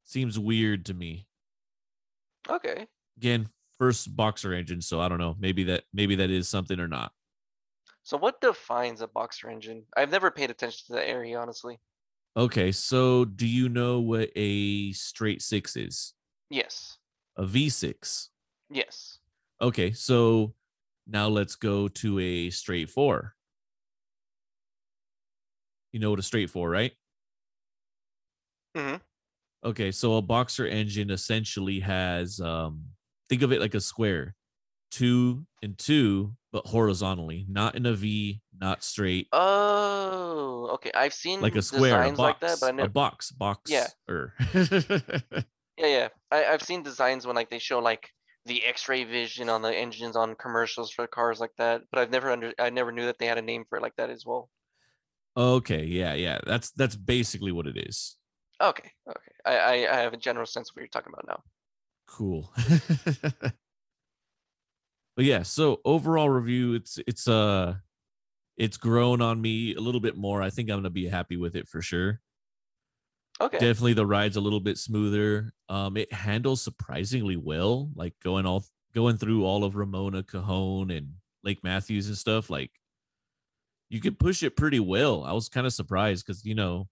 seems 0.03 0.37
weird 0.37 0.85
to 0.85 0.93
me. 0.93 1.27
Okay. 2.49 2.87
Again, 3.17 3.49
first 3.77 4.15
boxer 4.15 4.53
engine, 4.53 4.81
so 4.81 5.01
I 5.01 5.09
don't 5.09 5.17
know. 5.19 5.35
Maybe 5.39 5.63
that 5.65 5.83
maybe 5.93 6.15
that 6.15 6.29
is 6.29 6.47
something 6.47 6.79
or 6.79 6.87
not. 6.87 7.11
So 8.03 8.17
what 8.17 8.39
defines 8.39 9.01
a 9.01 9.07
boxer 9.07 9.49
engine? 9.49 9.85
I've 9.97 10.11
never 10.11 10.31
paid 10.31 10.49
attention 10.49 10.85
to 10.87 10.93
that 10.93 11.09
area, 11.09 11.37
honestly. 11.39 11.79
Okay, 12.37 12.71
so 12.71 13.25
do 13.25 13.47
you 13.47 13.67
know 13.67 13.99
what 13.99 14.29
a 14.35 14.93
straight 14.93 15.41
six 15.41 15.75
is? 15.75 16.13
Yes. 16.49 16.97
A 17.35 17.43
V6. 17.45 18.29
Yes. 18.69 19.19
Okay, 19.59 19.91
so 19.91 20.53
now 21.07 21.27
let's 21.27 21.55
go 21.55 21.87
to 21.87 22.19
a 22.19 22.49
straight 22.49 22.89
four. 22.89 23.33
You 25.91 25.99
know 25.99 26.09
what 26.09 26.19
a 26.19 26.23
straight 26.23 26.49
four, 26.49 26.69
right? 26.69 26.91
Mhm. 28.75 29.01
Okay, 29.63 29.91
so 29.91 30.17
a 30.17 30.21
boxer 30.21 30.67
engine 30.67 31.09
essentially 31.09 31.79
has 31.79 32.39
um 32.39 32.83
think 33.29 33.41
of 33.41 33.51
it 33.51 33.61
like 33.61 33.73
a 33.73 33.81
square. 33.81 34.35
Two 34.89 35.45
and 35.61 35.77
two, 35.77 36.35
but 36.53 36.65
horizontally, 36.65 37.45
not 37.49 37.75
in 37.75 37.85
a 37.85 37.93
V, 37.93 38.41
not 38.57 38.83
straight, 38.85 39.27
Oh, 39.33 40.69
okay. 40.75 40.91
I've 40.95 41.13
seen 41.13 41.41
like 41.41 41.55
a 41.55 41.61
square, 41.61 42.01
a 42.01 42.11
designs 42.11 42.19
like 42.19 42.39
that, 42.39 42.47
box, 42.47 42.59
but 42.61 42.65
I 42.67 42.69
a 42.69 42.73
never. 42.73 42.89
box, 42.89 43.31
box. 43.31 43.69
Yeah. 43.71 43.87
Yeah, 45.79 45.85
yeah. 45.85 46.07
I, 46.31 46.45
I've 46.45 46.63
seen 46.63 46.81
designs 46.81 47.27
when 47.27 47.35
like 47.35 47.51
they 47.51 47.59
show 47.59 47.77
like 47.77 48.09
the 48.47 48.65
X-ray 48.65 49.03
vision 49.03 49.49
on 49.49 49.61
the 49.61 49.75
engines 49.75 50.15
on 50.15 50.35
commercials 50.35 50.91
for 50.91 51.07
cars 51.07 51.39
like 51.39 51.55
that, 51.57 51.83
but 51.91 51.99
I've 51.99 52.11
never 52.11 52.31
under 52.31 52.53
I 52.59 52.69
never 52.69 52.91
knew 52.91 53.05
that 53.05 53.19
they 53.19 53.27
had 53.27 53.37
a 53.37 53.41
name 53.41 53.65
for 53.69 53.77
it 53.77 53.81
like 53.81 53.95
that 53.97 54.09
as 54.09 54.25
well. 54.25 54.49
okay, 55.35 55.85
yeah, 55.85 56.13
yeah. 56.13 56.39
That's 56.45 56.71
that's 56.71 56.95
basically 56.95 57.51
what 57.51 57.67
it 57.67 57.77
is. 57.77 58.17
Okay, 58.61 58.91
okay. 59.07 59.31
I, 59.45 59.57
I, 59.57 59.97
I 59.97 60.01
have 60.01 60.13
a 60.13 60.17
general 60.17 60.45
sense 60.45 60.69
of 60.69 60.75
what 60.75 60.81
you're 60.81 60.89
talking 60.89 61.13
about 61.13 61.27
now. 61.27 61.43
cool 62.07 62.51
but 65.15 65.25
yeah 65.25 65.43
so 65.43 65.81
overall 65.85 66.29
review 66.29 66.73
it's 66.73 66.99
it's 67.07 67.27
uh 67.27 67.75
it's 68.55 68.77
grown 68.77 69.21
on 69.21 69.41
me 69.41 69.75
a 69.75 69.79
little 69.79 70.01
bit 70.01 70.15
more 70.15 70.41
i 70.41 70.49
think 70.49 70.69
i'm 70.69 70.77
gonna 70.77 70.89
be 70.89 71.07
happy 71.07 71.37
with 71.37 71.55
it 71.55 71.67
for 71.67 71.81
sure 71.81 72.21
Okay. 73.39 73.57
definitely 73.59 73.93
the 73.93 74.05
ride's 74.05 74.37
a 74.37 74.41
little 74.41 74.59
bit 74.59 74.77
smoother 74.77 75.51
um 75.69 75.97
it 75.97 76.11
handles 76.13 76.61
surprisingly 76.61 77.35
well 77.35 77.91
like 77.95 78.13
going 78.21 78.45
all 78.45 78.63
going 78.93 79.17
through 79.17 79.45
all 79.45 79.63
of 79.63 79.75
ramona 79.75 80.23
cajon 80.23 80.91
and 80.91 81.15
lake 81.43 81.63
Mathews 81.63 82.07
and 82.07 82.17
stuff 82.17 82.49
like 82.49 82.71
you 83.89 83.99
could 84.01 84.19
push 84.19 84.43
it 84.43 84.55
pretty 84.55 84.79
well 84.79 85.23
i 85.23 85.31
was 85.31 85.49
kind 85.49 85.65
of 85.67 85.73
surprised 85.73 86.25
because 86.25 86.45
you 86.45 86.55
know 86.55 86.87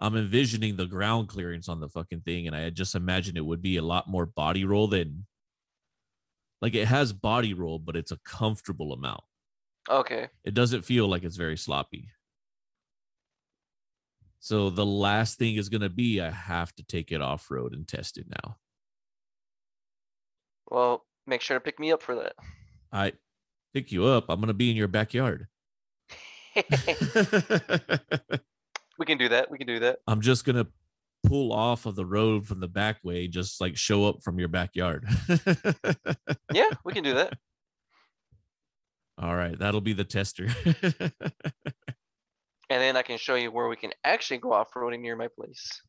i'm 0.00 0.16
envisioning 0.16 0.76
the 0.76 0.86
ground 0.86 1.28
clearance 1.28 1.68
on 1.68 1.80
the 1.80 1.88
fucking 1.88 2.22
thing 2.22 2.46
and 2.46 2.56
i 2.56 2.60
had 2.60 2.74
just 2.74 2.94
imagined 2.94 3.38
it 3.38 3.46
would 3.46 3.62
be 3.62 3.76
a 3.78 3.82
lot 3.82 4.08
more 4.08 4.26
body 4.26 4.64
roll 4.64 4.88
than 4.88 5.26
like 6.60 6.74
it 6.74 6.88
has 6.88 7.12
body 7.12 7.52
roll 7.54 7.78
but 7.78 7.96
it's 7.96 8.12
a 8.12 8.18
comfortable 8.18 8.92
amount 8.92 9.22
Okay. 9.88 10.30
it 10.44 10.54
doesn't 10.54 10.82
feel 10.82 11.08
like 11.08 11.22
it's 11.24 11.36
very 11.36 11.56
sloppy. 11.56 12.10
So 14.42 14.70
the 14.70 14.84
last 14.84 15.38
thing 15.38 15.54
is 15.54 15.68
going 15.68 15.82
to 15.82 15.88
be 15.88 16.20
I 16.20 16.28
have 16.28 16.74
to 16.74 16.82
take 16.82 17.12
it 17.12 17.22
off 17.22 17.48
road 17.48 17.72
and 17.72 17.86
test 17.86 18.18
it 18.18 18.26
now. 18.28 18.56
Well, 20.68 21.06
make 21.28 21.42
sure 21.42 21.56
to 21.56 21.60
pick 21.60 21.78
me 21.78 21.92
up 21.92 22.02
for 22.02 22.16
that. 22.16 22.32
I 22.90 23.12
pick 23.72 23.92
you 23.92 24.04
up. 24.06 24.24
I'm 24.28 24.40
going 24.40 24.48
to 24.48 24.54
be 24.54 24.68
in 24.68 24.76
your 24.76 24.88
backyard. 24.88 25.46
we 26.56 26.64
can 29.06 29.16
do 29.16 29.28
that. 29.28 29.48
We 29.48 29.58
can 29.58 29.68
do 29.68 29.78
that. 29.78 30.00
I'm 30.08 30.20
just 30.20 30.44
going 30.44 30.56
to 30.56 30.66
pull 31.22 31.52
off 31.52 31.86
of 31.86 31.94
the 31.94 32.04
road 32.04 32.44
from 32.44 32.58
the 32.58 32.66
back 32.66 32.98
way, 33.04 33.28
just 33.28 33.60
like 33.60 33.76
show 33.76 34.08
up 34.08 34.24
from 34.24 34.40
your 34.40 34.48
backyard. 34.48 35.06
Yeah, 36.52 36.68
we 36.84 36.92
can 36.92 37.04
do 37.04 37.14
that. 37.14 37.32
All 39.18 39.34
right. 39.34 39.58
That'll 39.58 39.80
be 39.80 39.94
the 39.94 40.04
tester. 40.04 40.48
And 42.72 42.80
then 42.80 42.96
I 42.96 43.02
can 43.02 43.18
show 43.18 43.34
you 43.34 43.50
where 43.52 43.68
we 43.68 43.76
can 43.76 43.92
actually 44.02 44.38
go 44.38 44.54
off-roading 44.54 45.00
near 45.00 45.14
my 45.14 45.28
place. 45.28 45.82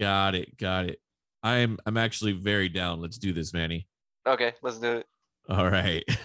got 0.00 0.34
it. 0.34 0.56
Got 0.56 0.86
it. 0.86 0.98
I'm 1.42 1.78
I'm 1.84 1.98
actually 1.98 2.32
very 2.32 2.70
down. 2.70 3.02
Let's 3.02 3.18
do 3.18 3.34
this, 3.34 3.52
Manny. 3.52 3.86
Okay, 4.26 4.54
let's 4.62 4.78
do 4.78 4.92
it. 4.92 5.06
All 5.50 5.68
right. 5.68 6.02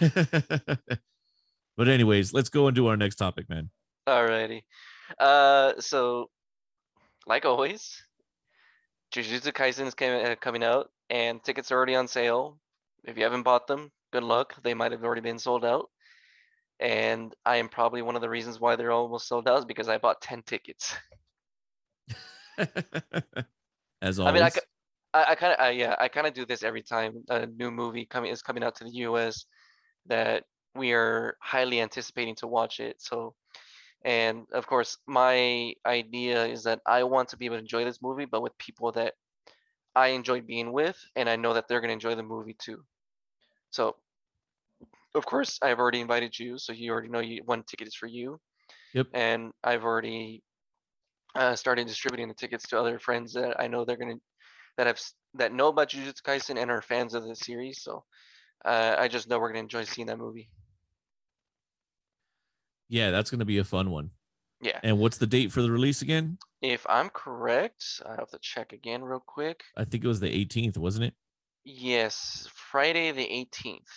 but 1.76 1.88
anyways, 1.88 2.32
let's 2.32 2.48
go 2.48 2.68
into 2.68 2.86
our 2.86 2.96
next 2.96 3.16
topic, 3.16 3.50
man. 3.50 3.68
Alrighty. 4.08 4.62
Uh, 5.18 5.74
so 5.80 6.30
like 7.26 7.44
always, 7.44 8.02
Jujutsu 9.14 9.52
Kaisen 9.52 9.86
is 9.86 9.94
coming, 9.94 10.24
uh, 10.24 10.34
coming 10.40 10.64
out, 10.64 10.88
and 11.10 11.44
tickets 11.44 11.70
are 11.70 11.76
already 11.76 11.94
on 11.94 12.08
sale. 12.08 12.58
If 13.04 13.18
you 13.18 13.24
haven't 13.24 13.42
bought 13.42 13.66
them, 13.66 13.92
good 14.14 14.22
luck. 14.22 14.54
They 14.62 14.72
might 14.72 14.92
have 14.92 15.04
already 15.04 15.20
been 15.20 15.38
sold 15.38 15.62
out. 15.62 15.90
And 16.80 17.34
I 17.44 17.56
am 17.56 17.68
probably 17.68 18.00
one 18.02 18.16
of 18.16 18.22
the 18.22 18.30
reasons 18.30 18.58
why 18.58 18.74
they're 18.74 18.90
almost 18.90 19.28
sold 19.28 19.48
out 19.48 19.58
is 19.58 19.64
because 19.66 19.88
I 19.88 19.98
bought 19.98 20.20
ten 20.22 20.42
tickets. 20.42 20.96
As 24.02 24.18
always. 24.18 24.32
I 24.32 24.32
mean, 24.32 24.42
I, 24.42 24.50
I, 25.12 25.32
I 25.32 25.34
kind 25.34 25.52
of, 25.52 25.60
I, 25.60 25.70
yeah, 25.70 25.94
I 25.98 26.08
kind 26.08 26.26
of 26.26 26.32
do 26.32 26.46
this 26.46 26.62
every 26.62 26.82
time 26.82 27.22
a 27.28 27.46
new 27.46 27.70
movie 27.70 28.06
coming 28.06 28.30
is 28.30 28.42
coming 28.42 28.62
out 28.62 28.76
to 28.76 28.84
the 28.84 28.90
U.S. 28.90 29.44
that 30.06 30.44
we 30.74 30.92
are 30.92 31.36
highly 31.40 31.80
anticipating 31.80 32.34
to 32.36 32.46
watch 32.46 32.80
it. 32.80 32.96
So, 33.02 33.34
and 34.04 34.46
of 34.52 34.66
course, 34.66 34.96
my 35.06 35.74
idea 35.84 36.46
is 36.46 36.64
that 36.64 36.80
I 36.86 37.02
want 37.04 37.28
to 37.30 37.36
be 37.36 37.44
able 37.46 37.56
to 37.56 37.60
enjoy 37.62 37.84
this 37.84 38.00
movie, 38.00 38.24
but 38.24 38.42
with 38.42 38.56
people 38.56 38.92
that 38.92 39.14
I 39.94 40.08
enjoy 40.08 40.40
being 40.40 40.72
with, 40.72 40.98
and 41.16 41.28
I 41.28 41.36
know 41.36 41.52
that 41.54 41.68
they're 41.68 41.80
gonna 41.80 41.92
enjoy 41.92 42.14
the 42.14 42.22
movie 42.22 42.56
too. 42.58 42.84
So, 43.70 43.96
of 45.14 45.26
course, 45.26 45.58
I've 45.62 45.78
already 45.78 46.00
invited 46.00 46.38
you, 46.38 46.58
so 46.58 46.72
you 46.72 46.92
already 46.92 47.08
know 47.08 47.20
you 47.20 47.42
one 47.44 47.62
ticket 47.64 47.88
is 47.88 47.94
for 47.94 48.06
you. 48.06 48.40
Yep. 48.94 49.08
And 49.14 49.52
I've 49.62 49.84
already 49.84 50.42
uh, 51.34 51.54
started 51.56 51.86
distributing 51.86 52.28
the 52.28 52.34
tickets 52.34 52.66
to 52.68 52.78
other 52.78 52.98
friends 52.98 53.32
that 53.34 53.60
I 53.60 53.68
know 53.68 53.84
they're 53.84 53.96
gonna 53.96 54.16
that 54.76 54.86
have 54.86 54.96
s- 54.96 55.14
that 55.34 55.52
know 55.52 55.68
about 55.68 55.90
Jujutsu 55.90 56.22
Kaisen 56.22 56.60
and 56.60 56.70
are 56.70 56.82
fans 56.82 57.14
of 57.14 57.24
the 57.24 57.36
series. 57.36 57.82
So 57.82 58.04
uh, 58.64 58.96
I 58.98 59.08
just 59.08 59.28
know 59.28 59.38
we're 59.38 59.48
gonna 59.48 59.60
enjoy 59.60 59.84
seeing 59.84 60.06
that 60.06 60.18
movie. 60.18 60.50
Yeah, 62.88 63.10
that's 63.10 63.30
gonna 63.30 63.44
be 63.44 63.58
a 63.58 63.64
fun 63.64 63.90
one. 63.90 64.10
Yeah. 64.60 64.78
And 64.82 64.98
what's 64.98 65.18
the 65.18 65.26
date 65.26 65.52
for 65.52 65.62
the 65.62 65.70
release 65.70 66.02
again? 66.02 66.38
If 66.60 66.84
I'm 66.88 67.08
correct, 67.10 68.02
I 68.04 68.16
have 68.16 68.28
to 68.30 68.38
check 68.42 68.72
again 68.72 69.02
real 69.02 69.22
quick. 69.24 69.62
I 69.76 69.84
think 69.84 70.04
it 70.04 70.08
was 70.08 70.20
the 70.20 70.28
18th, 70.28 70.76
wasn't 70.76 71.06
it? 71.06 71.14
Yes, 71.64 72.48
Friday 72.54 73.12
the 73.12 73.24
18th. 73.24 73.88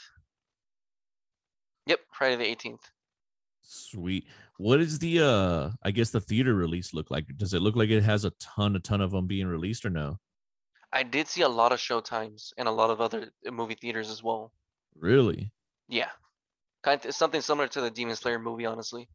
Yep, 1.86 2.00
Friday 2.12 2.36
the 2.36 2.56
18th. 2.70 2.80
Sweet. 3.62 4.26
What 4.58 4.80
is 4.80 5.00
the 5.00 5.22
uh 5.22 5.70
I 5.84 5.92
guess 5.92 6.12
the 6.12 6.20
theater 6.20 6.54
release 6.54 6.94
look 6.94 7.10
like? 7.10 7.26
Does 7.38 7.54
it 7.54 7.62
look 7.62 7.76
like 7.76 7.90
it 7.90 8.04
has 8.04 8.26
a 8.26 8.32
ton 8.40 8.76
a 8.76 8.80
ton 8.80 9.02
of 9.02 9.12
them 9.12 9.28
being 9.28 9.48
released 9.48 9.86
or 9.86 9.90
no? 9.90 10.20
I 10.92 11.04
did 11.04 11.28
see 11.28 11.42
a 11.42 11.50
lot 11.50 11.72
of 11.72 11.80
show 11.80 12.02
times 12.02 12.54
and 12.58 12.68
a 12.68 12.72
lot 12.72 12.92
of 12.92 13.02
other 13.02 13.32
uh, 13.48 13.52
movie 13.52 13.76
theaters 13.76 14.12
as 14.12 14.22
well. 14.22 14.52
Really? 14.96 15.52
Yeah. 15.90 16.10
Kind 16.84 17.04
of 17.06 17.16
something 17.16 17.42
similar 17.42 17.68
to 17.70 17.82
the 17.82 17.90
Demon 17.90 18.16
Slayer 18.16 18.38
movie, 18.38 18.66
honestly. 18.66 19.10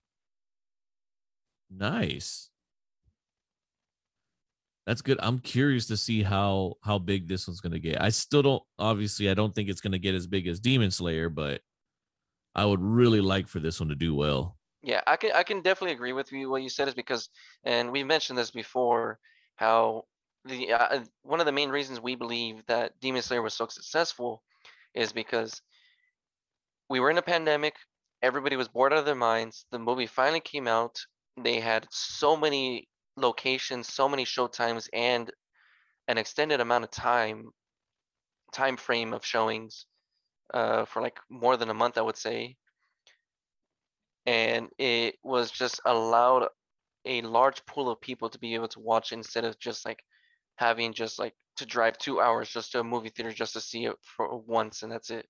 Nice. 1.70 2.50
That's 4.86 5.02
good. 5.02 5.18
I'm 5.22 5.38
curious 5.38 5.86
to 5.88 5.98
see 5.98 6.22
how 6.22 6.74
how 6.82 6.98
big 6.98 7.28
this 7.28 7.46
one's 7.46 7.60
gonna 7.60 7.78
get. 7.78 8.00
I 8.00 8.08
still 8.08 8.42
don't 8.42 8.62
obviously 8.78 9.30
I 9.30 9.34
don't 9.34 9.54
think 9.54 9.68
it's 9.68 9.82
gonna 9.82 9.98
get 9.98 10.14
as 10.14 10.26
big 10.26 10.48
as 10.48 10.60
Demon 10.60 10.90
Slayer, 10.90 11.28
but 11.28 11.60
I 12.58 12.64
would 12.64 12.82
really 12.82 13.20
like 13.20 13.46
for 13.46 13.60
this 13.60 13.78
one 13.78 13.88
to 13.90 13.94
do 13.94 14.16
well. 14.16 14.56
Yeah, 14.82 15.00
I 15.06 15.14
can 15.14 15.30
I 15.32 15.44
can 15.44 15.62
definitely 15.62 15.94
agree 15.94 16.12
with 16.12 16.32
you. 16.32 16.50
What 16.50 16.62
you 16.62 16.68
said 16.68 16.88
is 16.88 16.94
because, 16.94 17.28
and 17.62 17.92
we 17.92 18.02
mentioned 18.02 18.36
this 18.36 18.50
before, 18.50 19.20
how 19.54 20.06
the 20.44 20.72
uh, 20.72 21.04
one 21.22 21.38
of 21.38 21.46
the 21.46 21.52
main 21.52 21.70
reasons 21.70 22.00
we 22.00 22.16
believe 22.16 22.66
that 22.66 22.98
Demon 23.00 23.22
Slayer 23.22 23.42
was 23.42 23.54
so 23.54 23.68
successful 23.68 24.42
is 24.92 25.12
because 25.12 25.62
we 26.90 26.98
were 26.98 27.10
in 27.10 27.18
a 27.18 27.22
pandemic. 27.22 27.76
Everybody 28.22 28.56
was 28.56 28.66
bored 28.66 28.92
out 28.92 28.98
of 28.98 29.04
their 29.04 29.14
minds. 29.14 29.64
The 29.70 29.78
movie 29.78 30.08
finally 30.08 30.40
came 30.40 30.66
out. 30.66 30.98
They 31.40 31.60
had 31.60 31.86
so 31.90 32.36
many 32.36 32.88
locations, 33.16 33.94
so 33.94 34.08
many 34.08 34.24
show 34.24 34.48
times, 34.48 34.88
and 34.92 35.30
an 36.08 36.18
extended 36.18 36.60
amount 36.60 36.82
of 36.82 36.90
time 36.90 37.50
time 38.50 38.76
frame 38.76 39.12
of 39.12 39.24
showings 39.24 39.86
uh, 40.52 40.84
for 40.84 41.02
like 41.02 41.18
more 41.28 41.56
than 41.56 41.70
a 41.70 41.74
month, 41.74 41.98
I 41.98 42.02
would 42.02 42.16
say. 42.16 42.56
And 44.26 44.68
it 44.78 45.16
was 45.22 45.50
just 45.50 45.80
allowed 45.86 46.48
a 47.04 47.22
large 47.22 47.64
pool 47.66 47.90
of 47.90 48.00
people 48.00 48.28
to 48.28 48.38
be 48.38 48.54
able 48.54 48.68
to 48.68 48.80
watch 48.80 49.12
instead 49.12 49.44
of 49.44 49.58
just 49.58 49.86
like 49.86 50.04
having 50.56 50.92
just 50.92 51.18
like 51.18 51.34
to 51.56 51.66
drive 51.66 51.96
two 51.98 52.20
hours 52.20 52.50
just 52.50 52.72
to 52.72 52.80
a 52.80 52.84
movie 52.84 53.08
theater 53.08 53.32
just 53.32 53.54
to 53.54 53.60
see 53.60 53.86
it 53.86 53.96
for 54.02 54.36
once 54.38 54.82
and 54.82 54.92
that's 54.92 55.10
it. 55.10 55.26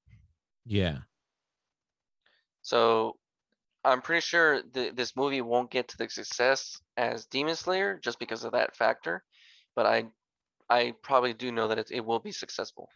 Yeah. 0.66 0.98
So 2.62 3.16
I'm 3.84 4.02
pretty 4.02 4.20
sure 4.20 4.62
th- 4.62 4.94
this 4.94 5.16
movie 5.16 5.40
won't 5.40 5.70
get 5.70 5.88
to 5.88 5.96
the 5.96 6.08
success 6.10 6.80
as 6.96 7.26
Demon 7.26 7.56
Slayer 7.56 7.98
just 8.02 8.18
because 8.18 8.44
of 8.44 8.52
that 8.52 8.76
factor, 8.76 9.24
but 9.74 9.86
I 9.86 10.06
I 10.68 10.94
probably 11.02 11.32
do 11.32 11.50
know 11.50 11.68
that 11.68 11.78
it, 11.78 11.90
it 11.90 12.04
will 12.04 12.18
be 12.18 12.32
successful. 12.32 12.90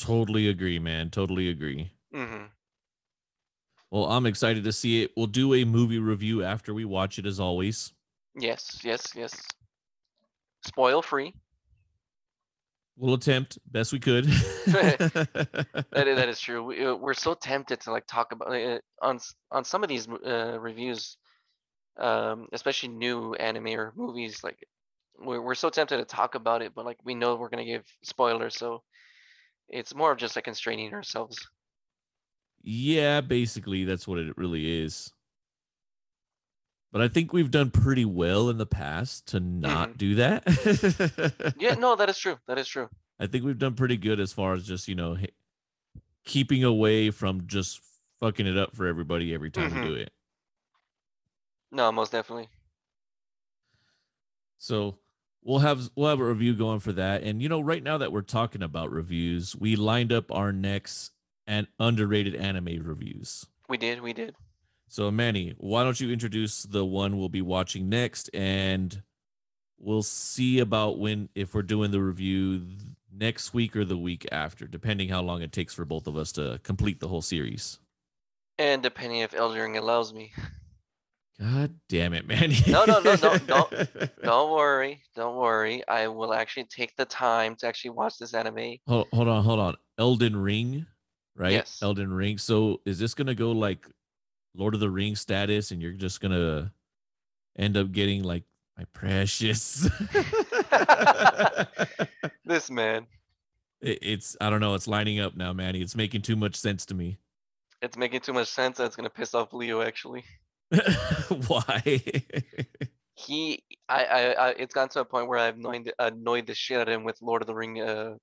Totally 0.00 0.48
agree, 0.48 0.78
man. 0.78 1.10
Totally 1.10 1.50
agree. 1.50 1.92
hmm 2.12 2.44
Well, 3.90 4.06
I'm 4.06 4.24
excited 4.24 4.64
to 4.64 4.72
see 4.72 5.02
it. 5.02 5.12
We'll 5.16 5.26
do 5.26 5.52
a 5.52 5.64
movie 5.64 5.98
review 5.98 6.42
after 6.42 6.72
we 6.72 6.84
watch 6.84 7.18
it, 7.18 7.26
as 7.26 7.38
always. 7.38 7.92
Yes, 8.34 8.80
yes, 8.82 9.12
yes. 9.14 9.42
Spoil 10.64 11.02
free. 11.02 11.34
We'll 12.96 13.14
attempt 13.14 13.58
best 13.66 13.92
we 13.92 13.98
could. 14.00 14.26
That 15.92 16.06
is, 16.08 16.16
that 16.16 16.28
is 16.28 16.40
true. 16.40 16.64
We, 16.64 16.84
uh, 16.84 16.94
we're 16.94 17.14
so 17.14 17.34
tempted 17.34 17.80
to 17.82 17.90
like 17.90 18.06
talk 18.06 18.32
about 18.32 18.52
it 18.54 18.82
on 19.02 19.18
on 19.50 19.64
some 19.64 19.82
of 19.82 19.88
these 19.88 20.08
uh, 20.08 20.58
reviews, 20.60 21.16
um, 21.98 22.48
especially 22.52 22.90
new 22.90 23.34
anime 23.34 23.68
or 23.68 23.92
movies. 23.96 24.44
Like 24.44 24.58
we're 25.18 25.40
we're 25.42 25.54
so 25.54 25.68
tempted 25.70 25.98
to 25.98 26.04
talk 26.04 26.34
about 26.36 26.62
it, 26.62 26.74
but 26.74 26.84
like 26.84 26.98
we 27.04 27.14
know 27.14 27.36
we're 27.36 27.48
gonna 27.48 27.64
give 27.64 27.84
spoilers, 28.02 28.56
so 28.56 28.82
it's 29.70 29.94
more 29.94 30.12
of 30.12 30.18
just 30.18 30.36
like 30.36 30.44
constraining 30.44 30.92
ourselves. 30.92 31.48
yeah, 32.62 33.20
basically, 33.22 33.84
that's 33.84 34.06
what 34.06 34.18
it 34.18 34.36
really 34.36 34.82
is. 34.82 35.12
But 36.92 37.00
I 37.02 37.08
think 37.08 37.32
we've 37.32 37.50
done 37.52 37.70
pretty 37.70 38.04
well 38.04 38.50
in 38.50 38.58
the 38.58 38.66
past 38.66 39.26
to 39.28 39.38
not 39.40 39.96
do 39.96 40.16
that. 40.16 40.42
Yeah, 41.58 41.74
no, 41.74 41.94
that 41.96 42.08
is 42.08 42.18
true. 42.18 42.36
That 42.48 42.58
is 42.58 42.66
true. 42.66 42.88
I 43.20 43.26
think 43.28 43.44
we've 43.44 43.58
done 43.58 43.74
pretty 43.74 43.96
good 43.96 44.18
as 44.18 44.32
far 44.32 44.54
as 44.54 44.66
just, 44.66 44.88
you 44.88 44.94
know, 44.96 45.16
keeping 46.24 46.64
away 46.64 47.10
from 47.10 47.46
just 47.46 47.80
fucking 48.18 48.46
it 48.46 48.56
up 48.58 48.74
for 48.74 48.86
everybody 48.86 49.32
every 49.32 49.50
time 49.50 49.70
Mhm. 49.70 49.82
we 49.82 49.88
do 49.88 49.94
it. 49.94 50.12
No, 51.70 51.92
most 51.92 52.10
definitely. 52.12 52.48
So 54.58 54.98
we'll 55.42 55.60
have 55.60 55.90
we'll 55.94 56.10
have 56.10 56.20
a 56.20 56.24
review 56.24 56.54
going 56.54 56.80
for 56.80 56.92
that. 56.92 57.22
And 57.22 57.42
you 57.42 57.48
know, 57.48 57.60
right 57.60 57.82
now 57.82 57.98
that 57.98 58.12
we're 58.12 58.22
talking 58.22 58.62
about 58.62 58.90
reviews, 58.90 59.56
we 59.56 59.76
lined 59.76 60.12
up 60.12 60.32
our 60.32 60.52
next 60.52 61.12
and 61.46 61.66
underrated 61.78 62.34
anime 62.34 62.82
reviews. 62.82 63.46
We 63.68 63.76
did. 63.76 64.00
We 64.00 64.12
did. 64.12 64.34
So 64.88 65.10
Manny, 65.10 65.54
why 65.58 65.84
don't 65.84 66.00
you 66.00 66.12
introduce 66.12 66.64
the 66.64 66.84
one 66.84 67.16
we'll 67.16 67.28
be 67.28 67.42
watching 67.42 67.88
next 67.88 68.28
and 68.34 69.02
we'll 69.78 70.02
see 70.02 70.58
about 70.58 70.98
when 70.98 71.28
if 71.34 71.54
we're 71.54 71.62
doing 71.62 71.90
the 71.90 72.00
review 72.00 72.66
next 73.12 73.54
week 73.54 73.76
or 73.76 73.84
the 73.84 73.96
week 73.96 74.26
after, 74.32 74.66
depending 74.66 75.08
how 75.08 75.22
long 75.22 75.42
it 75.42 75.52
takes 75.52 75.74
for 75.74 75.84
both 75.84 76.06
of 76.06 76.16
us 76.16 76.32
to 76.32 76.60
complete 76.62 77.00
the 77.00 77.08
whole 77.08 77.22
series. 77.22 77.78
And 78.58 78.82
depending 78.82 79.20
if 79.20 79.32
Elden 79.32 79.58
Ring 79.60 79.76
allows 79.76 80.12
me. 80.12 80.32
God 81.40 81.74
damn 81.88 82.12
it, 82.12 82.26
Manny. 82.26 82.58
No, 82.68 82.84
no, 82.84 83.00
no, 83.00 83.16
don't- 83.16 83.46
don't- 83.46 83.72
Don't 84.22 84.50
worry. 84.52 85.00
Don't 85.16 85.36
worry. 85.36 85.82
I 85.88 86.06
will 86.08 86.34
actually 86.34 86.64
take 86.64 86.94
the 86.96 87.06
time 87.06 87.56
to 87.56 87.66
actually 87.66 87.90
watch 87.92 88.18
this 88.18 88.34
anime. 88.34 88.76
Hold, 88.86 89.08
hold 89.12 89.28
on, 89.28 89.42
hold 89.42 89.58
on. 89.58 89.76
Elden 89.98 90.36
Ring, 90.36 90.84
right? 91.36 91.52
Yes. 91.52 91.78
Elden 91.82 92.12
Ring. 92.12 92.36
So 92.36 92.80
is 92.84 92.98
this 92.98 93.14
gonna 93.14 93.34
go 93.34 93.52
like 93.52 93.86
Lord 94.54 94.74
of 94.74 94.80
the 94.80 94.90
Rings 94.90 95.20
status, 95.20 95.70
and 95.70 95.80
you're 95.80 95.92
just 95.92 96.20
gonna 96.20 96.72
end 97.58 97.76
up 97.78 97.90
getting 97.92 98.22
like 98.22 98.44
my 98.76 98.84
precious? 98.92 99.88
This 102.44 102.70
man. 102.70 103.06
It- 103.80 103.98
it's 104.02 104.36
I 104.40 104.50
don't 104.50 104.60
know. 104.60 104.74
It's 104.74 104.88
lining 104.88 105.20
up 105.20 105.36
now, 105.36 105.52
Manny. 105.52 105.80
It's 105.80 105.94
making 105.96 106.22
too 106.22 106.36
much 106.36 106.56
sense 106.56 106.84
to 106.86 106.94
me. 106.94 107.18
It's 107.80 107.96
making 107.96 108.20
too 108.20 108.32
much 108.32 108.48
sense. 108.48 108.76
That's 108.78 108.96
gonna 108.96 109.08
piss 109.10 109.34
off 109.34 109.52
Leo. 109.52 109.80
Actually, 109.82 110.24
Why? 111.48 112.02
he, 113.16 113.62
I, 113.88 114.04
I, 114.04 114.20
I 114.32 114.48
it's 114.50 114.74
gotten 114.74 114.88
to 114.90 115.00
a 115.00 115.04
point 115.04 115.28
where 115.28 115.38
I've 115.38 115.56
annoyed, 115.56 115.92
annoyed 115.98 116.46
the 116.46 116.54
shit 116.54 116.78
out 116.80 116.88
of 116.88 116.94
him 116.94 117.04
with 117.04 117.20
Lord 117.22 117.42
of 117.42 117.46
the 117.48 117.54
Ring 117.54 117.80
uh, 117.80 118.14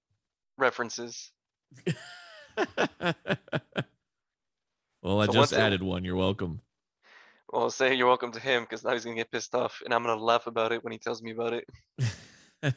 references. 0.58 1.32
well, 5.02 5.22
I 5.22 5.26
So 5.26 5.32
just 5.34 5.36
once 5.36 5.52
it- 5.52 5.60
added 5.60 5.84
one. 5.84 6.04
You're 6.06 6.16
welcome. 6.16 6.62
Well, 7.54 7.70
say 7.70 7.94
you're 7.94 8.08
welcome 8.08 8.34
to 8.34 8.42
him 8.42 8.64
because 8.64 8.84
now 8.84 8.92
he's 8.92 9.06
gonna 9.06 9.16
get 9.16 9.32
pissed 9.32 9.56
off, 9.56 9.82
and 9.86 9.94
I'm 9.94 10.04
gonna 10.04 10.22
laugh 10.22 10.48
about 10.48 10.74
it 10.74 10.84
when 10.84 10.92
he 10.92 11.00
tells 11.00 11.22
me 11.22 11.32
about 11.32 11.54
it. 11.54 11.66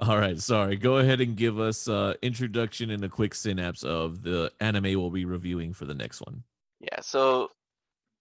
All 0.00 0.16
right, 0.18 0.38
sorry. 0.40 0.76
Go 0.76 0.98
ahead 0.98 1.20
and 1.20 1.36
give 1.36 1.58
us 1.60 1.86
uh 1.88 2.14
introduction 2.22 2.90
and 2.90 3.04
a 3.04 3.08
quick 3.08 3.34
synapse 3.34 3.82
of 3.84 4.22
the 4.22 4.52
anime 4.60 4.84
we'll 5.00 5.10
be 5.10 5.24
reviewing 5.24 5.72
for 5.72 5.84
the 5.84 5.94
next 5.94 6.20
one. 6.20 6.42
Yeah. 6.80 7.00
So 7.00 7.50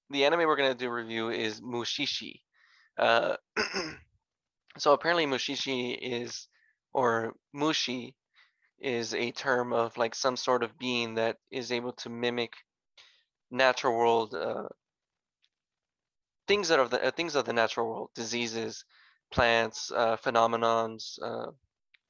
the 0.09 0.25
anime 0.25 0.41
we're 0.41 0.55
gonna 0.57 0.75
do 0.75 0.89
review 0.89 1.29
is 1.29 1.61
Mushishi. 1.61 2.41
Uh, 2.97 3.37
so 4.77 4.93
apparently 4.93 5.25
Mushishi 5.25 5.97
is, 5.99 6.47
or 6.93 7.33
Mushi, 7.55 8.15
is 8.79 9.13
a 9.13 9.31
term 9.31 9.73
of 9.73 9.97
like 9.97 10.15
some 10.15 10.37
sort 10.37 10.63
of 10.63 10.77
being 10.79 11.15
that 11.15 11.37
is 11.51 11.71
able 11.71 11.93
to 11.93 12.09
mimic 12.09 12.53
natural 13.51 13.95
world 13.95 14.33
uh, 14.35 14.67
things 16.47 16.69
that 16.69 16.79
are 16.79 16.87
the 16.87 17.07
uh, 17.07 17.11
things 17.11 17.35
of 17.35 17.45
the 17.45 17.53
natural 17.53 17.87
world, 17.87 18.09
diseases, 18.15 18.85
plants, 19.31 19.91
uh, 19.91 20.17
phenomenons, 20.17 21.19
uh, 21.21 21.51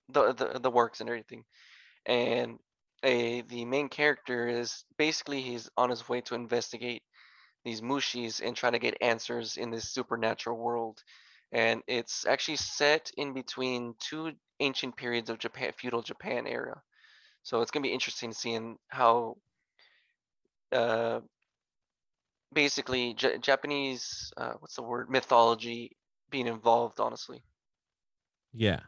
the, 0.10 0.34
the 0.34 0.60
the 0.60 0.72
works 0.72 1.02
and 1.02 1.10
everything. 1.10 1.44
And 2.06 2.60
a 3.04 3.42
the 3.42 3.66
main 3.66 3.90
character 3.90 4.48
is 4.48 4.84
basically 4.98 5.42
he's 5.42 5.70
on 5.78 5.90
his 5.90 6.08
way 6.10 6.22
to 6.22 6.36
investigate 6.36 7.04
these 7.64 7.82
mushis 7.82 8.42
and 8.46 8.56
try 8.56 8.70
to 8.70 8.80
get 8.80 8.98
answers 9.02 9.58
in 9.58 9.72
this 9.72 9.90
supernatural 9.92 10.58
world. 10.58 11.04
And 11.52 11.84
it's 11.88 12.26
actually 12.26 12.58
set 12.58 13.12
in 13.18 13.34
between 13.34 13.96
two 14.00 14.34
ancient 14.60 14.96
periods 14.98 15.30
of 15.30 15.40
Japan, 15.40 15.72
feudal 15.78 16.02
Japan 16.02 16.48
era. 16.48 16.82
So 17.44 17.62
it's 17.62 17.72
gonna 17.72 17.84
be 17.84 17.94
interesting 17.94 18.34
seeing 18.34 18.78
how 18.90 19.38
uh, 20.72 21.22
basically 22.54 23.14
J- 23.14 23.38
Japanese 23.40 24.32
uh, 24.38 24.54
what's 24.60 24.76
the 24.76 24.84
word 24.84 25.10
mythology 25.10 25.98
being 26.30 26.48
involved, 26.48 27.00
honestly. 27.00 27.44
Yeah. 28.54 28.82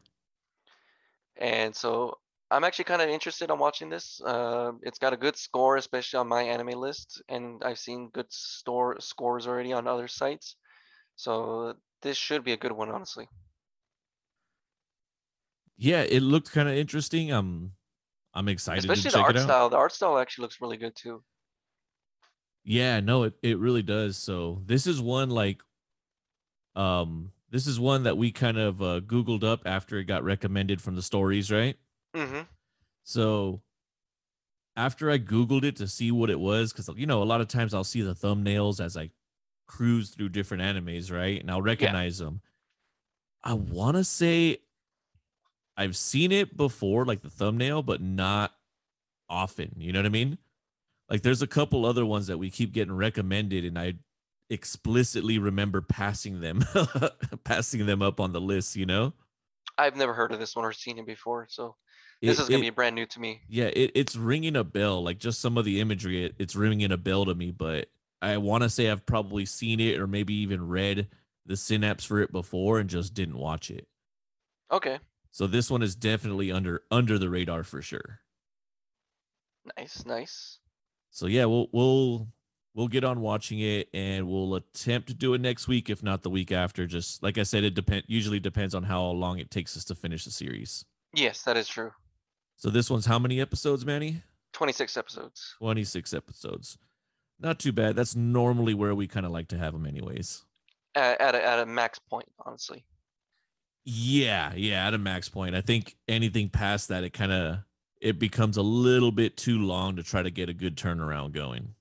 And 1.37 1.75
so 1.75 2.19
I'm 2.51 2.63
actually 2.63 2.85
kind 2.85 3.01
of 3.01 3.09
interested 3.09 3.51
on 3.51 3.59
watching 3.59 3.89
this. 3.89 4.19
Uh, 4.21 4.71
it's 4.81 4.97
got 4.97 5.13
a 5.13 5.17
good 5.17 5.37
score, 5.37 5.77
especially 5.77 6.17
on 6.17 6.29
MyAnimeList, 6.29 7.21
and 7.29 7.63
I've 7.63 7.77
seen 7.77 8.09
good 8.09 8.31
store 8.31 8.99
scores 8.99 9.45
already 9.45 9.71
on 9.71 9.87
other 9.87 10.07
sites. 10.07 10.55
So 11.15 11.75
this 12.01 12.17
should 12.17 12.43
be 12.43 12.53
a 12.53 12.57
good 12.57 12.71
one, 12.71 12.89
honestly. 12.89 13.27
Yeah, 15.77 16.01
it 16.01 16.21
looked 16.21 16.51
kind 16.51 16.67
of 16.67 16.75
interesting. 16.75 17.31
I'm 17.31 17.73
I'm 18.33 18.47
excited 18.49 18.81
Especially 18.81 19.03
to 19.03 19.11
the 19.11 19.17
check 19.17 19.25
art 19.25 19.35
it 19.35 19.39
out. 19.39 19.43
style. 19.43 19.69
The 19.69 19.77
art 19.77 19.93
style 19.93 20.17
actually 20.17 20.43
looks 20.43 20.61
really 20.61 20.77
good 20.77 20.95
too. 20.95 21.23
Yeah, 22.63 22.99
no, 22.99 23.23
it, 23.23 23.33
it 23.41 23.57
really 23.57 23.81
does. 23.81 24.17
So 24.17 24.61
this 24.65 24.85
is 24.87 25.01
one 25.01 25.29
like 25.29 25.61
um 26.75 27.31
this 27.49 27.65
is 27.65 27.79
one 27.79 28.03
that 28.03 28.17
we 28.17 28.31
kind 28.31 28.57
of 28.57 28.81
uh 28.81 29.01
googled 29.01 29.43
up 29.43 29.61
after 29.65 29.97
it 29.97 30.05
got 30.05 30.23
recommended 30.23 30.81
from 30.81 30.95
the 30.95 31.01
stories, 31.01 31.51
right? 31.51 31.77
Hmm 32.13 32.41
So 33.03 33.61
after 34.75 35.11
I 35.11 35.17
googled 35.19 35.63
it 35.63 35.75
to 35.77 35.87
see 35.87 36.11
what 36.11 36.29
it 36.29 36.39
was 36.39 36.73
cuz 36.73 36.89
you 36.95 37.05
know, 37.05 37.21
a 37.21 37.25
lot 37.25 37.41
of 37.41 37.47
times 37.47 37.73
I'll 37.73 37.83
see 37.83 38.01
the 38.01 38.15
thumbnails 38.15 38.83
as 38.83 38.95
I 38.97 39.11
cruise 39.67 40.11
through 40.11 40.29
different 40.29 40.63
animes, 40.63 41.11
right? 41.11 41.39
And 41.39 41.51
I'll 41.51 41.61
recognize 41.61 42.17
them. 42.17 42.41
I 43.43 43.53
want 43.53 43.97
to 43.97 44.03
say 44.03 44.59
I've 45.77 45.95
seen 45.95 46.31
it 46.31 46.57
before 46.57 47.05
like 47.05 47.21
the 47.21 47.29
thumbnail 47.29 47.83
but 47.83 48.01
not 48.01 48.55
often, 49.29 49.73
you 49.77 49.93
know 49.93 49.99
what 49.99 50.07
I 50.07 50.09
mean? 50.09 50.37
Like 51.09 51.23
there's 51.23 51.41
a 51.43 51.47
couple 51.47 51.85
other 51.85 52.05
ones 52.05 52.27
that 52.27 52.37
we 52.37 52.49
keep 52.49 52.73
getting 52.73 52.95
recommended 52.95 53.65
and 53.65 53.79
I 53.79 53.95
explicitly 54.49 55.39
remember 55.39 55.81
passing 55.81 56.41
them 56.41 56.63
passing 57.45 57.85
them 57.85 58.01
up 58.01 58.19
on 58.19 58.33
the 58.33 58.41
list, 58.41 58.75
you 58.75 58.85
know? 58.85 59.13
I've 59.77 59.95
never 59.95 60.13
heard 60.13 60.31
of 60.31 60.39
this 60.39 60.55
one 60.55 60.65
or 60.65 60.73
seen 60.73 60.99
it 60.99 61.05
before, 61.05 61.47
so 61.49 61.75
this 62.21 62.37
It- 62.37 62.41
is 62.43 62.49
gonna 62.49 62.59
it- 62.59 62.61
be 62.61 62.69
brand 62.71 62.95
new 62.95 63.05
to 63.05 63.19
me. 63.19 63.41
yeah, 63.47 63.65
it, 63.67 63.91
it's 63.95 64.15
ringing 64.15 64.55
a 64.55 64.63
bell. 64.63 65.01
Like 65.03 65.19
just 65.19 65.39
some 65.41 65.57
of 65.57 65.65
the 65.65 65.79
imagery, 65.79 66.25
it, 66.25 66.35
it's 66.39 66.55
ringing 66.55 66.91
a 66.91 66.97
bell 66.97 67.25
to 67.25 67.35
me. 67.35 67.51
But 67.51 67.89
I 68.21 68.37
want 68.37 68.63
to 68.63 68.69
say 68.69 68.89
I've 68.89 69.05
probably 69.05 69.45
seen 69.45 69.79
it 69.79 69.99
or 69.99 70.07
maybe 70.07 70.33
even 70.35 70.67
read 70.67 71.07
the 71.45 71.55
synapse 71.57 72.03
for 72.03 72.19
it 72.19 72.31
before 72.31 72.79
and 72.79 72.89
just 72.89 73.13
didn't 73.13 73.37
watch 73.37 73.71
it. 73.71 73.87
Okay, 74.71 74.99
So 75.31 75.47
this 75.47 75.71
one 75.71 75.81
is 75.81 75.95
definitely 75.95 76.51
under 76.51 76.83
under 76.91 77.17
the 77.17 77.29
radar 77.29 77.63
for 77.63 77.81
sure. 77.81 78.19
nice, 79.77 80.05
nice. 80.05 80.59
So 81.11 81.25
yeah, 81.25 81.45
we'll 81.45 81.67
we'll 81.71 82.27
we'll 82.75 82.87
get 82.87 83.03
on 83.03 83.19
watching 83.21 83.59
it 83.59 83.89
and 83.93 84.27
we'll 84.27 84.55
attempt 84.55 85.07
to 85.07 85.13
do 85.13 85.33
it 85.33 85.41
next 85.41 85.67
week, 85.67 85.89
if 85.89 86.03
not 86.03 86.21
the 86.23 86.29
week 86.29 86.51
after. 86.51 86.85
Just 86.85 87.23
like 87.23 87.37
I 87.37 87.43
said, 87.43 87.63
it 87.63 87.73
depend 87.73 88.03
usually 88.07 88.39
depends 88.39 88.75
on 88.75 88.83
how 88.83 89.03
long 89.05 89.39
it 89.39 89.49
takes 89.49 89.75
us 89.75 89.85
to 89.85 89.95
finish 89.95 90.25
the 90.25 90.31
series. 90.31 90.85
Yes, 91.15 91.41
that 91.43 91.57
is 91.57 91.67
true. 91.67 91.91
So 92.59 92.69
this 92.69 92.89
one's 92.89 93.05
how 93.05 93.17
many 93.17 93.39
episodes, 93.39 93.85
Manny? 93.85 94.21
26 94.51 94.97
episodes. 94.97 95.55
26 95.59 96.13
episodes. 96.13 96.77
Not 97.39 97.57
too 97.57 97.71
bad. 97.71 97.95
That's 97.95 98.17
normally 98.17 98.73
where 98.73 98.93
we 98.93 99.07
kind 99.07 99.25
of 99.25 99.31
like 99.31 99.47
to 99.47 99.57
have 99.57 99.71
them, 99.71 99.85
anyways. 99.85 100.43
At, 100.93 101.21
at, 101.21 101.35
a, 101.35 101.47
at 101.47 101.59
a 101.59 101.65
max 101.65 101.99
point, 101.99 102.29
honestly. 102.45 102.83
Yeah, 103.85 104.53
yeah, 104.55 104.85
at 104.85 104.93
a 104.93 104.97
max 104.97 105.29
point. 105.29 105.55
I 105.55 105.61
think 105.61 105.95
anything 106.09 106.49
past 106.49 106.89
that, 106.89 107.05
it 107.05 107.13
kind 107.13 107.31
of 107.31 107.59
it 108.01 108.19
becomes 108.19 108.57
a 108.57 108.61
little 108.61 109.13
bit 109.13 109.37
too 109.37 109.59
long 109.59 109.95
to 109.95 110.03
try 110.03 110.21
to 110.21 110.29
get 110.29 110.49
a 110.49 110.53
good 110.53 110.75
turnaround 110.75 111.31
going. 111.31 111.75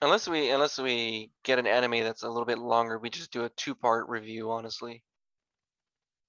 Unless 0.00 0.28
we 0.28 0.50
unless 0.50 0.78
we 0.78 1.32
get 1.42 1.58
an 1.58 1.66
anime 1.66 2.04
that's 2.04 2.22
a 2.22 2.28
little 2.28 2.46
bit 2.46 2.58
longer, 2.58 2.98
we 2.98 3.10
just 3.10 3.32
do 3.32 3.44
a 3.44 3.48
two 3.50 3.74
part 3.74 4.08
review, 4.08 4.52
honestly. 4.52 5.02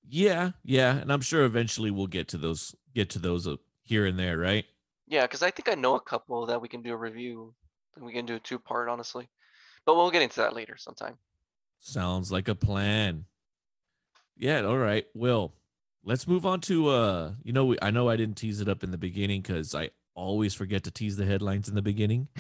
Yeah, 0.09 0.51
yeah, 0.63 0.97
and 0.97 1.13
I'm 1.13 1.21
sure 1.21 1.43
eventually 1.43 1.91
we'll 1.91 2.07
get 2.07 2.27
to 2.29 2.37
those 2.37 2.75
get 2.95 3.11
to 3.11 3.19
those 3.19 3.47
uh, 3.47 3.57
here 3.91 4.05
and 4.05 4.17
there, 4.17 4.37
right? 4.37 4.65
Yeah, 5.05 5.23
because 5.23 5.43
I 5.43 5.51
think 5.51 5.67
I 5.67 5.75
know 5.75 5.95
a 5.95 5.99
couple 5.99 6.45
that 6.45 6.61
we 6.61 6.69
can 6.69 6.81
do 6.81 6.93
a 6.93 6.95
review. 6.95 7.53
We 7.99 8.13
can 8.13 8.25
do 8.25 8.35
a 8.35 8.39
two 8.39 8.57
part, 8.57 8.87
honestly. 8.87 9.27
But 9.85 9.97
we'll 9.97 10.11
get 10.11 10.21
into 10.21 10.39
that 10.39 10.55
later 10.55 10.77
sometime. 10.77 11.17
Sounds 11.77 12.31
like 12.31 12.47
a 12.47 12.55
plan. 12.55 13.25
Yeah, 14.37 14.61
all 14.61 14.77
right. 14.77 15.05
Well, 15.13 15.51
let's 16.05 16.25
move 16.25 16.45
on 16.45 16.61
to 16.61 16.87
uh, 16.87 17.31
you 17.43 17.51
know, 17.51 17.65
we, 17.65 17.77
I 17.81 17.91
know 17.91 18.07
I 18.07 18.15
didn't 18.15 18.37
tease 18.37 18.61
it 18.61 18.69
up 18.69 18.81
in 18.81 18.91
the 18.91 18.97
beginning 18.97 19.43
cuz 19.43 19.75
I 19.75 19.89
always 20.15 20.53
forget 20.53 20.85
to 20.85 20.91
tease 20.91 21.17
the 21.17 21.25
headlines 21.25 21.67
in 21.67 21.75
the 21.75 21.81
beginning. 21.81 22.29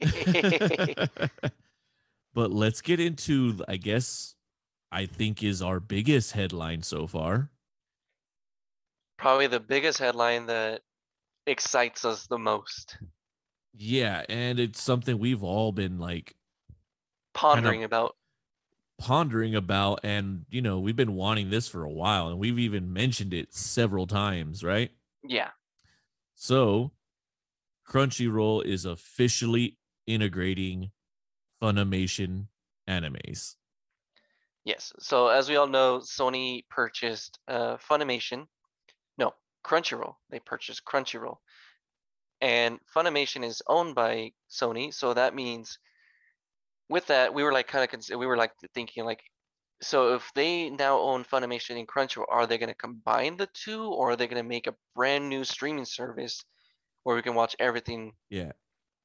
but 2.34 2.50
let's 2.50 2.82
get 2.82 3.00
into 3.00 3.64
I 3.66 3.78
guess 3.78 4.34
I 4.92 5.06
think 5.06 5.42
is 5.42 5.62
our 5.62 5.80
biggest 5.80 6.32
headline 6.32 6.82
so 6.82 7.06
far. 7.06 7.48
Probably 9.16 9.46
the 9.46 9.60
biggest 9.60 9.98
headline 9.98 10.44
that 10.46 10.82
excites 11.50 12.04
us 12.04 12.26
the 12.26 12.38
most. 12.38 12.96
Yeah, 13.74 14.24
and 14.28 14.58
it's 14.58 14.82
something 14.82 15.18
we've 15.18 15.42
all 15.44 15.72
been 15.72 15.98
like 15.98 16.34
Pondering 17.34 17.84
about. 17.84 18.16
pondering 18.98 19.54
about 19.54 20.00
and 20.02 20.44
you 20.50 20.60
know, 20.60 20.78
we've 20.80 20.96
been 20.96 21.14
wanting 21.14 21.50
this 21.50 21.68
for 21.68 21.84
a 21.84 21.90
while 21.90 22.28
and 22.28 22.38
we've 22.38 22.58
even 22.58 22.92
mentioned 22.92 23.32
it 23.32 23.54
several 23.54 24.06
times, 24.06 24.64
right? 24.64 24.90
Yeah. 25.22 25.50
So, 26.34 26.92
Crunchyroll 27.88 28.64
is 28.64 28.84
officially 28.84 29.76
integrating 30.06 30.90
Funimation 31.62 32.46
animes. 32.88 33.56
Yes. 34.64 34.92
So 34.98 35.28
as 35.28 35.48
we 35.48 35.56
all 35.56 35.66
know, 35.68 36.00
Sony 36.00 36.64
purchased 36.68 37.38
uh, 37.48 37.76
Funimation. 37.76 38.46
Crunchyroll. 39.64 40.14
They 40.30 40.40
purchased 40.40 40.84
Crunchyroll, 40.84 41.38
and 42.40 42.78
Funimation 42.94 43.44
is 43.44 43.62
owned 43.66 43.94
by 43.94 44.32
Sony. 44.50 44.92
So 44.92 45.14
that 45.14 45.34
means, 45.34 45.78
with 46.88 47.06
that, 47.06 47.34
we 47.34 47.42
were 47.42 47.52
like 47.52 47.68
kind 47.68 47.84
of 47.84 47.90
cons- 47.90 48.10
we 48.10 48.26
were 48.26 48.36
like 48.36 48.52
thinking 48.74 49.04
like, 49.04 49.22
so 49.82 50.14
if 50.14 50.30
they 50.34 50.70
now 50.70 50.98
own 50.98 51.24
Funimation 51.24 51.78
and 51.78 51.88
Crunchyroll, 51.88 52.26
are 52.28 52.46
they 52.46 52.58
going 52.58 52.68
to 52.68 52.74
combine 52.74 53.36
the 53.36 53.48
two, 53.54 53.84
or 53.84 54.10
are 54.10 54.16
they 54.16 54.26
going 54.26 54.42
to 54.42 54.48
make 54.48 54.66
a 54.66 54.74
brand 54.94 55.28
new 55.28 55.44
streaming 55.44 55.84
service 55.84 56.44
where 57.04 57.16
we 57.16 57.22
can 57.22 57.34
watch 57.34 57.56
everything? 57.58 58.12
Yeah. 58.28 58.52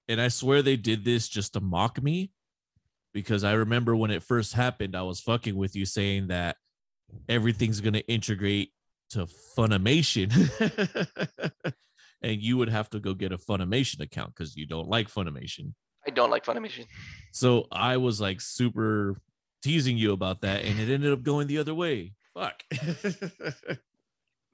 And 0.07 0.21
I 0.21 0.27
swear 0.27 0.61
they 0.61 0.75
did 0.75 1.03
this 1.03 1.27
just 1.27 1.53
to 1.53 1.61
mock 1.61 2.01
me 2.01 2.31
because 3.13 3.43
I 3.43 3.53
remember 3.53 3.95
when 3.95 4.11
it 4.11 4.23
first 4.23 4.53
happened, 4.53 4.95
I 4.95 5.01
was 5.03 5.21
fucking 5.21 5.55
with 5.55 5.75
you 5.75 5.85
saying 5.85 6.27
that 6.27 6.57
everything's 7.29 7.81
going 7.81 7.93
to 7.93 8.05
integrate 8.07 8.71
to 9.15 9.27
Funimation. 9.57 10.31
and 12.21 12.41
you 12.41 12.57
would 12.57 12.69
have 12.69 12.89
to 12.91 12.99
go 12.99 13.13
get 13.13 13.31
a 13.31 13.37
Funimation 13.37 14.01
account 14.01 14.33
because 14.35 14.55
you 14.55 14.65
don't 14.65 14.87
like 14.87 15.11
Funimation. 15.11 15.73
I 16.07 16.11
don't 16.11 16.29
like 16.29 16.45
Funimation. 16.45 16.85
So 17.31 17.65
I 17.71 17.97
was 17.97 18.21
like 18.21 18.39
super 18.41 19.17
teasing 19.63 19.97
you 19.97 20.13
about 20.13 20.41
that, 20.41 20.63
and 20.63 20.79
it 20.79 20.93
ended 20.93 21.11
up 21.11 21.23
going 21.23 21.47
the 21.47 21.57
other 21.57 21.73
way. 21.73 22.13
Fuck. 22.33 22.63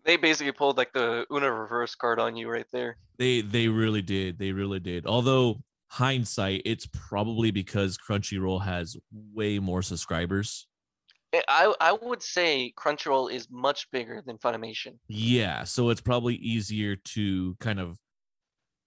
They 0.04 0.18
basically 0.18 0.52
pulled 0.52 0.78
like 0.78 0.94
the 0.94 1.26
Una 1.32 1.52
reverse 1.52 1.94
card 1.96 2.20
on 2.20 2.36
you 2.36 2.50
right 2.50 2.66
there. 2.72 2.98
they 3.18 3.42
they 3.42 3.68
really 3.68 4.02
did. 4.02 4.40
They 4.40 4.52
really 4.52 4.80
did. 4.80 5.06
Although 5.06 5.62
hindsight, 5.88 6.64
it's 6.66 6.88
probably 6.88 7.52
because 7.52 7.98
Crunchyroll 7.98 8.64
has 8.64 8.98
way 9.34 9.60
more 9.60 9.82
subscribers. 9.82 10.68
I- 11.34 11.44
I 11.48 11.74
I 11.80 11.92
would 11.94 12.22
say 12.22 12.74
Crunchyroll 12.78 13.32
is 13.32 13.48
much 13.50 13.90
bigger 13.92 14.22
than 14.26 14.38
Funimation. 14.38 14.98
Yeah, 15.08 15.64
so 15.64 15.90
it's 15.90 16.02
probably 16.02 16.36
easier 16.36 16.96
to 16.96 17.56
kind 17.60 17.80
of, 17.80 17.98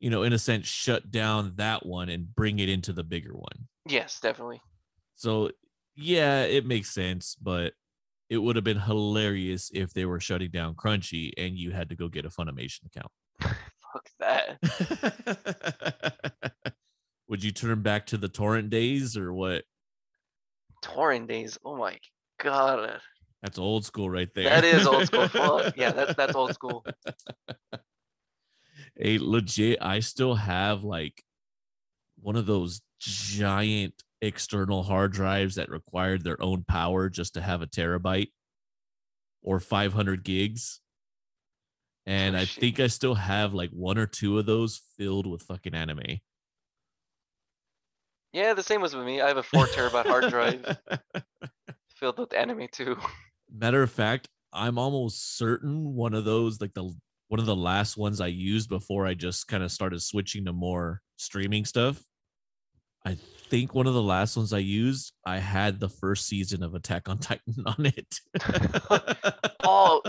you 0.00 0.10
know, 0.10 0.22
in 0.22 0.32
a 0.32 0.38
sense, 0.38 0.66
shut 0.66 1.10
down 1.10 1.54
that 1.56 1.86
one 1.86 2.08
and 2.08 2.34
bring 2.34 2.58
it 2.58 2.68
into 2.68 2.92
the 2.92 3.04
bigger 3.04 3.34
one. 3.34 3.68
Yes, 3.86 4.20
definitely. 4.20 4.60
So 5.16 5.50
yeah, 5.96 6.42
it 6.42 6.66
makes 6.66 6.90
sense, 6.90 7.36
but 7.40 7.72
it 8.28 8.38
would 8.38 8.56
have 8.56 8.64
been 8.64 8.80
hilarious 8.80 9.70
if 9.72 9.92
they 9.92 10.04
were 10.04 10.20
shutting 10.20 10.50
down 10.50 10.74
Crunchy 10.74 11.32
and 11.36 11.56
you 11.56 11.70
had 11.70 11.88
to 11.90 11.94
go 11.94 12.08
get 12.08 12.24
a 12.24 12.30
Funimation 12.30 12.86
account. 12.86 13.12
Fuck 13.92 14.08
that. 14.18 14.58
would 17.28 17.44
you 17.44 17.52
turn 17.52 17.82
back 17.82 18.06
to 18.06 18.16
the 18.16 18.28
torrent 18.28 18.70
days 18.70 19.16
or 19.16 19.32
what? 19.32 19.64
Torrent 20.82 21.28
days. 21.28 21.58
Oh 21.64 21.76
my 21.76 21.98
god. 22.44 23.00
That's 23.42 23.58
old 23.58 23.84
school 23.84 24.08
right 24.08 24.28
there. 24.34 24.44
That 24.44 24.64
is 24.64 24.86
old 24.86 25.06
school. 25.06 25.28
Yeah, 25.76 25.92
that's 25.92 26.14
that's 26.14 26.34
old 26.34 26.54
school. 26.54 26.84
Hey, 28.96 29.18
legit, 29.20 29.78
I 29.82 30.00
still 30.00 30.34
have 30.34 30.84
like 30.84 31.24
one 32.20 32.36
of 32.36 32.46
those 32.46 32.80
giant 33.00 33.94
external 34.22 34.82
hard 34.82 35.12
drives 35.12 35.56
that 35.56 35.68
required 35.68 36.24
their 36.24 36.40
own 36.40 36.64
power 36.64 37.10
just 37.10 37.34
to 37.34 37.42
have 37.42 37.60
a 37.60 37.66
terabyte 37.66 38.30
or 39.42 39.60
500 39.60 40.24
gigs. 40.24 40.80
And 42.06 42.36
Oh, 42.36 42.40
I 42.40 42.44
shit. 42.44 42.60
think 42.60 42.80
I 42.80 42.86
still 42.86 43.14
have 43.14 43.52
like 43.52 43.70
one 43.70 43.98
or 43.98 44.06
two 44.06 44.38
of 44.38 44.46
those 44.46 44.80
filled 44.96 45.26
with 45.26 45.42
fucking 45.42 45.74
anime. 45.74 46.20
Yeah, 48.32 48.54
the 48.54 48.62
same 48.62 48.80
was 48.80 48.94
with 48.96 49.06
me. 49.06 49.20
I 49.20 49.28
have 49.28 49.36
a 49.36 49.42
four 49.42 49.66
terabyte 49.66 50.06
hard 50.06 50.28
drive 50.30 50.78
filled 52.04 52.18
with 52.18 52.34
anime 52.34 52.68
too. 52.70 52.98
Matter 53.50 53.82
of 53.82 53.90
fact, 53.90 54.28
I'm 54.52 54.76
almost 54.76 55.38
certain 55.38 55.94
one 55.94 56.12
of 56.12 56.26
those, 56.26 56.60
like 56.60 56.74
the 56.74 56.84
one 57.28 57.40
of 57.40 57.46
the 57.46 57.56
last 57.56 57.96
ones 57.96 58.20
I 58.20 58.26
used 58.26 58.68
before 58.68 59.06
I 59.06 59.14
just 59.14 59.48
kind 59.48 59.62
of 59.62 59.72
started 59.72 60.02
switching 60.02 60.44
to 60.44 60.52
more 60.52 61.00
streaming 61.16 61.64
stuff. 61.64 62.04
I 63.06 63.16
think 63.48 63.74
one 63.74 63.86
of 63.86 63.94
the 63.94 64.02
last 64.02 64.36
ones 64.36 64.52
I 64.52 64.58
used, 64.58 65.14
I 65.24 65.38
had 65.38 65.80
the 65.80 65.88
first 65.88 66.26
season 66.26 66.62
of 66.62 66.74
Attack 66.74 67.08
on 67.08 67.18
Titan 67.18 67.54
on 67.66 67.86
it. 67.86 68.20
Oh, 69.66 70.02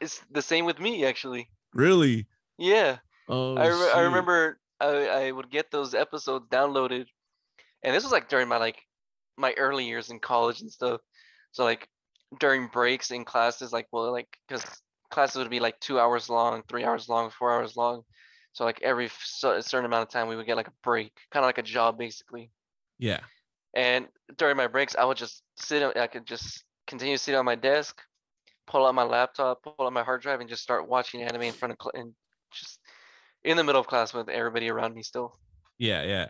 it's 0.00 0.22
the 0.30 0.40
same 0.40 0.64
with 0.64 0.80
me 0.80 1.04
actually. 1.04 1.50
really? 1.74 2.26
Yeah, 2.56 2.96
Oh, 3.28 3.56
I, 3.58 3.66
re- 3.66 3.92
I 3.94 4.00
remember 4.00 4.58
I, 4.80 4.86
I 5.08 5.30
would 5.30 5.50
get 5.50 5.70
those 5.70 5.94
episodes 5.94 6.46
downloaded, 6.48 7.04
and 7.82 7.94
this 7.94 8.02
was 8.02 8.12
like 8.12 8.30
during 8.30 8.48
my 8.48 8.56
like 8.56 8.78
my 9.36 9.52
early 9.58 9.84
years 9.84 10.08
in 10.08 10.20
college 10.20 10.62
and 10.62 10.72
stuff. 10.72 11.02
So 11.54 11.62
like 11.62 11.88
during 12.40 12.66
breaks 12.66 13.12
in 13.12 13.24
classes, 13.24 13.72
like 13.72 13.86
well, 13.92 14.10
like 14.10 14.26
because 14.48 14.64
classes 15.10 15.36
would 15.36 15.50
be 15.50 15.60
like 15.60 15.78
two 15.78 16.00
hours 16.00 16.28
long, 16.28 16.64
three 16.68 16.84
hours 16.84 17.08
long, 17.08 17.30
four 17.30 17.52
hours 17.52 17.76
long. 17.76 18.02
So 18.54 18.64
like 18.64 18.82
every 18.82 19.08
cer- 19.22 19.62
certain 19.62 19.86
amount 19.86 20.02
of 20.02 20.08
time, 20.08 20.26
we 20.26 20.34
would 20.34 20.46
get 20.46 20.56
like 20.56 20.66
a 20.66 20.72
break, 20.82 21.12
kind 21.30 21.44
of 21.44 21.48
like 21.48 21.58
a 21.58 21.62
job 21.62 21.96
basically. 21.96 22.50
Yeah. 22.98 23.20
And 23.72 24.08
during 24.36 24.56
my 24.56 24.66
breaks, 24.66 24.96
I 24.96 25.04
would 25.04 25.16
just 25.16 25.44
sit. 25.56 25.96
I 25.96 26.08
could 26.08 26.26
just 26.26 26.64
continue 26.88 27.16
sitting 27.16 27.38
on 27.38 27.44
my 27.44 27.54
desk, 27.54 28.02
pull 28.66 28.84
out 28.84 28.94
my 28.96 29.04
laptop, 29.04 29.62
pull 29.62 29.86
out 29.86 29.92
my 29.92 30.02
hard 30.02 30.22
drive, 30.22 30.40
and 30.40 30.48
just 30.48 30.62
start 30.62 30.88
watching 30.88 31.22
anime 31.22 31.42
in 31.42 31.52
front 31.52 31.72
of 31.72 31.78
cl- 31.80 31.92
and 31.94 32.14
just 32.52 32.80
in 33.44 33.56
the 33.56 33.62
middle 33.62 33.80
of 33.80 33.86
class 33.86 34.12
with 34.12 34.28
everybody 34.28 34.70
around 34.70 34.92
me 34.92 35.04
still. 35.04 35.38
Yeah. 35.78 36.02
Yeah. 36.02 36.28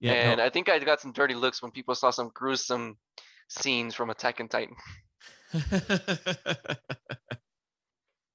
Yeah. 0.00 0.12
no, 0.12 0.18
and 0.32 0.40
I 0.40 0.50
think 0.50 0.68
I 0.68 0.80
got 0.80 1.00
some 1.00 1.12
dirty 1.12 1.34
looks 1.34 1.62
when 1.62 1.70
people 1.70 1.94
saw 1.94 2.10
some 2.10 2.32
gruesome 2.34 2.98
scenes 3.48 3.94
from 3.94 4.10
Attack 4.10 4.40
on 4.40 4.48
Titan. 4.48 4.74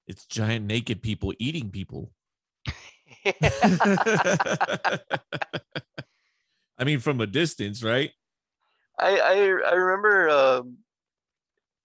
it's 0.07 0.25
giant 0.27 0.65
naked 0.65 1.01
people 1.01 1.33
eating 1.39 1.69
people. 1.69 2.13
I 3.25 3.33
mean, 6.85 6.99
from 6.99 7.19
a 7.19 7.27
distance, 7.27 7.83
right? 7.83 8.11
I 8.97 9.19
I 9.19 9.33
I 9.69 9.73
remember 9.73 10.29
um, 10.29 10.77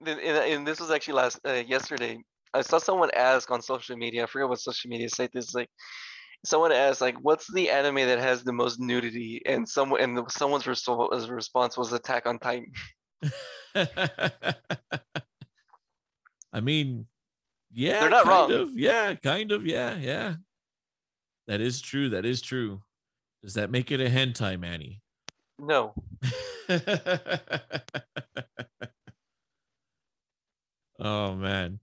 and, 0.06 0.20
and 0.20 0.66
this 0.66 0.80
was 0.80 0.90
actually 0.90 1.14
last 1.14 1.40
uh, 1.46 1.62
yesterday. 1.66 2.18
I 2.52 2.62
saw 2.62 2.78
someone 2.78 3.10
ask 3.14 3.50
on 3.50 3.62
social 3.62 3.96
media. 3.96 4.24
I 4.24 4.26
forget 4.26 4.48
what 4.48 4.60
social 4.60 4.88
media 4.88 5.08
site 5.08 5.30
this 5.32 5.48
is 5.48 5.54
like. 5.54 5.70
Someone 6.44 6.72
asked 6.72 7.00
like, 7.00 7.16
"What's 7.22 7.52
the 7.52 7.70
anime 7.70 7.96
that 7.96 8.18
has 8.18 8.44
the 8.44 8.52
most 8.52 8.80
nudity?" 8.80 9.42
And 9.46 9.68
someone 9.68 10.00
and 10.00 10.16
the, 10.16 10.24
someone's 10.28 10.64
his 10.64 11.30
response 11.30 11.76
was 11.76 11.92
Attack 11.92 12.26
on 12.26 12.38
Titan. 12.38 12.72
I 16.52 16.60
mean, 16.60 17.06
yeah, 17.72 18.00
They're 18.00 18.10
not 18.10 18.26
wrong. 18.26 18.52
Of, 18.52 18.78
yeah, 18.78 19.14
kind 19.14 19.50
of. 19.52 19.66
Yeah, 19.66 19.96
yeah. 19.96 20.34
That 21.46 21.60
is 21.60 21.80
true. 21.80 22.10
That 22.10 22.24
is 22.24 22.40
true. 22.40 22.82
Does 23.42 23.54
that 23.54 23.70
make 23.70 23.90
it 23.90 24.00
a 24.00 24.08
hentai, 24.08 24.58
Manny? 24.58 25.00
No, 25.58 25.94
oh 30.98 31.34
man. 31.34 31.80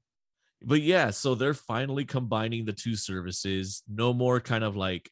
But 0.64 0.82
yeah, 0.82 1.10
so 1.10 1.36
they're 1.36 1.54
finally 1.54 2.06
combining 2.06 2.66
the 2.66 2.74
two 2.74 2.96
services. 2.96 3.84
No 3.88 4.14
more 4.14 4.40
kind 4.40 4.64
of 4.64 4.76
like, 4.76 5.10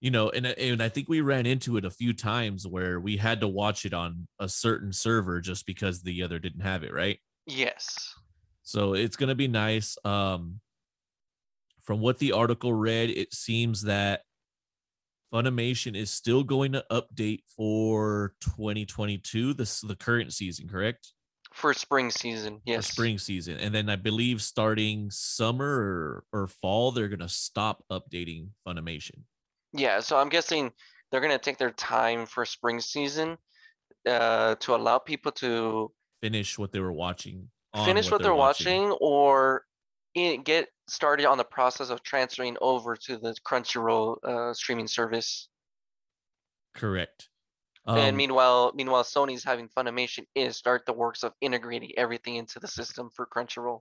you 0.00 0.10
know, 0.10 0.30
and 0.30 0.46
and 0.46 0.82
I 0.82 0.88
think 0.88 1.08
we 1.08 1.20
ran 1.20 1.46
into 1.46 1.76
it 1.76 1.84
a 1.84 1.90
few 1.90 2.12
times 2.12 2.66
where 2.66 2.98
we 2.98 3.16
had 3.16 3.40
to 3.40 3.48
watch 3.48 3.84
it 3.84 3.94
on 3.94 4.26
a 4.40 4.48
certain 4.48 4.92
server 4.92 5.40
just 5.40 5.66
because 5.66 6.02
the 6.02 6.22
other 6.24 6.38
didn't 6.38 6.62
have 6.62 6.82
it, 6.82 6.92
right? 6.92 7.18
yes, 7.46 8.14
So 8.62 8.94
it's 8.94 9.16
going 9.16 9.28
to 9.28 9.34
be 9.34 9.48
nice. 9.48 9.96
Um, 10.04 10.60
from 11.80 12.00
what 12.00 12.18
the 12.18 12.32
article 12.32 12.72
read, 12.72 13.10
it 13.10 13.34
seems 13.34 13.82
that 13.82 14.22
Funimation 15.32 15.96
is 15.96 16.10
still 16.10 16.44
going 16.44 16.72
to 16.72 16.84
update 16.90 17.40
for 17.56 18.34
2022, 18.40 19.54
this 19.54 19.80
the 19.80 19.96
current 19.96 20.32
season, 20.32 20.68
correct? 20.68 21.12
For 21.54 21.74
spring 21.74 22.10
season. 22.10 22.56
For 22.56 22.72
Yes, 22.72 22.90
spring 22.90 23.18
season, 23.18 23.58
and 23.58 23.74
then 23.74 23.88
I 23.88 23.96
believe 23.96 24.42
starting 24.42 25.10
summer 25.10 26.24
or, 26.32 26.42
or 26.42 26.46
fall, 26.48 26.92
they're 26.92 27.08
going 27.08 27.20
to 27.20 27.28
stop 27.28 27.84
updating 27.90 28.48
Funimation. 28.66 29.22
Yeah, 29.72 30.00
so 30.00 30.18
I'm 30.18 30.28
guessing 30.28 30.70
they're 31.10 31.20
gonna 31.20 31.38
take 31.38 31.56
their 31.58 31.70
time 31.70 32.26
for 32.26 32.44
spring 32.44 32.78
season 32.80 33.38
uh, 34.06 34.54
to 34.56 34.74
allow 34.74 34.98
people 34.98 35.32
to 35.32 35.90
Finish 36.20 36.58
what 36.58 36.72
they 36.72 36.80
were 36.80 36.92
watching. 36.92 37.48
finish 37.84 38.10
what, 38.10 38.22
they're 38.22 38.34
watching, 38.34 38.90
or 39.00 39.64
i- 40.16 40.38
get 40.44 40.68
started 40.88 41.26
on 41.26 41.38
the 41.38 41.44
process 41.44 41.88
of 41.90 42.02
transferring 42.02 42.56
over 42.60 42.96
to 42.96 43.16
the 43.16 43.34
Crunchyroll 43.46 44.16
uh, 44.24 44.52
streaming 44.54 44.86
service. 44.88 45.48
Correct. 46.74 47.28
And 47.86 47.98
Um, 47.98 48.16
meanwhile, 48.16 48.72
meanwhile, 48.74 49.02
Sony's 49.02 49.42
having 49.44 49.68
Funimation 49.68 50.26
is 50.34 50.56
start 50.56 50.86
the 50.86 50.92
works 50.92 51.22
of 51.22 51.32
integrating 51.40 51.90
everything 51.96 52.36
into 52.36 52.60
the 52.60 52.68
system 52.68 53.10
for 53.10 53.26
Crunchyroll. 53.26 53.80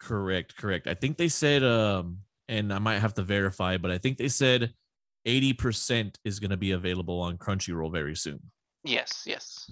Correct, 0.00 0.56
correct. 0.56 0.86
I 0.86 0.94
think 0.94 1.16
they 1.16 1.28
said 1.28 1.62
um 1.62 2.18
and 2.48 2.72
I 2.72 2.78
might 2.78 3.00
have 3.00 3.14
to 3.14 3.22
verify, 3.22 3.76
but 3.76 3.90
I 3.90 3.98
think 3.98 4.16
they 4.16 4.28
said 4.28 4.72
80% 5.26 6.14
is 6.24 6.40
going 6.40 6.50
to 6.50 6.56
be 6.56 6.70
available 6.70 7.20
on 7.20 7.36
Crunchyroll 7.36 7.92
very 7.92 8.16
soon. 8.16 8.40
Yes, 8.84 9.24
yes. 9.26 9.70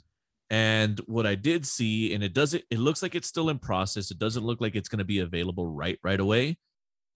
And 0.50 1.00
what 1.06 1.26
I 1.26 1.34
did 1.34 1.64
see 1.66 2.12
and 2.12 2.22
it 2.22 2.34
doesn't 2.34 2.64
it 2.70 2.78
looks 2.78 3.02
like 3.02 3.14
it's 3.14 3.28
still 3.28 3.48
in 3.48 3.58
process. 3.58 4.10
It 4.10 4.18
doesn't 4.18 4.44
look 4.44 4.60
like 4.60 4.76
it's 4.76 4.88
going 4.88 4.98
to 4.98 5.04
be 5.04 5.20
available 5.20 5.66
right 5.66 5.98
right 6.02 6.20
away, 6.20 6.58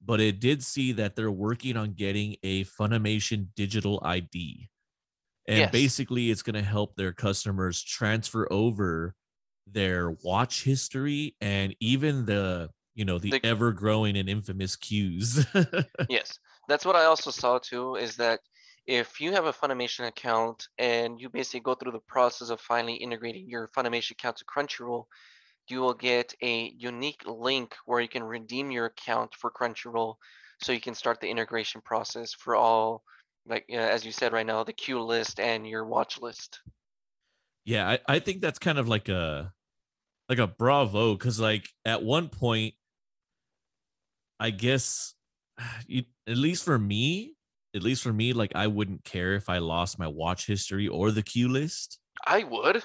but 0.05 0.21
it 0.21 0.41
did 0.41 0.63
see 0.63 0.93
that 0.93 1.17
they're 1.17 1.31
working 1.31 1.77
on 1.77 1.93
getting 1.93 2.37
a 2.43 2.65
Funimation 2.65 3.49
digital 3.55 4.01
ID. 4.05 4.69
And 5.51 5.59
Yes. 5.59 5.73
basically 5.73 6.31
it's 6.31 6.43
going 6.43 6.55
to 6.55 6.63
help 6.63 6.95
their 6.97 7.13
customers 7.13 7.83
transfer 7.83 8.47
over 8.53 9.15
their 9.67 10.13
watch 10.25 10.65
history 10.65 11.37
and 11.41 11.77
even 11.81 12.25
the 12.27 12.71
you 12.95 13.05
know 13.05 13.19
the, 13.19 13.31
The- 13.33 13.41
ever 13.45 13.73
growing 13.73 14.17
and 14.17 14.29
infamous 14.29 14.77
queues 14.77 15.47
Yes, 16.09 16.39
that's 16.69 16.85
what 16.85 16.97
I 16.97 17.05
also 17.05 17.31
saw 17.31 17.59
too. 17.59 17.97
Is 17.97 18.17
that 18.17 18.41
if 18.87 19.21
you 19.21 19.33
have 19.33 19.47
a 19.47 19.53
Funimation 19.53 20.07
account 20.07 20.69
and 20.79 21.21
you 21.21 21.29
basically 21.29 21.61
go 21.61 21.75
through 21.75 21.93
the 21.93 22.01
process 22.01 22.51
of 22.51 22.61
finally 22.61 22.95
integrating 22.95 23.49
your 23.49 23.69
Funimation 23.69 24.13
account 24.13 24.37
to 24.39 24.45
Crunchyroll, 24.45 25.05
you 25.69 25.81
will 25.81 25.95
get 25.95 26.35
a 26.43 26.71
unique 26.77 27.23
link 27.27 27.77
where 27.87 28.01
you 28.01 28.09
can 28.09 28.25
redeem 28.25 28.71
your 28.71 28.87
account 28.87 29.35
for 29.37 29.51
Crunchyroll, 29.51 30.17
so 30.63 30.73
you 30.73 30.81
can 30.81 30.95
start 30.95 31.21
the 31.21 31.31
integration 31.31 31.81
process 31.81 32.35
for 32.35 32.57
all, 32.57 33.05
like 33.47 33.65
uh, 33.73 33.77
as 33.77 34.05
you 34.05 34.13
said 34.13 34.33
right 34.33 34.47
now, 34.47 34.63
the 34.65 34.73
queue 34.73 35.03
list 35.03 35.41
and 35.41 35.67
your 35.67 35.85
watch 35.85 36.21
list. 36.21 36.61
yeah 37.65 37.89
I, 37.89 37.99
I 38.09 38.19
think 38.19 38.41
that's 38.41 38.59
kind 38.59 38.79
of 38.79 38.89
like 38.89 39.09
a 39.09 39.53
like 40.29 40.39
a 40.39 40.47
bravo 40.47 41.15
because 41.15 41.41
like 41.41 41.69
at 41.85 42.03
one 42.03 42.29
point 42.29 42.75
i 44.39 44.51
guess 44.51 45.15
you, 45.87 46.05
at 46.27 46.37
least 46.37 46.65
for 46.65 46.79
me 46.79 47.35
at 47.75 47.83
least 47.83 48.03
for 48.03 48.13
me 48.13 48.33
like 48.33 48.53
i 48.55 48.67
wouldn't 48.67 49.05
care 49.05 49.35
if 49.35 49.49
i 49.49 49.59
lost 49.59 49.99
my 49.99 50.07
watch 50.07 50.47
history 50.47 50.89
or 50.89 51.11
the 51.11 51.23
queue 51.23 51.49
list 51.49 51.99
I 52.27 52.45
would. 52.45 52.83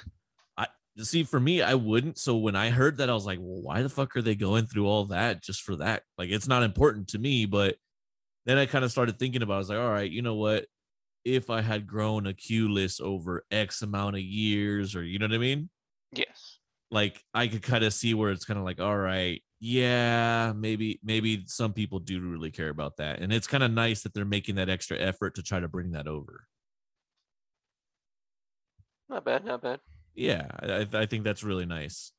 I 0.58 0.68
see 0.99 1.24
for 1.24 1.39
me 1.39 1.62
i 1.62 1.76
wouldn't 1.76 2.18
so 2.18 2.36
when 2.38 2.56
i 2.56 2.70
heard 2.70 2.97
that 2.97 3.10
i 3.10 3.14
was 3.14 3.26
like 3.26 3.39
well 3.39 3.62
why 3.62 3.82
the 3.84 3.89
fuck 3.89 4.16
are 4.16 4.22
they 4.22 4.36
going 4.36 4.66
through 4.66 4.88
all 4.88 5.06
that 5.06 5.43
just 5.43 5.62
for 5.62 5.76
that 5.78 6.03
like 6.18 6.30
it's 6.32 6.47
not 6.47 6.64
important 6.64 7.10
to 7.10 7.20
me 7.20 7.45
but 7.45 7.76
then 8.45 8.57
i 8.57 8.65
kind 8.65 8.85
of 8.85 8.91
started 8.91 9.17
thinking 9.19 9.41
about 9.41 9.53
it. 9.53 9.55
i 9.55 9.59
was 9.59 9.69
like 9.69 9.79
all 9.79 9.89
right 9.89 10.11
you 10.11 10.21
know 10.21 10.35
what 10.35 10.65
if 11.23 11.49
i 11.49 11.61
had 11.61 11.87
grown 11.87 12.27
a 12.27 12.33
queue 12.33 12.69
list 12.69 13.01
over 13.01 13.43
x 13.51 13.81
amount 13.81 14.15
of 14.15 14.21
years 14.21 14.95
or 14.95 15.03
you 15.03 15.17
know 15.19 15.25
what 15.27 15.35
i 15.35 15.39
mean 15.39 15.69
Yes. 16.11 16.59
like 16.91 17.21
i 17.33 17.47
could 17.47 17.63
kind 17.63 17.83
of 17.83 17.93
see 17.93 18.13
where 18.13 18.31
it's 18.31 18.45
kind 18.45 18.57
of 18.59 18.63
like 18.65 18.79
all 18.79 18.97
right 18.97 19.41
yeah 19.59 20.53
maybe 20.55 20.99
maybe 21.03 21.43
some 21.47 21.73
people 21.73 21.99
do 21.99 22.19
really 22.21 22.51
care 22.51 22.69
about 22.69 22.97
that 22.97 23.19
and 23.19 23.33
it's 23.33 23.47
kind 23.47 23.63
of 23.63 23.71
nice 23.71 24.03
that 24.03 24.13
they're 24.13 24.23
making 24.25 24.55
that 24.55 24.69
extra 24.69 24.97
effort 24.97 25.35
to 25.35 25.41
try 25.43 25.59
to 25.59 25.67
bring 25.67 25.91
that 25.91 26.07
over 26.07 26.45
Not 29.09 29.25
bad. 29.25 29.45
Not 29.45 29.61
bad. 29.61 29.79
yeah 30.13 30.47
i, 30.59 30.87
I 30.93 31.05
think 31.05 31.23
that's 31.23 31.43
really 31.43 31.65
nice 31.65 32.11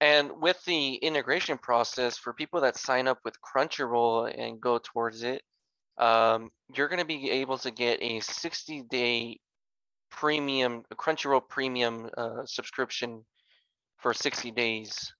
And 0.00 0.40
with 0.40 0.62
the 0.64 0.94
integration 0.94 1.58
process, 1.58 2.16
for 2.16 2.32
people 2.32 2.60
that 2.60 2.76
sign 2.76 3.08
up 3.08 3.18
with 3.24 3.34
Crunchyroll 3.40 4.32
and 4.36 4.60
go 4.60 4.78
towards 4.78 5.22
it, 5.22 5.42
um, 5.98 6.50
you're 6.74 6.88
going 6.88 7.00
to 7.00 7.04
be 7.04 7.30
able 7.30 7.58
to 7.58 7.70
get 7.72 8.00
a 8.00 8.20
60 8.20 8.84
day 8.90 9.40
premium, 10.10 10.84
Crunchyroll 10.94 11.48
premium 11.48 12.08
uh, 12.16 12.44
subscription 12.44 13.24
for 13.98 14.14
60 14.14 14.52
days. 14.52 15.12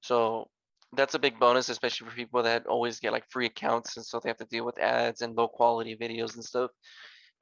So 0.00 0.46
that's 0.92 1.14
a 1.14 1.18
big 1.18 1.38
bonus, 1.38 1.68
especially 1.68 2.08
for 2.08 2.14
people 2.14 2.42
that 2.44 2.66
always 2.66 3.00
get 3.00 3.12
like 3.12 3.24
free 3.28 3.46
accounts 3.46 3.96
and 3.96 4.06
so 4.06 4.20
they 4.20 4.28
have 4.28 4.38
to 4.38 4.44
deal 4.46 4.64
with 4.64 4.78
ads 4.78 5.22
and 5.22 5.36
low 5.36 5.48
quality 5.48 5.96
videos 5.96 6.34
and 6.34 6.44
stuff. 6.44 6.70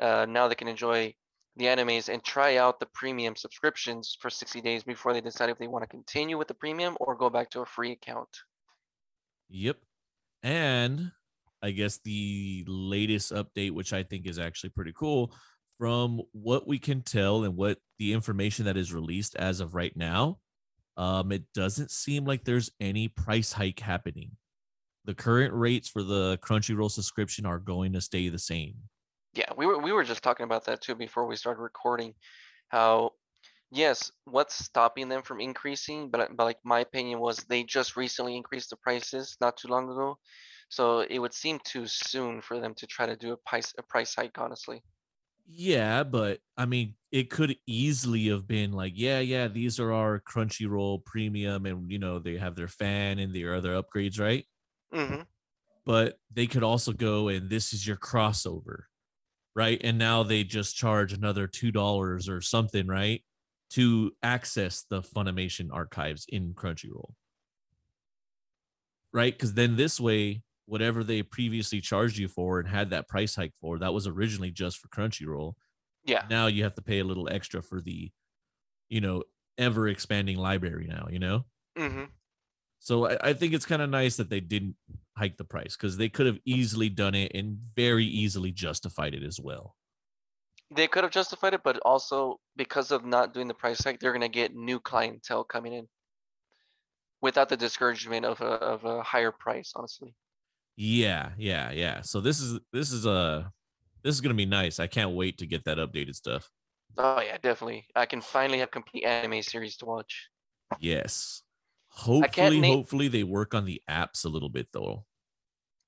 Uh, 0.01 0.27
now 0.29 0.49
they 0.49 0.55
can 0.55 0.69
enjoy 0.69 1.13
the 1.59 1.67
animes 1.67 2.09
and 2.09 2.23
try 2.25 2.57
out 2.57 2.81
the 2.81 2.87
premium 2.95 3.37
subscriptions 3.37 4.17
for 4.21 4.31
60 4.31 4.61
days 4.61 4.83
before 4.83 5.13
they 5.13 5.21
decide 5.21 5.51
if 5.51 5.59
they 5.59 5.67
want 5.67 5.83
to 5.83 5.89
continue 5.89 6.39
with 6.39 6.49
the 6.49 6.55
premium 6.55 6.97
or 7.01 7.15
go 7.15 7.29
back 7.29 7.51
to 7.51 7.61
a 7.61 7.67
free 7.67 7.93
account. 7.93 8.29
Yep. 9.51 9.77
And 10.43 11.13
I 11.63 11.73
guess 11.73 11.99
the 12.05 12.65
latest 12.67 13.33
update, 13.33 13.73
which 13.73 13.93
I 13.93 14.03
think 14.03 14.27
is 14.27 14.39
actually 14.39 14.71
pretty 14.71 14.93
cool, 14.97 15.35
from 15.79 16.23
what 16.33 16.67
we 16.67 16.79
can 16.79 17.03
tell 17.03 17.45
and 17.45 17.57
what 17.57 17.79
the 17.99 18.13
information 18.13 18.65
that 18.67 18.77
is 18.77 18.93
released 18.93 19.37
as 19.37 19.61
of 19.61 19.75
right 19.75 19.97
now, 19.97 20.39
um, 20.97 21.31
it 21.33 21.45
doesn't 21.55 21.91
seem 21.91 22.25
like 22.25 22.45
there's 22.45 22.71
any 22.81 23.09
price 23.09 23.53
hike 23.53 23.81
happening. 23.81 24.33
The 25.05 25.15
current 25.15 25.55
rates 25.55 25.89
for 25.89 26.03
the 26.03 26.39
Crunchyroll 26.43 26.91
subscription 26.91 27.47
are 27.47 27.59
going 27.59 27.93
to 27.93 28.01
stay 28.01 28.29
the 28.29 28.39
same. 28.39 28.75
Yeah, 29.39 29.53
we 29.57 29.67
were 29.67 29.79
we 29.79 29.93
were 29.93 30.03
just 30.03 30.23
talking 30.25 30.45
about 30.45 30.65
that 30.65 30.81
too 30.83 30.97
before 30.97 31.25
we 31.27 31.37
started 31.37 31.63
recording. 31.63 32.15
How 32.71 33.13
yes, 33.71 34.11
what's 34.25 34.57
stopping 34.57 35.09
them 35.09 35.23
from 35.23 35.41
increasing? 35.41 36.11
But 36.11 36.37
but 36.37 36.45
like 36.45 36.59
my 36.65 36.81
opinion 36.81 37.21
was 37.21 37.39
they 37.39 37.63
just 37.65 37.97
recently 37.97 38.37
increased 38.37 38.71
the 38.71 38.77
prices 38.79 39.37
not 39.41 39.57
too 39.57 39.69
long 39.69 39.91
ago, 39.91 40.19
so 40.71 41.01
it 41.01 41.21
would 41.21 41.35
seem 41.35 41.61
too 41.65 41.87
soon 41.87 42.43
for 42.43 42.61
them 42.61 42.75
to 42.77 42.87
try 42.89 43.07
to 43.07 43.17
do 43.17 43.33
a 43.33 43.39
price 43.39 43.75
a 43.79 43.85
price 43.85 44.15
hike. 44.17 44.39
Honestly. 44.39 44.83
Yeah, 45.51 46.05
but 46.05 46.41
I 46.57 46.67
mean, 46.67 46.97
it 47.11 47.31
could 47.31 47.57
easily 47.67 48.27
have 48.29 48.47
been 48.47 48.73
like, 48.73 48.93
yeah, 48.97 49.21
yeah, 49.21 49.49
these 49.49 49.81
are 49.81 49.93
our 49.93 50.21
Crunchyroll 50.21 51.05
premium, 51.05 51.65
and 51.67 51.91
you 51.91 51.99
know 51.99 52.19
they 52.19 52.37
have 52.39 52.57
their 52.57 52.69
fan 52.69 53.19
and 53.19 53.35
their 53.35 53.55
other 53.55 53.81
upgrades, 53.81 54.21
right? 54.21 54.45
Mm-hmm. 54.93 55.23
But 55.85 56.19
they 56.31 56.47
could 56.47 56.63
also 56.63 56.93
go 56.93 57.29
and 57.29 57.49
this 57.49 57.73
is 57.73 57.87
your 57.87 57.97
crossover, 57.97 58.85
right? 59.59 59.81
And 59.83 59.99
now 59.99 60.23
they 60.23 60.45
just 60.45 60.77
charge 60.77 61.13
another 61.13 61.49
two 61.49 61.73
dollars 61.73 62.29
or 62.29 62.41
something, 62.41 62.87
right, 62.87 63.25
to 63.71 64.13
access 64.23 64.85
the 64.89 65.03
Funimation 65.03 65.69
archives 65.73 66.27
in 66.29 66.55
Crunchyroll, 66.55 67.11
right? 69.13 69.33
Because 69.33 69.55
then 69.55 69.75
this 69.75 69.99
way, 69.99 70.43
whatever 70.67 71.03
they 71.03 71.25
previously 71.25 71.81
charged 71.81 72.19
you 72.19 72.29
for 72.29 72.61
and 72.61 72.69
had 72.69 72.91
that 72.91 73.09
price 73.09 73.35
hike 73.35 73.55
for, 73.61 73.81
that 73.81 73.93
was 73.93 74.07
originally 74.07 74.53
just 74.53 74.79
for 74.79 74.87
Crunchyroll. 74.89 75.55
Yeah. 76.05 76.23
Now 76.31 76.47
you 76.47 76.63
have 76.63 76.77
to 76.77 76.83
pay 76.83 77.01
a 77.01 77.05
little 77.05 77.29
extra 77.29 77.61
for 77.61 77.81
the, 77.81 78.13
you 78.89 79.01
know, 79.01 79.25
ever 79.59 79.89
expanding 79.89 80.39
library 80.39 80.87
now, 80.89 81.09
you 81.11 81.19
know? 81.19 81.47
Mm-hmm. 81.77 82.05
So 82.79 83.09
I, 83.09 83.19
I 83.29 83.33
think 83.33 83.55
it's 83.55 83.67
kind 83.67 83.83
of 83.83 83.91
nice 83.91 84.17
that 84.17 84.31
they 84.31 84.41
didn't 84.41 84.77
hike 85.17 85.37
the 85.37 85.45
price 85.45 85.77
because 85.77 85.97
they 85.97 86.09
could 86.09 86.27
have 86.27 86.39
easily 86.45 86.89
done 86.89 87.15
it 87.15 87.33
and 87.35 87.59
very 87.75 88.05
easily 88.05 88.53
justified 88.53 89.15
it 89.15 89.23
as 89.23 89.41
well. 89.41 89.75
They 90.75 90.87
could 90.87 91.03
have 91.03 91.13
justified 91.13 91.55
it, 91.55 91.63
but 91.65 91.79
also 91.81 92.41
because 92.57 92.91
of 92.91 93.05
not 93.05 93.33
doing 93.33 93.49
the 93.49 93.55
price 93.55 93.83
hike, 93.83 94.01
they're 94.01 94.13
gonna 94.13 94.29
get 94.29 94.55
new 94.55 94.79
clientele 94.79 95.45
coming 95.45 95.73
in 95.73 95.89
without 97.21 97.49
the 97.49 97.57
discouragement 97.57 98.25
of 98.25 98.41
a 98.41 98.45
of 98.45 98.85
a 98.85 99.03
higher 99.03 99.33
price. 99.33 99.73
Honestly. 99.75 100.15
Yeah, 100.77 101.31
yeah, 101.37 101.73
yeah. 101.73 102.03
So 102.03 102.21
this 102.21 102.41
is 102.41 102.61
this 102.73 102.93
is 102.93 103.07
a 103.07 103.51
this 104.05 104.15
is 104.15 104.21
gonna 104.21 104.35
be 104.35 104.47
nice. 104.47 104.79
I 104.79 104.87
can't 104.87 105.17
wait 105.17 105.39
to 105.39 105.47
get 105.47 105.65
that 105.65 105.79
updated 105.79 106.15
stuff. 106.15 106.49
Oh 106.97 107.21
yeah, 107.21 107.39
definitely. 107.43 107.87
I 107.97 108.07
can 108.07 108.21
finally 108.21 108.59
have 108.61 108.71
complete 108.71 109.05
anime 109.05 109.43
series 109.43 109.77
to 109.79 109.87
watch. 109.87 110.29
Yes. 110.79 111.43
Hopefully, 111.89 112.61
name- 112.61 112.79
hopefully 112.79 113.09
they 113.09 113.25
work 113.25 113.55
on 113.55 113.65
the 113.65 113.83
apps 113.89 114.25
a 114.25 114.29
little 114.29 114.49
bit 114.49 114.69
though. 114.73 115.07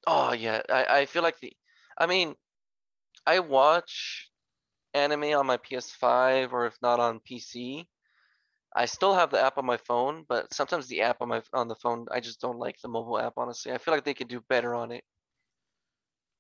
Oh 0.06 0.32
yeah, 0.32 0.62
I, 0.68 1.00
I 1.00 1.06
feel 1.06 1.22
like 1.22 1.40
the, 1.40 1.52
I 1.98 2.06
mean, 2.06 2.34
I 3.26 3.40
watch 3.40 4.30
anime 4.94 5.24
on 5.34 5.46
my 5.46 5.58
PS5 5.58 6.52
or 6.54 6.66
if 6.66 6.80
not 6.82 7.00
on 7.00 7.20
PC. 7.20 7.88
I 8.76 8.86
still 8.86 9.14
have 9.14 9.30
the 9.32 9.40
app 9.42 9.58
on 9.58 9.66
my 9.66 9.78
phone, 9.78 10.24
but 10.28 10.54
sometimes 10.54 10.88
the 10.88 11.02
app 11.02 11.22
on 11.22 11.28
my 11.30 11.42
on 11.54 11.68
the 11.68 11.76
phone, 11.76 12.06
I 12.12 12.20
just 12.20 12.40
don't 12.40 12.58
like 12.58 12.80
the 12.82 12.88
mobile 12.88 13.18
app. 13.20 13.34
Honestly, 13.38 13.72
I 13.72 13.78
feel 13.78 13.94
like 13.94 14.04
they 14.04 14.14
could 14.14 14.28
do 14.28 14.42
better 14.42 14.74
on 14.76 14.92
it. 14.92 15.04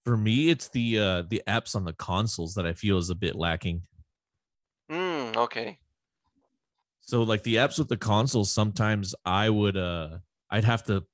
For 0.04 0.16
me, 0.16 0.48
it's 0.50 0.68
the 0.68 0.98
uh 0.98 1.22
the 1.22 1.42
apps 1.46 1.74
on 1.76 1.84
the 1.84 1.92
consoles 1.92 2.54
that 2.54 2.66
I 2.66 2.72
feel 2.74 2.98
is 2.98 3.10
a 3.10 3.14
bit 3.14 3.34
lacking. 3.36 3.86
Hmm. 4.90 5.32
Okay. 5.36 5.80
So 7.10 7.24
like 7.24 7.42
the 7.42 7.56
apps 7.56 7.76
with 7.76 7.88
the 7.88 7.96
consoles, 7.96 8.52
sometimes 8.52 9.16
I 9.24 9.50
would 9.50 9.76
uh 9.76 10.18
I'd 10.48 10.62
have 10.62 10.84
to 10.84 11.04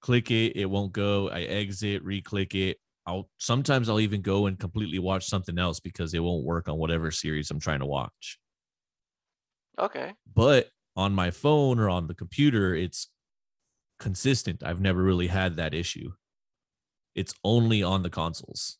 click 0.00 0.30
it, 0.30 0.56
it 0.56 0.64
won't 0.64 0.92
go. 0.92 1.28
I 1.28 1.42
exit, 1.42 2.02
re-click 2.02 2.54
it. 2.54 2.78
I'll 3.04 3.28
sometimes 3.36 3.90
I'll 3.90 4.00
even 4.00 4.22
go 4.22 4.46
and 4.46 4.58
completely 4.58 4.98
watch 4.98 5.26
something 5.26 5.58
else 5.58 5.78
because 5.78 6.14
it 6.14 6.20
won't 6.20 6.46
work 6.46 6.70
on 6.70 6.78
whatever 6.78 7.10
series 7.10 7.50
I'm 7.50 7.60
trying 7.60 7.80
to 7.80 7.86
watch. 7.86 8.38
Okay. 9.78 10.14
But 10.34 10.70
on 10.96 11.12
my 11.12 11.30
phone 11.30 11.78
or 11.78 11.90
on 11.90 12.06
the 12.06 12.14
computer, 12.14 12.74
it's 12.74 13.10
consistent. 14.00 14.62
I've 14.64 14.80
never 14.80 15.02
really 15.02 15.26
had 15.26 15.56
that 15.56 15.74
issue. 15.74 16.12
It's 17.14 17.34
only 17.44 17.82
on 17.82 18.02
the 18.02 18.10
consoles. 18.10 18.78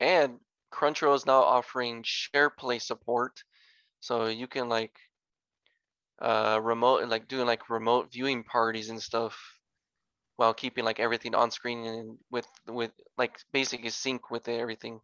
And 0.00 0.38
Crunchyroll 0.72 1.14
is 1.14 1.26
now 1.26 1.42
offering 1.42 2.04
share 2.06 2.48
play 2.48 2.78
support, 2.78 3.44
so 4.00 4.28
you 4.28 4.46
can 4.46 4.70
like 4.70 4.98
uh 6.20 6.60
remote 6.62 7.08
like 7.08 7.28
doing 7.28 7.46
like 7.46 7.70
remote 7.70 8.12
viewing 8.12 8.44
parties 8.44 8.90
and 8.90 9.00
stuff 9.00 9.38
while 10.36 10.54
keeping 10.54 10.84
like 10.84 11.00
everything 11.00 11.34
on 11.34 11.50
screen 11.50 11.84
and 11.84 12.18
with 12.30 12.46
with 12.66 12.90
like 13.18 13.38
basically 13.52 13.90
sync 13.90 14.30
with 14.30 14.48
everything. 14.48 15.00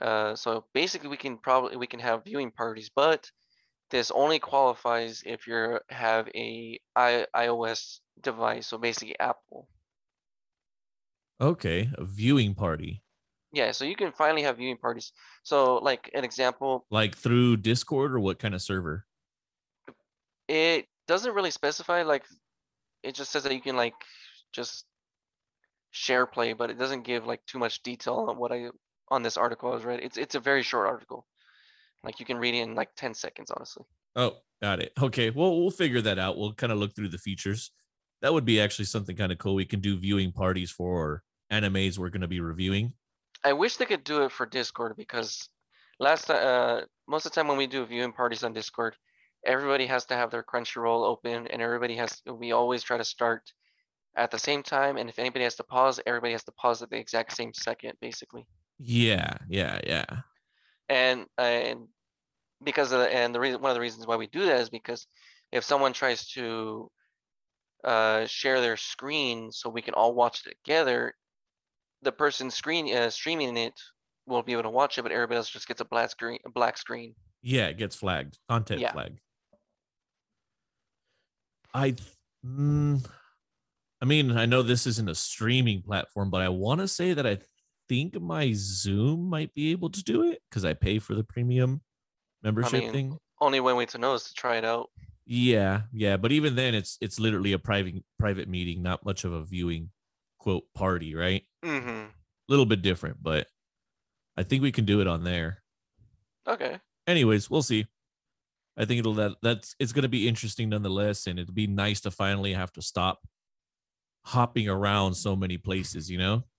Uh, 0.00 0.34
so 0.34 0.66
basically 0.74 1.08
we 1.08 1.16
can 1.16 1.38
probably 1.38 1.76
we 1.76 1.86
can 1.86 2.00
have 2.00 2.24
viewing 2.24 2.50
parties, 2.50 2.90
but 2.94 3.30
this 3.90 4.10
only 4.10 4.38
qualifies 4.38 5.22
if 5.24 5.46
you 5.46 5.78
have 5.88 6.28
a 6.34 6.78
I, 6.96 7.26
iOS 7.34 8.00
device, 8.20 8.66
so 8.66 8.78
basically 8.78 9.18
Apple. 9.18 9.68
Okay, 11.40 11.90
a 11.96 12.04
viewing 12.04 12.54
party. 12.54 13.02
Yeah, 13.52 13.72
so 13.72 13.84
you 13.84 13.96
can 13.96 14.12
finally 14.12 14.42
have 14.42 14.56
viewing 14.56 14.78
parties. 14.78 15.12
So 15.44 15.76
like 15.76 16.10
an 16.14 16.24
example, 16.24 16.86
Like 16.90 17.16
through 17.16 17.58
Discord 17.58 18.12
or 18.12 18.20
what 18.20 18.38
kind 18.38 18.54
of 18.54 18.62
server? 18.62 19.06
It 20.48 20.86
doesn't 21.06 21.34
really 21.34 21.50
specify 21.50 22.02
like 22.02 22.24
it 23.02 23.14
just 23.14 23.32
says 23.32 23.42
that 23.44 23.54
you 23.54 23.60
can 23.60 23.76
like 23.76 23.94
just 24.52 24.84
SharePlay, 25.94 26.56
but 26.56 26.70
it 26.70 26.78
doesn't 26.78 27.02
give 27.02 27.26
like 27.26 27.44
too 27.46 27.58
much 27.58 27.82
detail 27.82 28.26
on 28.28 28.38
what 28.38 28.52
I 28.52 28.68
on 29.08 29.22
this 29.22 29.36
article 29.36 29.70
I 29.70 29.74
was 29.74 29.84
read. 29.84 30.00
It's 30.02 30.16
it's 30.16 30.34
a 30.34 30.40
very 30.40 30.62
short 30.62 30.88
article. 30.88 31.26
Like 32.02 32.18
you 32.18 32.26
can 32.26 32.38
read 32.38 32.54
it 32.54 32.62
in 32.62 32.74
like 32.74 32.94
10 32.96 33.14
seconds, 33.14 33.50
honestly. 33.50 33.84
Oh, 34.16 34.38
got 34.60 34.80
it. 34.80 34.92
Okay. 35.00 35.30
Well, 35.30 35.60
we'll 35.60 35.70
figure 35.70 36.00
that 36.00 36.18
out. 36.18 36.36
We'll 36.36 36.54
kind 36.54 36.72
of 36.72 36.78
look 36.78 36.94
through 36.94 37.08
the 37.08 37.18
features. 37.18 37.70
That 38.22 38.32
would 38.32 38.44
be 38.44 38.60
actually 38.60 38.86
something 38.86 39.16
kind 39.16 39.32
of 39.32 39.38
cool. 39.38 39.54
We 39.54 39.64
can 39.64 39.80
do 39.80 39.96
viewing 39.96 40.32
parties 40.32 40.70
for 40.70 41.22
animes 41.52 41.98
we're 41.98 42.08
going 42.08 42.22
to 42.22 42.28
be 42.28 42.40
reviewing. 42.40 42.94
I 43.44 43.52
wish 43.52 43.76
they 43.76 43.84
could 43.84 44.04
do 44.04 44.22
it 44.22 44.32
for 44.32 44.46
Discord 44.46 44.96
because 44.96 45.48
last 45.98 46.30
uh 46.30 46.82
most 47.06 47.26
of 47.26 47.32
the 47.32 47.36
time 47.36 47.48
when 47.48 47.58
we 47.58 47.66
do 47.66 47.84
viewing 47.84 48.12
parties 48.12 48.44
on 48.44 48.52
Discord, 48.52 48.96
everybody 49.44 49.86
has 49.86 50.04
to 50.06 50.14
have 50.14 50.30
their 50.30 50.42
Crunchyroll 50.42 51.04
open 51.04 51.46
and 51.48 51.62
everybody 51.62 51.96
has 51.96 52.22
we 52.26 52.52
always 52.52 52.82
try 52.82 52.96
to 52.96 53.04
start 53.04 53.52
at 54.16 54.30
the 54.30 54.38
same 54.38 54.62
time 54.62 54.96
and 54.96 55.08
if 55.08 55.18
anybody 55.18 55.44
has 55.44 55.56
to 55.56 55.64
pause, 55.64 56.00
everybody 56.06 56.32
has 56.32 56.44
to 56.44 56.52
pause 56.52 56.82
at 56.82 56.90
the 56.90 56.96
exact 56.96 57.36
same 57.36 57.52
second 57.54 57.94
basically. 58.00 58.46
Yeah, 58.78 59.36
yeah, 59.48 59.80
yeah. 59.86 60.20
And 60.88 61.26
and 61.38 61.88
because 62.62 62.92
of 62.92 63.00
the, 63.00 63.14
and 63.14 63.34
the 63.34 63.40
reason 63.40 63.60
one 63.60 63.70
of 63.70 63.74
the 63.74 63.80
reasons 63.80 64.06
why 64.06 64.16
we 64.16 64.26
do 64.26 64.46
that 64.46 64.60
is 64.60 64.70
because 64.70 65.06
if 65.50 65.64
someone 65.64 65.92
tries 65.92 66.28
to 66.30 66.90
uh 67.84 68.26
share 68.26 68.60
their 68.60 68.76
screen 68.76 69.50
so 69.50 69.68
we 69.68 69.82
can 69.82 69.94
all 69.94 70.14
watch 70.14 70.46
it 70.46 70.56
together, 70.64 71.14
the 72.02 72.12
person 72.12 72.50
screen 72.50 72.94
uh, 72.94 73.10
streaming 73.10 73.56
it 73.56 73.74
won't 74.26 74.46
be 74.46 74.52
able 74.52 74.62
to 74.62 74.70
watch 74.70 74.98
it, 74.98 75.02
but 75.02 75.12
everybody 75.12 75.36
else 75.36 75.50
just 75.50 75.66
gets 75.66 75.80
a 75.80 75.84
black 75.84 76.10
screen. 76.10 76.38
A 76.46 76.50
black 76.50 76.76
screen. 76.78 77.14
Yeah, 77.42 77.66
it 77.66 77.76
gets 77.76 77.96
flagged. 77.96 78.38
Content 78.48 78.80
Yeah. 78.80 78.92
flag. 78.92 79.18
I 81.74 81.94
mm, 82.44 83.04
I 84.00 84.04
mean, 84.04 84.36
I 84.36 84.46
know 84.46 84.62
this 84.62 84.86
isn't 84.86 85.08
a 85.08 85.14
streaming 85.14 85.82
platform, 85.82 86.30
but 86.30 86.42
I 86.42 86.48
want 86.48 86.80
to 86.80 86.88
say 86.88 87.14
that 87.14 87.26
I 87.26 87.38
think 87.88 88.20
my 88.20 88.52
Zoom 88.54 89.28
might 89.28 89.54
be 89.54 89.70
able 89.70 89.90
to 89.90 90.02
do 90.02 90.30
it 90.30 90.40
because 90.50 90.64
I 90.64 90.74
pay 90.74 90.98
for 90.98 91.14
the 91.14 91.24
premium 91.24 91.82
membership 92.42 92.82
mean, 92.82 92.92
thing. 92.92 93.18
Only 93.40 93.60
one 93.60 93.76
way 93.76 93.86
to 93.86 93.98
know 93.98 94.14
is 94.14 94.24
to 94.24 94.34
try 94.34 94.56
it 94.56 94.64
out. 94.64 94.90
Yeah, 95.24 95.82
yeah, 95.92 96.16
but 96.16 96.32
even 96.32 96.56
then, 96.56 96.74
it's 96.74 96.98
it's 97.00 97.20
literally 97.20 97.52
a 97.52 97.58
private 97.58 98.02
private 98.18 98.48
meeting, 98.48 98.82
not 98.82 99.04
much 99.04 99.24
of 99.24 99.32
a 99.32 99.44
viewing 99.44 99.90
quote 100.40 100.64
party, 100.74 101.14
right? 101.14 101.44
Mm-hmm. 101.64 101.88
A 101.88 102.10
little 102.48 102.66
bit 102.66 102.82
different, 102.82 103.22
but 103.22 103.46
I 104.36 104.42
think 104.42 104.62
we 104.62 104.72
can 104.72 104.84
do 104.84 105.00
it 105.00 105.06
on 105.06 105.22
there. 105.22 105.62
Okay. 106.48 106.78
Anyways, 107.06 107.48
we'll 107.48 107.62
see. 107.62 107.86
I 108.76 108.84
think 108.84 109.00
it'll 109.00 109.14
that 109.14 109.36
that's 109.42 109.74
it's 109.78 109.92
gonna 109.92 110.08
be 110.08 110.28
interesting 110.28 110.70
nonetheless, 110.70 111.26
and 111.26 111.38
it'll 111.38 111.54
be 111.54 111.66
nice 111.66 112.00
to 112.02 112.10
finally 112.10 112.54
have 112.54 112.72
to 112.72 112.82
stop 112.82 113.20
hopping 114.24 114.68
around 114.68 115.14
so 115.14 115.36
many 115.36 115.58
places, 115.58 116.10
you 116.10 116.18
know? 116.18 116.44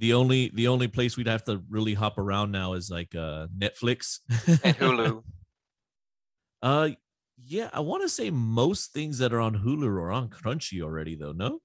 The 0.00 0.14
only 0.14 0.52
the 0.54 0.68
only 0.68 0.86
place 0.86 1.16
we'd 1.16 1.26
have 1.26 1.42
to 1.46 1.60
really 1.68 1.92
hop 1.92 2.18
around 2.18 2.52
now 2.52 2.74
is 2.74 2.88
like 2.88 3.16
uh 3.16 3.48
Netflix 3.48 4.20
and 4.62 4.76
Hulu. 4.76 5.24
uh 6.62 6.90
yeah, 7.44 7.68
I 7.72 7.80
want 7.80 8.02
to 8.02 8.08
say 8.08 8.30
most 8.30 8.92
things 8.92 9.18
that 9.18 9.32
are 9.32 9.40
on 9.40 9.58
Hulu 9.58 9.88
are 9.88 10.12
on 10.12 10.28
Crunchy 10.28 10.82
already 10.82 11.16
though, 11.16 11.32
no? 11.32 11.58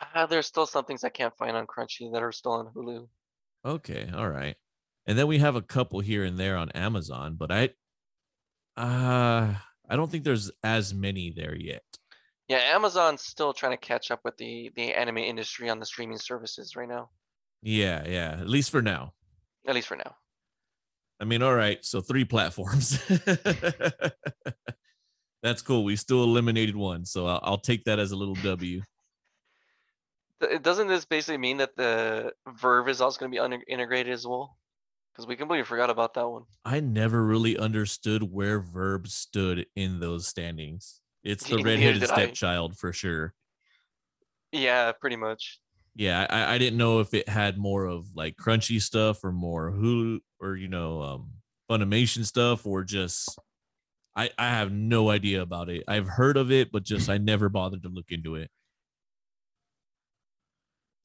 Ah, 0.00 0.26
there's 0.26 0.46
still 0.46 0.66
some 0.66 0.84
things 0.86 1.04
I 1.04 1.08
can't 1.08 1.36
find 1.36 1.56
on 1.56 1.68
Crunchy 1.68 2.12
that 2.12 2.22
are 2.22 2.32
still 2.32 2.52
on 2.52 2.66
Hulu. 2.74 3.06
Okay, 3.64 4.10
all 4.12 4.28
right. 4.28 4.56
And 5.06 5.18
then 5.18 5.26
we 5.26 5.38
have 5.38 5.56
a 5.56 5.62
couple 5.62 6.00
here 6.00 6.24
and 6.24 6.38
there 6.38 6.56
on 6.56 6.70
Amazon, 6.70 7.36
but 7.38 7.52
I 7.52 7.70
uh 8.76 9.54
I 9.88 9.96
don't 9.96 10.10
think 10.10 10.24
there's 10.24 10.50
as 10.62 10.92
many 10.92 11.30
there 11.30 11.54
yet. 11.54 11.84
Yeah, 12.48 12.58
Amazon's 12.58 13.22
still 13.22 13.52
trying 13.52 13.72
to 13.72 13.78
catch 13.78 14.10
up 14.10 14.20
with 14.24 14.36
the 14.36 14.70
the 14.76 14.92
anime 14.94 15.18
industry 15.18 15.68
on 15.70 15.78
the 15.78 15.86
streaming 15.86 16.18
services 16.18 16.76
right 16.76 16.88
now. 16.88 17.10
Yeah, 17.62 18.06
yeah, 18.06 18.36
at 18.40 18.48
least 18.48 18.70
for 18.70 18.82
now. 18.82 19.12
At 19.66 19.74
least 19.74 19.88
for 19.88 19.96
now. 19.96 20.14
I 21.18 21.24
mean, 21.24 21.42
all 21.42 21.54
right, 21.54 21.82
so 21.84 22.00
three 22.00 22.24
platforms. 22.24 23.02
That's 25.42 25.62
cool. 25.62 25.84
We 25.84 25.96
still 25.96 26.24
eliminated 26.24 26.76
one, 26.76 27.04
so 27.04 27.26
I'll, 27.26 27.40
I'll 27.42 27.58
take 27.58 27.84
that 27.84 27.98
as 27.98 28.12
a 28.12 28.16
little 28.16 28.34
W. 28.36 28.82
Doesn't 30.60 30.88
this 30.88 31.06
basically 31.06 31.38
mean 31.38 31.56
that 31.58 31.76
the 31.76 32.32
VRV 32.46 32.90
is 32.90 33.00
also 33.00 33.18
going 33.20 33.32
to 33.32 33.34
be 33.34 33.38
un- 33.38 33.62
integrated 33.66 34.12
as 34.12 34.26
well? 34.26 34.58
Because 35.16 35.26
we 35.26 35.36
completely 35.36 35.64
forgot 35.64 35.88
about 35.88 36.12
that 36.14 36.28
one. 36.28 36.42
I 36.62 36.80
never 36.80 37.24
really 37.24 37.56
understood 37.56 38.22
where 38.22 38.60
VRV 38.60 39.08
stood 39.08 39.64
in 39.74 39.98
those 39.98 40.26
standings. 40.26 41.00
It's 41.24 41.48
the 41.48 41.56
redheaded 41.56 42.00
did 42.00 42.10
I. 42.10 42.26
stepchild 42.26 42.76
for 42.76 42.92
sure. 42.92 43.32
Yeah, 44.52 44.92
pretty 44.92 45.16
much. 45.16 45.58
Yeah, 45.94 46.26
I, 46.28 46.54
I 46.54 46.58
didn't 46.58 46.78
know 46.78 47.00
if 47.00 47.14
it 47.14 47.30
had 47.30 47.56
more 47.56 47.86
of 47.86 48.14
like 48.14 48.36
crunchy 48.36 48.80
stuff 48.80 49.24
or 49.24 49.32
more 49.32 49.72
Hulu 49.72 50.20
or 50.38 50.56
you 50.56 50.68
know 50.68 51.00
um 51.00 51.30
Funimation 51.70 52.26
stuff 52.26 52.66
or 52.66 52.84
just 52.84 53.38
I 54.14 54.28
I 54.36 54.50
have 54.50 54.70
no 54.70 55.08
idea 55.08 55.40
about 55.40 55.70
it. 55.70 55.84
I've 55.88 56.08
heard 56.08 56.36
of 56.36 56.52
it, 56.52 56.70
but 56.70 56.84
just 56.84 57.08
I 57.08 57.16
never 57.16 57.48
bothered 57.48 57.84
to 57.84 57.88
look 57.88 58.10
into 58.10 58.34
it. 58.34 58.50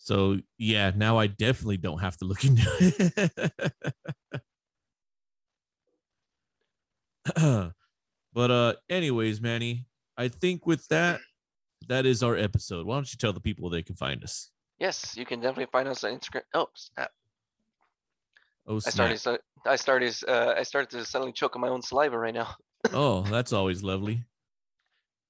So 0.04 0.38
yeah, 0.58 0.92
now 0.96 1.20
I 1.20 1.28
definitely 1.28 1.78
don't 1.78 2.00
have 2.00 2.18
to 2.18 2.26
look 2.26 2.44
into 2.44 2.64
it. 2.80 3.72
but 8.34 8.52
uh 8.52 8.74
anyways, 8.90 9.42
Manny, 9.42 9.86
I 10.18 10.28
think 10.28 10.66
with 10.66 10.88
that, 10.88 11.22
that 11.88 12.08
is 12.08 12.24
our 12.24 12.36
episode. 12.36 12.88
Why 12.88 12.96
don't 12.96 13.14
you 13.14 13.18
tell 13.18 13.32
the 13.32 13.40
people 13.40 13.64
where 13.64 13.78
they 13.78 13.84
can 13.84 13.96
find 13.96 14.24
us? 14.24 14.50
Yes, 14.80 15.16
you 15.16 15.24
can 15.24 15.40
definitely 15.40 15.70
find 15.72 15.88
us 15.88 16.04
on 16.04 16.18
Instagram. 16.18 16.42
Oh, 16.56 16.68
snap. 16.74 17.12
Oh, 18.66 18.80
snap. 18.80 19.12
I 19.12 19.16
started. 19.16 19.42
I 19.68 19.76
started. 19.76 20.16
Uh, 20.28 20.56
I 20.58 20.64
started 20.64 20.90
to 20.98 21.06
suddenly 21.06 21.32
choke 21.32 21.56
on 21.56 21.62
my 21.62 21.68
own 21.68 21.84
saliva 21.84 22.18
right 22.18 22.34
now. 22.34 22.56
oh, 22.92 23.22
that's 23.22 23.54
always 23.54 23.84
lovely. 23.84 24.24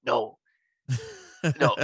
No, 0.06 0.38
No. 1.60 1.76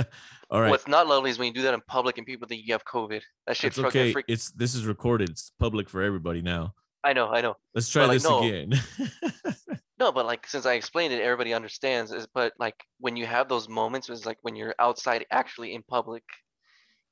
All 0.51 0.63
right. 0.63 0.71
what's 0.71 0.89
not 0.89 1.07
lovely 1.07 1.31
is 1.31 1.39
when 1.39 1.49
you 1.49 1.53
do 1.53 1.63
that 1.63 1.75
in 1.75 1.81
public 1.83 2.17
and 2.17 2.27
people 2.27 2.49
think 2.49 2.67
you 2.67 2.73
have 2.73 2.85
COVID. 2.85 3.21
That 3.47 3.57
shit's 3.57 3.77
It's 3.77 3.85
fucking 3.85 4.01
okay. 4.01 4.13
freak. 4.13 4.25
It's 4.29 4.51
this 4.53 4.75
is 4.75 4.87
recorded. 4.87 5.29
It's 5.31 5.53
public 5.59 5.91
for 5.91 6.03
everybody 6.03 6.41
now. 6.41 6.75
I 7.05 7.13
know. 7.13 7.29
I 7.29 7.43
know. 7.43 7.57
Let's 7.75 7.89
try 7.89 8.05
like, 8.07 8.13
this 8.17 8.25
no. 8.25 8.43
again. 8.43 8.73
No, 9.99 10.13
but 10.13 10.27
like 10.27 10.47
since 10.47 10.65
I 10.65 10.75
explained 10.75 11.13
it, 11.13 11.21
everybody 11.21 11.53
understands. 11.53 12.13
Is 12.13 12.27
but 12.33 12.53
like 12.59 12.77
when 13.01 13.17
you 13.17 13.27
have 13.27 13.49
those 13.49 13.69
moments, 13.69 14.09
is 14.09 14.27
like 14.27 14.39
when 14.43 14.55
you're 14.55 14.75
outside, 14.79 15.27
actually 15.31 15.75
in 15.75 15.83
public, 15.83 16.23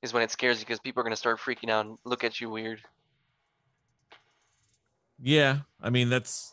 is 0.02 0.12
when 0.12 0.22
it 0.22 0.30
scares 0.30 0.60
you 0.60 0.66
because 0.66 0.78
people 0.78 1.00
are 1.00 1.04
gonna 1.04 1.16
start 1.16 1.40
freaking 1.40 1.68
out 1.68 1.86
and 1.86 1.98
look 2.04 2.22
at 2.22 2.40
you 2.40 2.48
weird. 2.48 2.80
yeah, 5.20 5.58
I 5.82 5.90
mean 5.90 6.10
that's 6.10 6.52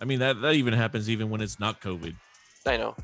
I 0.00 0.06
mean 0.06 0.20
that 0.20 0.40
that 0.40 0.54
even 0.54 0.72
happens 0.72 1.10
even 1.10 1.28
when 1.28 1.42
it's 1.42 1.60
not 1.60 1.82
COVID. 1.82 2.14
I 2.66 2.76
know. 2.78 2.96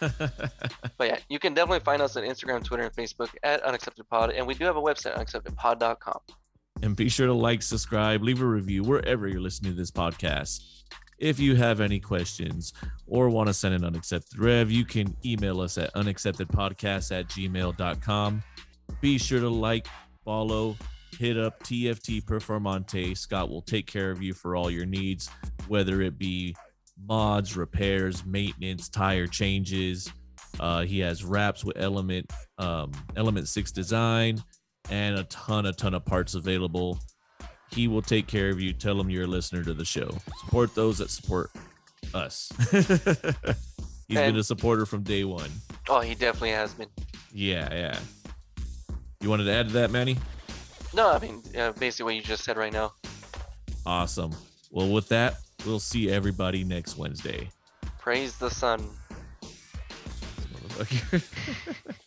But 0.00 1.06
yeah, 1.08 1.18
you 1.28 1.38
can 1.38 1.54
definitely 1.54 1.80
find 1.80 2.02
us 2.02 2.16
on 2.16 2.24
Instagram, 2.24 2.64
Twitter, 2.64 2.84
and 2.84 2.92
Facebook 2.94 3.30
at 3.42 3.62
UnacceptedPod, 3.64 4.36
and 4.36 4.46
we 4.46 4.54
do 4.54 4.64
have 4.64 4.76
a 4.76 4.82
website, 4.82 5.16
unacceptedpod.com. 5.16 6.18
and 6.82 6.96
be 6.96 7.08
sure 7.08 7.26
to 7.26 7.34
like, 7.34 7.62
subscribe, 7.62 8.22
leave 8.22 8.42
a 8.42 8.46
review 8.46 8.82
wherever 8.82 9.28
you're 9.28 9.40
listening 9.40 9.72
to 9.72 9.78
this 9.78 9.90
podcast. 9.90 10.60
If 11.18 11.38
you 11.38 11.54
have 11.56 11.80
any 11.80 12.00
questions 12.00 12.72
or 13.06 13.28
want 13.28 13.48
to 13.48 13.54
send 13.54 13.74
an 13.74 13.84
unaccepted 13.84 14.38
rev, 14.38 14.70
you 14.70 14.86
can 14.86 15.14
email 15.24 15.60
us 15.60 15.76
at 15.76 15.92
unacceptedpodcast 15.94 17.18
at 17.18 17.28
gmail.com. 17.28 18.42
Be 19.02 19.18
sure 19.18 19.40
to 19.40 19.48
like, 19.50 19.86
follow, 20.24 20.76
hit 21.18 21.36
up 21.36 21.62
TFT 21.62 22.24
Performante. 22.24 23.16
Scott 23.16 23.50
will 23.50 23.60
take 23.60 23.86
care 23.86 24.10
of 24.10 24.22
you 24.22 24.32
for 24.32 24.56
all 24.56 24.70
your 24.70 24.86
needs, 24.86 25.28
whether 25.68 26.00
it 26.00 26.18
be 26.18 26.56
mods, 27.06 27.56
repairs, 27.56 28.24
maintenance, 28.24 28.88
tire 28.88 29.26
changes. 29.26 30.12
Uh, 30.58 30.82
he 30.82 30.98
has 31.00 31.24
wraps 31.24 31.64
with 31.64 31.76
Element, 31.78 32.30
um, 32.58 32.92
Element 33.16 33.48
6 33.48 33.72
design, 33.72 34.42
and 34.90 35.18
a 35.18 35.24
ton, 35.24 35.66
a 35.66 35.72
ton 35.72 35.94
of 35.94 36.04
parts 36.04 36.34
available. 36.34 36.98
He 37.70 37.86
will 37.86 38.02
take 38.02 38.26
care 38.26 38.48
of 38.50 38.60
you. 38.60 38.72
Tell 38.72 39.00
him 39.00 39.10
you're 39.10 39.24
a 39.24 39.28
listener 39.28 39.62
to 39.64 39.74
the 39.74 39.84
show. 39.84 40.10
Support 40.40 40.74
those 40.74 40.98
that 40.98 41.10
support 41.10 41.50
us. 42.14 42.50
He's 44.08 44.18
been 44.18 44.36
a 44.36 44.42
supporter 44.42 44.86
from 44.86 45.04
day 45.04 45.22
one. 45.22 45.50
Oh, 45.88 46.00
he 46.00 46.16
definitely 46.16 46.50
has 46.50 46.74
been. 46.74 46.88
Yeah, 47.32 47.72
yeah. 47.72 47.98
You 49.20 49.30
wanted 49.30 49.44
to 49.44 49.52
add 49.52 49.68
to 49.68 49.72
that, 49.74 49.92
Manny? 49.92 50.16
No, 50.92 51.12
I 51.12 51.20
mean 51.20 51.42
uh, 51.56 51.70
basically 51.72 52.04
what 52.04 52.14
you 52.16 52.22
just 52.22 52.42
said 52.42 52.56
right 52.56 52.72
now. 52.72 52.92
Awesome. 53.86 54.32
Well, 54.72 54.88
with 54.88 55.08
that, 55.10 55.36
we'll 55.66 55.80
see 55.80 56.10
everybody 56.10 56.64
next 56.64 56.96
Wednesday. 56.96 57.50
Praise 57.98 58.36
the 58.36 58.50
sun. 58.50 58.88
Motherfucker. 60.52 61.94